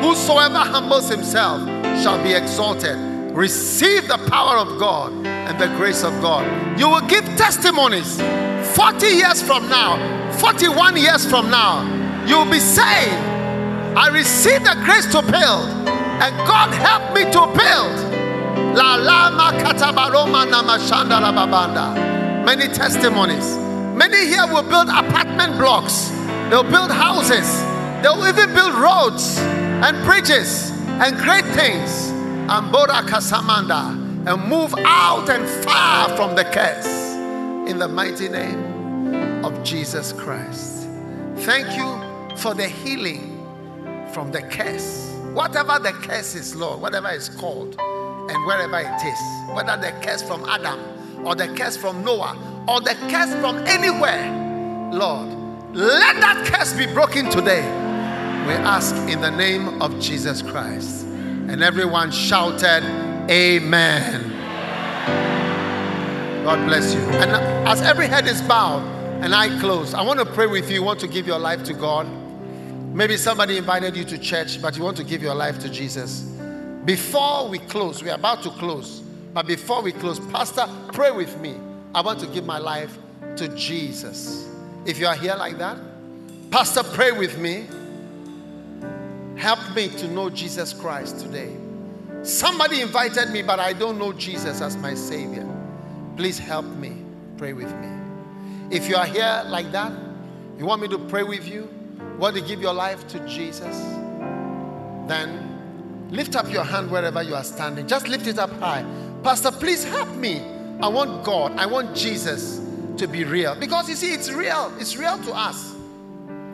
[0.03, 1.67] Whosoever humbles himself
[2.01, 2.97] shall be exalted.
[3.35, 6.45] receive the power of God and the grace of God.
[6.79, 8.21] You will give testimonies
[8.75, 9.97] 40 years from now,
[10.39, 11.83] 41 years from now.
[12.25, 13.13] You will be saying,
[13.97, 15.67] I received the grace to build,
[16.23, 18.15] and God helped me to build.
[18.75, 22.45] La lama katabaroma namashanda rababanda.
[22.45, 23.57] Many testimonies.
[23.95, 26.09] Many here will build apartment blocks.
[26.49, 27.61] They'll build houses.
[28.01, 32.09] They'll even build roads and bridges and great things.
[32.49, 34.03] And Bora Kasamanda.
[34.27, 36.87] And move out and far from the curse.
[37.69, 40.87] In the mighty name of Jesus Christ.
[41.37, 43.31] Thank you for the healing
[44.13, 45.11] from the curse.
[45.33, 49.19] Whatever the curse is, Lord, whatever it's called, and wherever it is,
[49.53, 50.79] whether the curse from Adam
[51.25, 52.35] or the curse from Noah
[52.67, 54.31] or the curse from anywhere,
[54.91, 55.27] Lord,
[55.75, 57.84] let that curse be broken today.
[58.45, 61.03] We ask in the name of Jesus Christ.
[61.03, 62.83] And everyone shouted,
[63.27, 64.29] Amen.
[66.43, 66.99] God bless you.
[66.99, 67.31] And
[67.67, 68.83] as every head is bowed
[69.23, 70.75] and I close, I want to pray with you.
[70.75, 72.07] You want to give your life to God?
[72.93, 76.21] Maybe somebody invited you to church, but you want to give your life to Jesus.
[76.85, 78.99] Before we close, we're about to close,
[79.33, 81.55] but before we close, Pastor, pray with me.
[81.95, 82.95] I want to give my life
[83.37, 84.47] to Jesus.
[84.85, 85.79] If you are here like that,
[86.51, 87.65] Pastor, pray with me.
[89.35, 91.55] Help me to know Jesus Christ today.
[92.23, 95.47] Somebody invited me, but I don't know Jesus as my Savior.
[96.15, 97.03] Please help me.
[97.37, 97.89] Pray with me.
[98.71, 99.91] If you are here like that,
[100.57, 101.69] you want me to pray with you,
[102.17, 103.77] want to give your life to Jesus,
[105.07, 107.87] then lift up your hand wherever you are standing.
[107.87, 108.85] Just lift it up high.
[109.21, 110.39] Pastor, please help me.
[110.81, 112.61] I want God, I want Jesus
[112.97, 113.53] to be real.
[113.55, 114.73] Because you see, it's real.
[114.79, 115.74] It's real to us.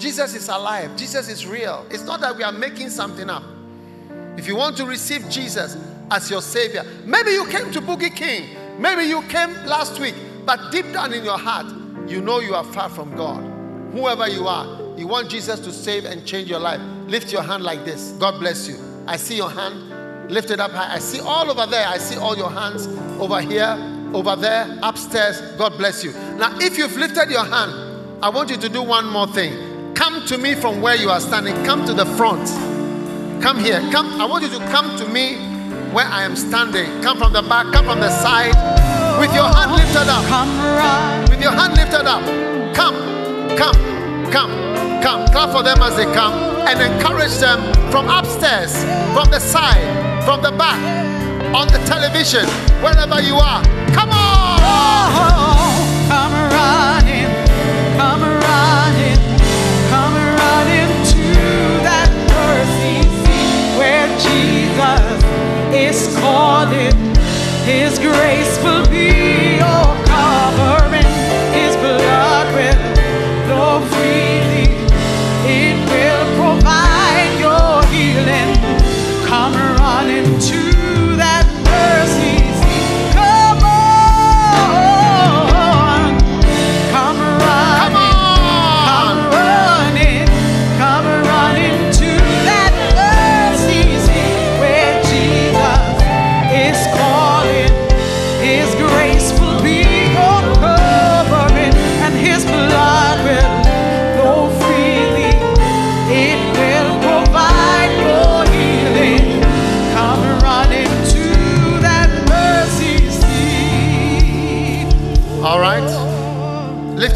[0.01, 0.95] Jesus is alive.
[0.97, 1.85] Jesus is real.
[1.91, 3.43] It's not that we are making something up.
[4.35, 5.77] If you want to receive Jesus
[6.09, 8.49] as your Savior, maybe you came to Boogie King,
[8.79, 11.67] maybe you came last week, but deep down in your heart,
[12.09, 13.43] you know you are far from God.
[13.93, 16.81] Whoever you are, you want Jesus to save and change your life.
[17.05, 18.11] Lift your hand like this.
[18.13, 18.77] God bless you.
[19.05, 20.95] I see your hand lifted up high.
[20.95, 21.87] I see all over there.
[21.87, 22.87] I see all your hands
[23.19, 23.77] over here,
[24.15, 25.41] over there, upstairs.
[25.57, 26.11] God bless you.
[26.37, 29.70] Now, if you've lifted your hand, I want you to do one more thing.
[29.95, 31.55] Come to me from where you are standing.
[31.65, 32.47] Come to the front.
[33.41, 33.79] Come here.
[33.91, 34.19] Come.
[34.19, 35.35] I want you to come to me
[35.91, 37.01] where I am standing.
[37.01, 37.71] Come from the back.
[37.73, 38.55] Come from the side.
[39.19, 41.29] With your hand lifted up.
[41.29, 42.23] With your hand lifted up.
[42.75, 42.95] Come.
[43.57, 44.31] Come.
[44.31, 44.51] Come.
[45.01, 45.27] Come.
[45.27, 47.59] Clap for them as they come and encourage them
[47.91, 48.71] from upstairs,
[49.13, 49.83] from the side,
[50.23, 50.79] from the back,
[51.53, 52.45] on the television,
[52.81, 53.61] wherever you are.
[53.91, 54.59] Come on.
[54.61, 56.07] Oh, oh, oh.
[56.07, 57.00] come running,
[64.71, 65.23] Jesus
[65.73, 66.95] is calling.
[67.65, 70.00] His grace will be your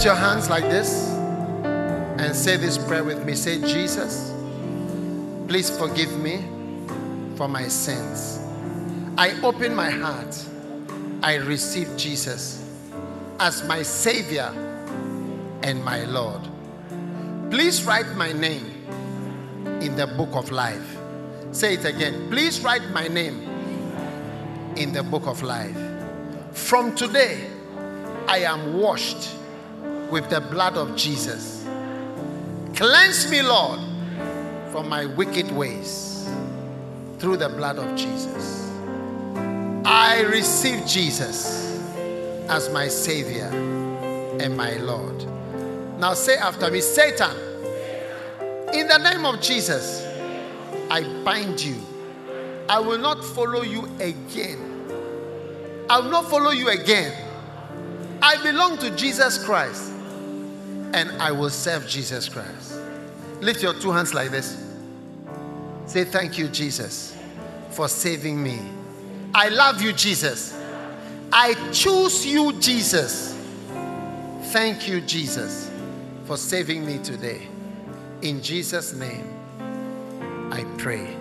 [0.06, 1.10] your hands like this
[1.65, 3.34] and say this prayer with me.
[3.34, 4.32] Say, Jesus,
[5.48, 6.45] please forgive me
[7.36, 8.40] for my sins.
[9.18, 10.45] I open my heart.
[11.23, 12.64] I receive Jesus
[13.40, 14.53] as my Savior
[15.64, 16.41] and my Lord.
[17.49, 18.86] Please write my name
[19.82, 20.98] in the book of life.
[21.52, 22.30] Say it again.
[22.30, 23.41] Please write my name
[24.76, 25.77] in the book of life.
[26.52, 27.49] From today,
[28.27, 29.32] I am washed
[30.10, 31.65] with the blood of Jesus.
[32.76, 33.80] Cleanse me, Lord,
[34.72, 36.30] from my wicked ways
[37.19, 38.72] through the blood of Jesus.
[39.86, 41.80] I receive Jesus
[42.49, 43.49] as my Savior
[44.41, 45.26] and my Lord.
[45.99, 47.36] Now say after me, Satan,
[48.73, 50.06] in the name of Jesus,
[50.90, 51.82] I bind you.
[52.68, 54.60] I will not follow you again.
[55.90, 57.14] I will not follow you again.
[58.22, 59.94] I belong to Jesus Christ
[60.95, 62.80] and I will serve Jesus Christ.
[63.41, 64.63] Lift your two hands like this.
[65.85, 67.15] Say, Thank you, Jesus,
[67.69, 68.59] for saving me.
[69.34, 70.57] I love you, Jesus.
[71.34, 73.38] I choose you, Jesus.
[74.53, 75.69] Thank you, Jesus,
[76.23, 77.41] for saving me today.
[78.22, 79.27] In Jesus' name,
[80.49, 81.13] I pray.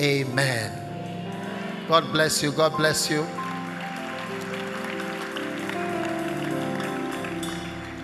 [0.00, 1.86] Amen.
[1.88, 2.52] God bless you.
[2.52, 3.26] God bless you.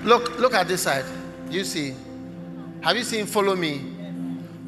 [0.05, 1.05] Look, look at this side.
[1.51, 1.95] You see?
[2.83, 3.95] Have you seen follow me?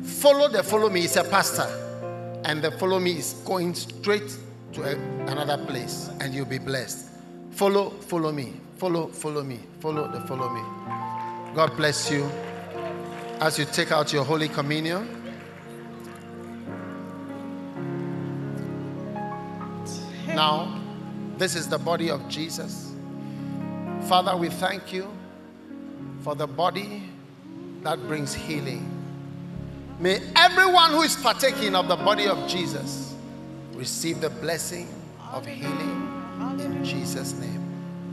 [0.03, 1.69] Follow the follow me is a pastor.
[2.45, 4.37] And the follow me is going straight
[4.73, 4.95] to a,
[5.31, 7.11] another place and you'll be blessed.
[7.51, 8.55] Follow, follow me.
[8.77, 9.61] Follow, follow me.
[9.81, 10.63] Follow the follow me.
[11.55, 12.25] God bless you.
[13.41, 15.21] As you take out your Holy Communion,
[20.35, 20.81] Now,
[21.37, 22.95] this is the body of Jesus.
[24.09, 25.11] Father, we thank you
[26.23, 27.03] for the body
[27.83, 28.89] that brings healing.
[29.99, 33.15] May everyone who is partaking of the body of Jesus
[33.75, 34.89] receive the blessing
[35.33, 36.11] of healing
[36.59, 37.67] in Jesus' name.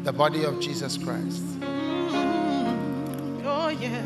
[0.03, 1.41] The body of Jesus Christ.
[3.43, 4.01] Oh, yeah.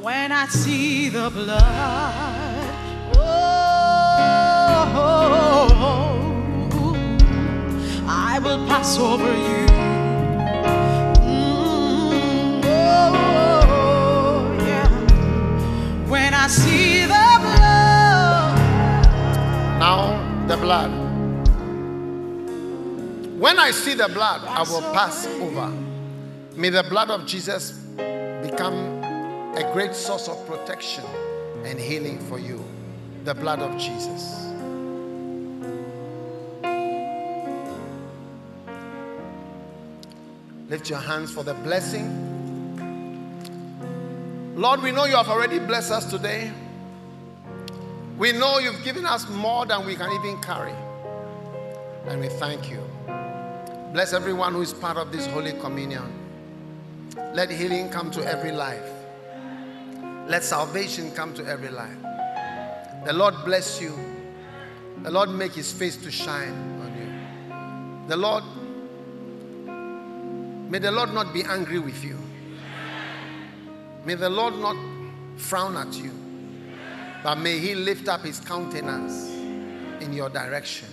[0.00, 1.62] When I see the blood,
[3.16, 3.20] oh,
[4.94, 5.68] oh,
[6.72, 6.94] oh
[8.08, 9.65] I will pass over you.
[17.40, 18.58] Blood.
[19.78, 20.90] Now the blood
[23.38, 25.70] When I see the blood, I will pass over.
[26.56, 27.72] May the blood of Jesus
[28.42, 28.74] become
[29.54, 31.04] a great source of protection
[31.64, 32.64] and healing for you.
[33.24, 34.42] The blood of Jesus.
[40.70, 42.35] Lift your hands for the blessing.
[44.56, 46.50] Lord, we know you have already blessed us today.
[48.16, 50.72] We know you've given us more than we can even carry.
[52.06, 52.82] And we thank you.
[53.92, 56.10] Bless everyone who is part of this Holy Communion.
[57.34, 58.90] Let healing come to every life.
[60.26, 61.98] Let salvation come to every life.
[63.04, 63.92] The Lord bless you.
[65.02, 68.08] The Lord make his face to shine on you.
[68.08, 68.42] The Lord,
[70.70, 72.18] may the Lord not be angry with you.
[74.06, 74.76] May the Lord not
[75.36, 76.12] frown at you,
[77.24, 79.28] but may he lift up his countenance
[80.00, 80.88] in your direction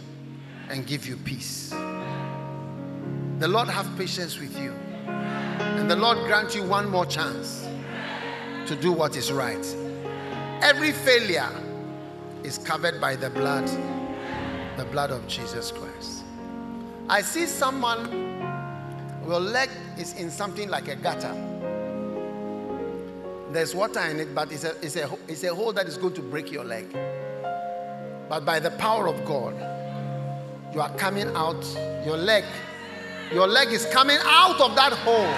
[0.68, 1.69] and give you peace.
[1.69, 4.72] The Lord have patience with you.
[5.06, 7.68] And the Lord grant you one more chance
[8.65, 9.64] to do what is right.
[10.64, 11.52] Every failure
[12.44, 13.68] is covered by the blood,
[14.76, 16.23] the blood of Jesus Christ.
[17.07, 18.10] I see someone,
[19.27, 19.69] your leg
[19.99, 21.53] is in something like a gutter.
[23.54, 26.16] There's water in it, but it's a, it's, a, it's a hole that is going
[26.16, 26.92] to break your leg.
[28.28, 29.54] But by the power of God,
[30.74, 31.64] you are coming out,
[32.04, 32.44] your leg,
[33.32, 35.34] your leg is coming out of that hole.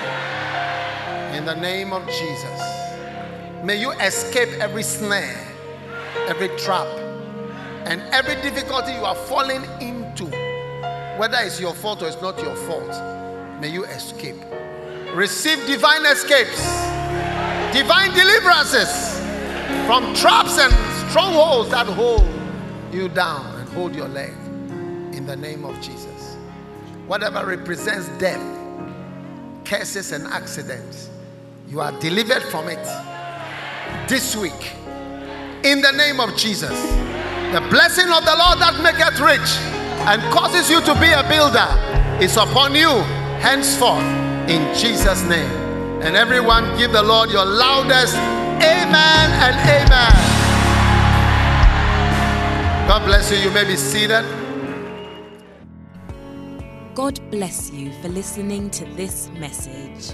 [1.35, 2.61] In the name of Jesus.
[3.65, 5.37] May you escape every snare,
[6.27, 6.87] every trap,
[7.85, 10.25] and every difficulty you are falling into,
[11.17, 13.59] whether it's your fault or it's not your fault.
[13.59, 14.37] May you escape.
[15.13, 16.61] Receive divine escapes,
[17.75, 19.19] divine deliverances
[19.85, 20.71] from traps and
[21.09, 22.25] strongholds that hold
[22.89, 24.31] you down and hold your leg
[25.11, 26.37] in the name of Jesus.
[27.05, 28.41] Whatever represents death,
[29.65, 31.09] curses, and accidents,
[31.67, 32.81] you are delivered from it
[34.07, 34.71] this week
[35.65, 36.79] in the name of Jesus.
[37.51, 39.51] The blessing of the Lord that maketh rich
[40.07, 43.01] and causes you to be a builder is upon you
[43.41, 44.05] henceforth
[44.49, 45.64] in Jesus' name.
[46.03, 48.15] And everyone give the Lord your loudest
[48.61, 50.13] amen and amen.
[52.87, 53.37] God bless you.
[53.37, 54.25] You may be seated.
[56.93, 60.13] God bless you for listening to this message.